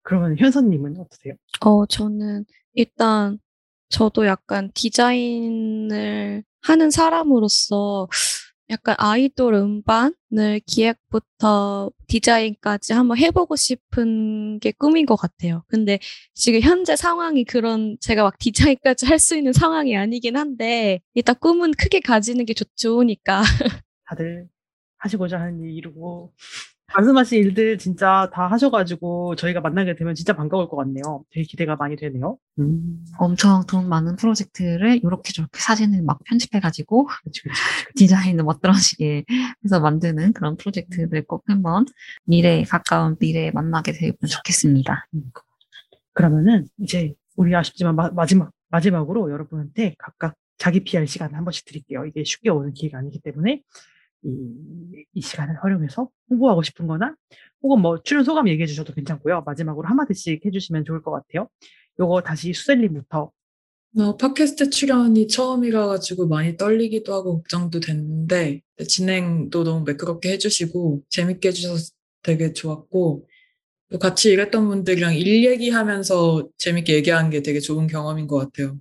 [0.03, 1.33] 그러면 현선님은 어떠세요?
[1.61, 3.39] 어, 저는 일단
[3.89, 8.07] 저도 약간 디자인을 하는 사람으로서
[8.71, 15.63] 약간 아이돌 음반을 기획부터 디자인까지 한번 해보고 싶은 게 꿈인 것 같아요.
[15.67, 15.99] 근데
[16.33, 21.71] 지금 현재 상황이 그런 제가 막 디자인까지 할 수 있는 상황이 아니긴 한데 일단 꿈은
[21.77, 23.43] 크게 가지는 게 좋, 좋으니까.
[24.07, 24.47] 다들
[24.97, 26.33] 하시고자 하는 일 이루고
[26.93, 31.23] 말씀하신 일들 진짜 다 하셔가지고 저희가 만나게 되면 진짜 반가울 것 같네요.
[31.31, 32.37] 되게 기대가 많이 되네요.
[32.59, 37.93] 음, 엄청 돈 많은 프로젝트를 이렇게 저렇게 사진을 막 편집해가지고 그치, 그치, 그치.
[37.95, 39.25] 디자인을 멋들어지게
[39.63, 41.85] 해서 만드는 그런 프로젝트들 꼭 한번
[42.25, 45.07] 미래에 가까운 미래에 만나게 되면 좋겠습니다.
[45.15, 45.31] 음.
[46.13, 52.05] 그러면은 이제 우리 아쉽지만 마, 마지막 마지막으로 여러분한테 각각 자기 PR 시간을 한 번씩 드릴게요.
[52.05, 53.61] 이게 쉽게 오는 기회가 아니기 때문에
[54.25, 57.15] 이, 이 시간을 활용해서 홍보하고 싶은 거나
[57.61, 59.43] 혹은 뭐 출연 소감 얘기해 주셔도 괜찮고요.
[59.45, 61.47] 마지막으로 한마디씩 해주시면 좋을 것 같아요.
[61.99, 63.31] 요거 다시 수셀님부터
[63.97, 71.47] 어, 팟캐스트 출연이 처음이라 가지고 많이 떨리기도 하고 걱정도 됐는데 진행도 너무 매끄럽게 해주시고 재밌게
[71.49, 71.91] 해주셔서
[72.21, 73.25] 되게 좋았고
[73.91, 78.77] 또 같이 일했던 분들이랑 일 얘기하면서 재밌게 얘기하는 게 되게 좋은 경험인 것 같아요.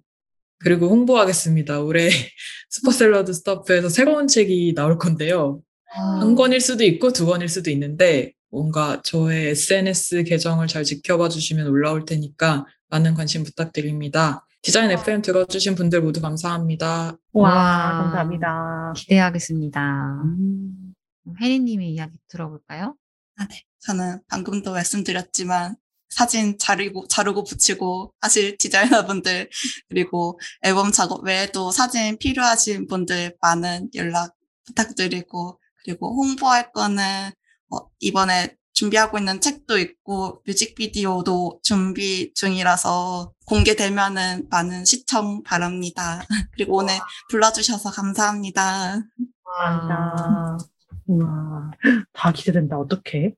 [0.64, 1.80] 그리고 홍보하겠습니다.
[1.80, 2.08] 올해
[2.70, 5.60] 슈퍼샐러드 스타프에서 새로운 책이 나올 건데요.
[5.84, 11.68] 한 권일 수도 있고 두 권일 수도 있는데 뭔가 저의 SNS 계정을 잘 지켜봐 주시면
[11.68, 14.46] 올라올 테니까 많은 관심 부탁드립니다.
[14.62, 17.16] 디자인 FM 들어주신 분들 모두 감사합니다.
[17.34, 18.02] 와, 와.
[18.02, 18.94] 감사합니다.
[18.96, 20.22] 기대하겠습니다.
[20.24, 20.94] 음,
[21.40, 22.96] 혜리님의 이야기 들어볼까요?
[23.36, 23.62] 아, 네.
[23.80, 25.76] 저는 방금도 말씀드렸지만
[26.14, 29.50] 사진 자르고, 자르고 붙이고 하실 디자이너분들,
[29.88, 34.34] 그리고 앨범 작업 외에도 사진 필요하신 분들 많은 연락
[34.66, 37.30] 부탁드리고, 그리고 홍보할 거는
[37.70, 46.20] 어, 이번에 준비하고 있는 책도 있고 뮤직비디오도 준비 중이라서 공개되면은 많은 시청 바랍니다.
[46.52, 46.94] 그리고 오늘
[47.30, 49.00] 불러주셔서 감사합니다.
[49.44, 50.58] 감사합니다.
[51.06, 51.70] 우와,
[52.12, 52.78] 다 기대된다.
[52.78, 53.34] 어떡해?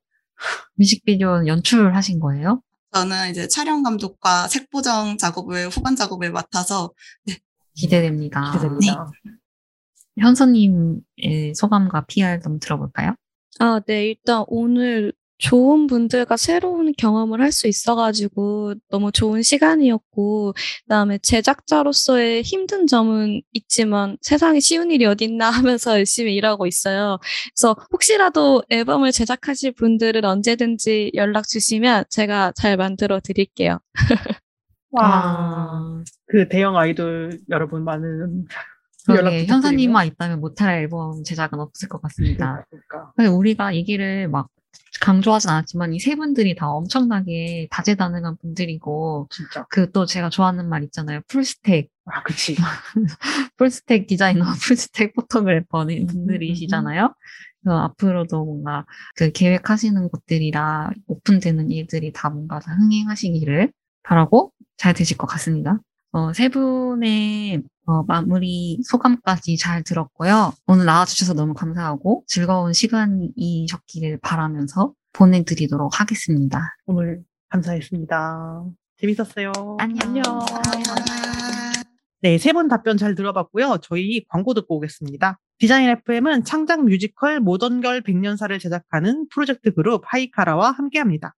[0.75, 2.61] 뮤직비디오 연출하신 거예요?
[2.93, 6.91] 저는 이제 촬영 감독과 색 보정 작업을 후반 작업을 맡아서
[7.73, 8.53] 기대됩니다.
[8.53, 9.11] 기대됩니다.
[10.19, 13.15] 현서님의 소감과 PR 좀 들어볼까요?
[13.59, 14.07] 아, 네.
[14.07, 20.53] 일단 오늘 좋은 분들과 새로운 경험을 할 수 있어가지고 너무 좋은 시간이었고,
[20.83, 27.19] 그다음에 제작자로서의 힘든 점은 있지만 세상에 쉬운 일이 어딨나 하면서 열심히 일하고 있어요.
[27.55, 33.79] 그래서 혹시라도 앨범을 제작하실 분들은 언제든지 연락 주시면 제가 잘 만들어 드릴게요.
[34.91, 38.45] 와, 그 대형 아이돌 여러분 많은
[39.09, 39.45] 연락 그러게.
[39.45, 42.65] 현서님만 있다면 못할 앨범 제작은 없을 것 같습니다.
[42.69, 43.11] 그러니까.
[43.15, 44.49] 근데 우리가 얘기를 막
[45.01, 49.65] 강조하진 않았지만 이 세 분들이 다 엄청나게 다재다능한 분들이고 진짜.
[49.69, 51.21] 그 또 제가 좋아하는 말 있잖아요.
[51.27, 52.55] 풀스택, 아, 그치.
[53.57, 57.13] 풀스택 디자이너, 풀스택 포토그래퍼는 음, 분들이시잖아요.
[57.63, 58.85] 그래서 앞으로도 뭔가
[59.15, 63.71] 그 계획하시는 것들이랑 오픈되는 일들이 다 뭔가 다 흥행하시기를
[64.03, 65.79] 바라고 잘 되실 것 같습니다.
[66.11, 70.53] 어, 세 분의 어, 마무리 소감까지 잘 들었고요.
[70.67, 76.75] 오늘 나와주셔서 너무 감사하고 즐거운 시간이셨기를 바라면서 보내드리도록 하겠습니다.
[76.85, 78.63] 오늘 감사했습니다.
[78.99, 79.51] 재밌었어요.
[79.79, 80.23] 안녕.
[82.21, 83.77] 네, 세 분 답변 잘 들어봤고요.
[83.83, 85.39] 저희 광고 듣고 오겠습니다.
[85.59, 91.35] 디자인 FM은 창작 뮤지컬 모던걸 100년사를 제작하는 프로젝트 그룹 하이카라와 함께합니다.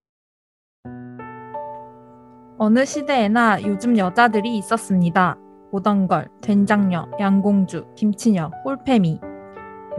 [2.61, 5.37] 어느 시대에나 요즘 여자들이 있었습니다.
[5.71, 9.21] 모던걸, 된장녀, 양공주, 김치녀, 홀패미.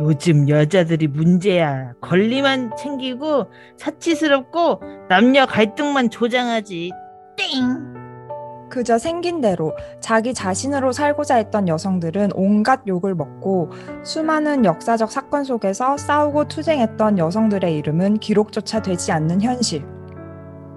[0.01, 1.95] 요즘 여자들이 문제야.
[2.03, 3.47] 권리만 챙기고
[3.78, 6.91] 사치스럽고 남녀 갈등만 조장하지.
[7.39, 8.69] 땡.
[8.69, 13.70] 그저 생긴 대로 자기 자신으로 살고자 했던 여성들은 온갖 욕을 먹고
[14.05, 19.99] 수많은 역사적 사건 속에서 싸우고 투쟁했던 여성들의 이름은 기록조차 되지 않는 현실.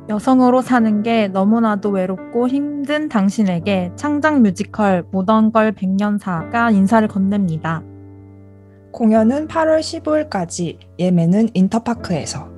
[0.09, 7.81] 여성으로 사는 게 너무나도 외롭고 힘든 당신에게 창작 뮤지컬 모던걸 백년사가 인사를 건넵니다.
[8.91, 12.53] 공연은 8월 15일까지, 예매는 인터파크에서.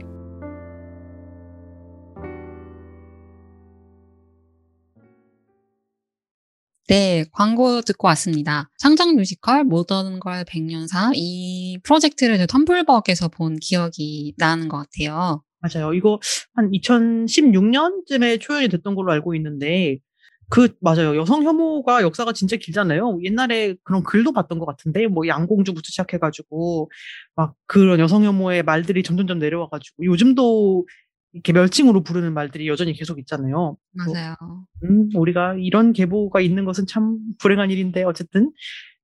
[6.87, 8.69] 네, 광고 듣고 왔습니다.
[8.77, 15.44] 창작 뮤지컬 모던 걸 100년사 이 프로젝트를 저 텀블벅에서 본 기억이 나는 것 같아요.
[15.73, 15.93] 맞아요.
[15.93, 16.19] 이거
[16.53, 19.97] 한 2016년쯤에 초연이 됐던 걸로 알고 있는데
[20.49, 21.15] 그 맞아요.
[21.17, 23.19] 여성 혐오가 역사가 진짜 길잖아요.
[23.23, 26.91] 옛날에 그런 글도 봤던 것 같은데 뭐 양공주부터 시작해가지고
[27.35, 30.85] 막 그런 여성 혐오의 말들이 점점점 내려와가지고 요즘도
[31.33, 33.77] 이렇게 멸칭으로 부르는 말들이 여전히 계속 있잖아요.
[33.91, 34.35] 맞아요.
[34.83, 38.51] 음, 우리가 이런 계보가 있는 것은 참 불행한 일인데 어쨌든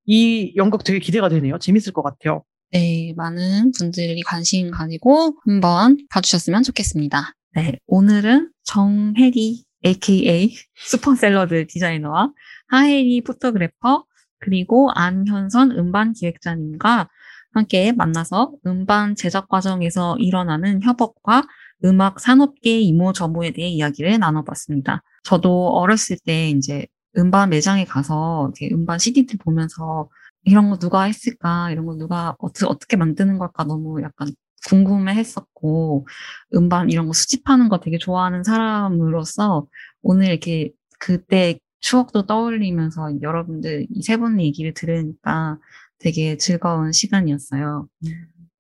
[0.06, 1.58] 이 연극 되게 기대가 되네요.
[1.58, 2.44] 재밌을 것 같아요.
[2.74, 7.36] 네, 많은 분들이 관심 가지고 한번 봐주셨으면 좋겠습니다.
[7.54, 12.32] 네, 오늘은 정해리 aka 슈퍼샐러드 디자이너와
[12.70, 14.06] 하혜리 포토그래퍼
[14.40, 17.10] 그리고 안현선 음반 기획자님과
[17.54, 21.46] 함께 만나서 음반 제작 과정에서 일어나는 협업과
[21.84, 25.04] 음악 산업계 이모저모에 대해 이야기를 나눠봤습니다.
[25.24, 26.88] 저도 어렸을 때 이제
[27.18, 30.08] 음반 매장에 가서 음반 CD들 보면서
[30.44, 34.30] 이런 거 누가 했을까, 이런 거 누가 어떻게, 어떻게 만드는 걸까 너무 약간
[34.68, 36.08] 궁금해 했었고,
[36.56, 39.68] 음반 이런 거 수집하는 거 되게 좋아하는 사람으로서
[40.02, 45.58] 오늘 이렇게 그때 추억도 떠올리면서 여러분들 이 세분 얘기를 들으니까
[46.00, 47.88] 되게 즐거운 시간이었어요.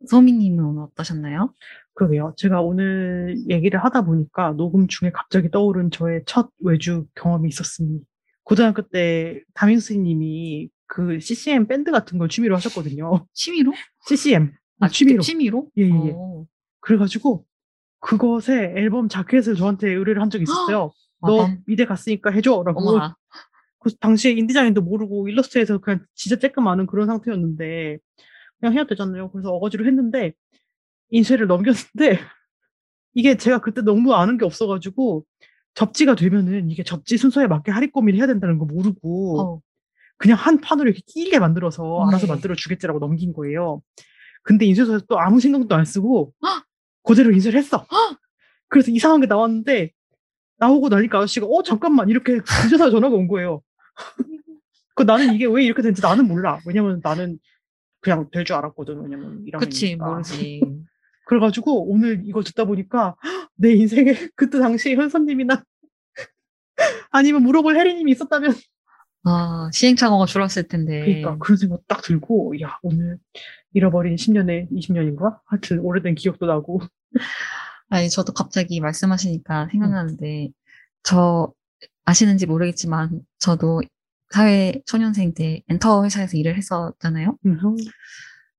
[0.07, 1.53] 소미님은 오늘 어떠셨나요?
[1.93, 2.33] 그러게요.
[2.37, 8.03] 제가 오늘 얘기를 하다 보니까 녹음 중에 갑자기 떠오른 저의 첫 외주 경험이 있었습니다.
[8.43, 13.25] 고등학교 때 담임 선생님이 그 CCM 밴드 같은 걸 취미로 하셨거든요.
[13.33, 13.71] 취미로?
[14.07, 14.51] CCM.
[14.81, 15.21] 아, 취미로.
[15.21, 15.69] 취미로?
[15.77, 16.13] 예, 예, 예.
[16.13, 16.45] 어.
[16.81, 17.45] 그래가지고
[18.01, 20.91] 그것에 앨범 자켓을 저한테 의뢰를 한 적이 있었어요.
[21.21, 22.63] 너 아, 미대 갔으니까 해줘.
[22.65, 22.81] 라고.
[22.81, 23.15] 어머나.
[23.79, 27.97] 그 당시에 인디자인도 모르고 일러스트에서 그냥 진짜 쬐끔 아는 그런 상태였는데
[28.59, 29.31] 그냥 해야 되잖아요.
[29.31, 30.33] 그래서 어거지로 했는데
[31.09, 32.19] 인쇄를 넘겼는데
[33.13, 35.25] 이게 제가 그때 너무 아는 게 없어가지고
[35.73, 39.61] 접지가 되면은 이게 접지 순서에 맞게 하리꼬미를 해야 된다는 거 모르고 어.
[40.21, 42.33] 그냥 한 판으로 이렇게 길게 만들어서 알아서 네.
[42.33, 43.81] 만들어 주겠지라고 넘긴 거예요.
[44.43, 46.31] 근데 인쇄소에서 또 아무 신경도 안 쓰고
[47.03, 47.87] 그대로 인쇄를 했어.
[48.69, 49.91] 그래서 이상한 게 나왔는데
[50.59, 53.63] 나오고 나니까 아저씨가 어 잠깐만 이렇게 인쇄사 전화가 온 거예요.
[54.95, 56.59] 그 나는 이게 왜 이렇게 된지 나는 몰라.
[56.67, 57.39] 왜냐면 나는
[57.99, 59.01] 그냥 될 줄 알았거든.
[59.01, 60.61] 왜냐면 이런 그치, 모르지.
[61.25, 63.15] 그래가지고 오늘 이거 듣다 보니까
[63.55, 65.63] 내 인생에 그때 당시에 현선님이나
[67.09, 68.53] 아니면 물어볼 혜리님이 있었다면
[69.23, 71.01] 아, 시행착오가 줄었을 텐데.
[71.01, 73.17] 그러니까 그런 생각 딱 들고 야 오늘
[73.73, 75.39] 잃어버린 10년에 20년인가?
[75.45, 76.81] 하여튼 오래된 기억도 나고
[77.91, 80.49] 아니, 저도 갑자기 말씀하시니까 생각나는데,
[81.03, 81.53] 저,
[82.05, 83.81] 아시는지 모르겠지만, 저도
[84.29, 87.37] 사회 초년생 때 엔터 회사에서 일을 했었잖아요.
[87.45, 87.59] 음,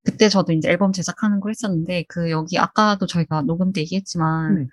[0.04, 4.66] 그때 저도 이제 앨범 제작하는 걸 했었는데, 그, 여기 아까도 저희가 녹음 때 얘기했지만, 네.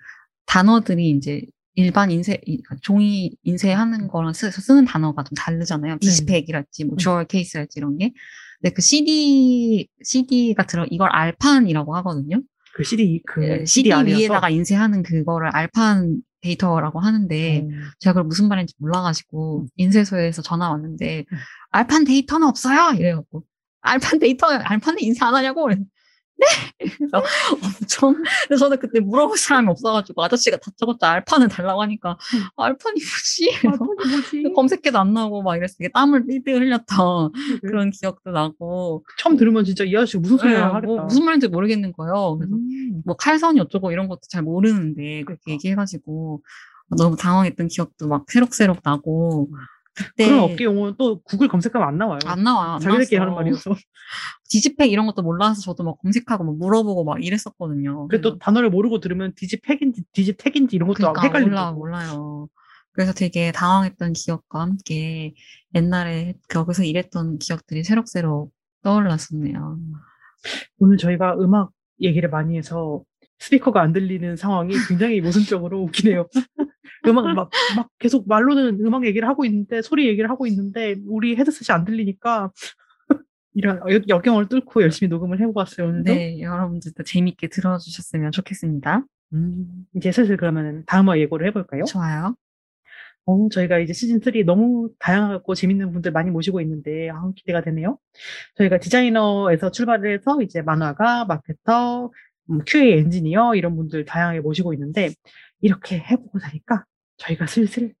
[0.44, 1.42] 단어들이 이제
[1.74, 5.98] 일반 인쇄, 이- 종이 인쇄하는 거랑 쓰, 쓰는 단어가 좀 다르잖아요.
[6.00, 6.98] digipack이랄지, 뭐, 음.
[6.98, 8.12] jewel case랄지 이런 게.
[8.60, 12.42] 근데 그 CD, CD가 들어, 이걸 알판이라고 하거든요.
[12.74, 18.24] 그 CD 그 예, CD CD 위에다가 인쇄하는 그거를 알판 데이터라고 하는데, 음, 제가 그걸
[18.24, 21.24] 무슨 말인지 몰라가지고, 인쇄소에서 전화 왔는데,
[21.70, 22.94] 알판 데이터는 없어요!
[22.98, 23.44] 이래갖고,
[23.82, 25.68] 알판 데이터, 알판에 인쇄 안 하냐고?
[26.78, 26.90] 그래서, 네!
[26.96, 27.22] 그래서
[27.52, 32.16] 엄청, 그래서 저는 그때 물어볼 사람이 없어가지고, 아저씨가 다짜고짜 알판을 달라고 하니까,
[32.56, 33.66] 알판이 뭐지?
[33.66, 34.52] 아, 뭐지?
[34.54, 35.76] 검색해도 안 나오고 막 이랬어.
[35.78, 37.60] 되게 땀을 삐삐 흘렸던 그러게.
[37.66, 40.86] 그런 기억도 나고, 처음 들으면 진짜 이 아저씨 무슨 예, 하겠다.
[40.86, 42.36] 뭐 무슨 말인지 모르겠는 거예요.
[42.38, 46.42] 그래서 음, 뭐 칼선이 어쩌고 이런 것도 잘 모르는데 그렇게 얘기해가지고
[46.96, 49.48] 너무 당황했던 기억도 막 새록새록 나고
[49.94, 52.18] 그때 그런 업계 용어는 또 구글 검색하면 안 나와요.
[52.26, 52.70] 안 나와요.
[52.72, 53.42] 안 자기들끼리 하는 나왔어.
[53.42, 53.70] 말이어서.
[54.48, 58.08] 디지팩 이런 것도 몰라서 저도 막 검색하고 막 물어보고 막 이랬었거든요.
[58.08, 61.50] 그래 또 단어를 모르고 들으면 디지팩인지 디지텍인지 이런 것도 그러니까 헷갈리고.
[61.50, 62.48] 몰라 몰라요.
[62.92, 65.34] 그래서 되게 당황했던 기억과 함께
[65.74, 68.52] 옛날에 거기서 일했던 기억들이 새록새록
[68.82, 69.78] 떠올랐었네요.
[70.78, 73.02] 오늘 저희가 음악 얘기를 많이 해서
[73.38, 76.26] 스피커가 안 들리는 상황이 굉장히 모순적으로 웃기네요.
[77.06, 81.74] 음악 막, 막 계속 말로는 음악 얘기를 하고 있는데 소리 얘기를 하고 있는데 우리 헤드셋이
[81.74, 82.50] 안 들리니까
[83.54, 86.12] 이런 역- 역경을 뚫고 열심히 녹음을 해보았어요 오늘도.
[86.12, 89.04] 네, 여러분들도 재밌게 들어주셨으면 좋겠습니다.
[89.32, 91.84] 음, 이제 슬슬 그러면 다음화 예고를 해볼까요?
[91.84, 92.34] 좋아요.
[93.26, 97.98] 어, 저희가 이제 시즌3 너무 다양하고 재밌는 분들 많이 모시고 있는데, 아, 기대가 되네요.
[98.56, 102.10] 저희가 디자이너에서 출발을 해서 이제 만화가, 마케터,
[102.50, 105.10] 음, QA 엔지니어, 이런 분들 다양하게 모시고 있는데,
[105.60, 106.84] 이렇게 해보고 나니까
[107.18, 107.94] 저희가 슬슬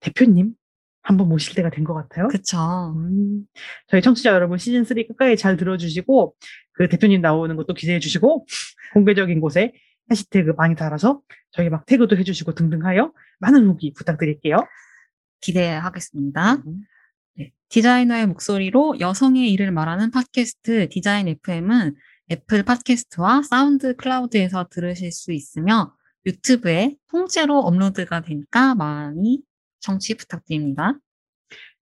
[0.00, 0.54] 대표님
[1.02, 2.28] 한번 모실 때가 된 것 같아요.
[2.28, 2.58] 그쵸.
[2.96, 3.44] 음,
[3.86, 6.34] 저희 청취자 여러분 시즌 3 끝까지 잘 들어주시고
[6.72, 8.46] 그 대표님 나오는 것도 기대해 주시고
[8.92, 9.72] 공개적인 곳에
[10.10, 11.20] 해시태그 많이 달아서
[11.50, 14.56] 저희 막 태그도 해주시고 등등하여 많은 후기 부탁드릴게요.
[15.40, 16.62] 기대하겠습니다.
[17.36, 21.94] 네, 디자이너의 목소리로 여성의 일을 말하는 팟캐스트 디자인 FM은
[22.30, 25.94] 애플 팟캐스트와 사운드 클라우드에서 들으실 수 있으며
[26.28, 29.40] 유튜브에 통째로 업로드가 되니까 많이
[29.80, 30.94] 청취 부탁드립니다.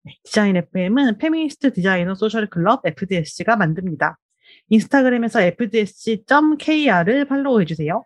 [0.04, 4.16] 네, 디자인 FM은 페미니스트 디자이너 소셜 클럽 FDSC가 만듭니다.
[4.70, 8.04] 인스타그램에서 fdsc.kr을 팔로우해 주세요.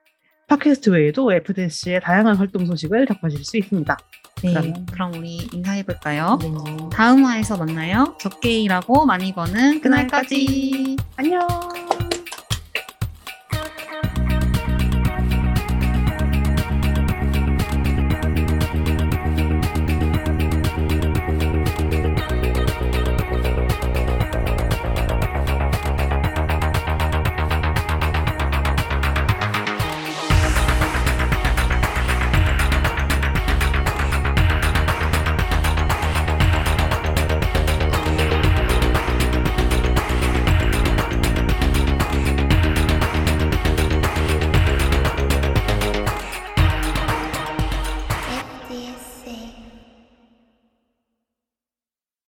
[0.49, 3.97] 팟캐스트 외에도 FDSC의 다양한 활동 소식을 접하실 수 있습니다.
[4.43, 6.39] 네, 그럼- 그럼 우리 인사해볼까요?
[6.41, 6.49] 네.
[6.93, 8.17] 다음 화에서 만나요.
[8.19, 10.97] 적게 일하고 많이 버는 그날까지.
[11.17, 11.47] 안녕.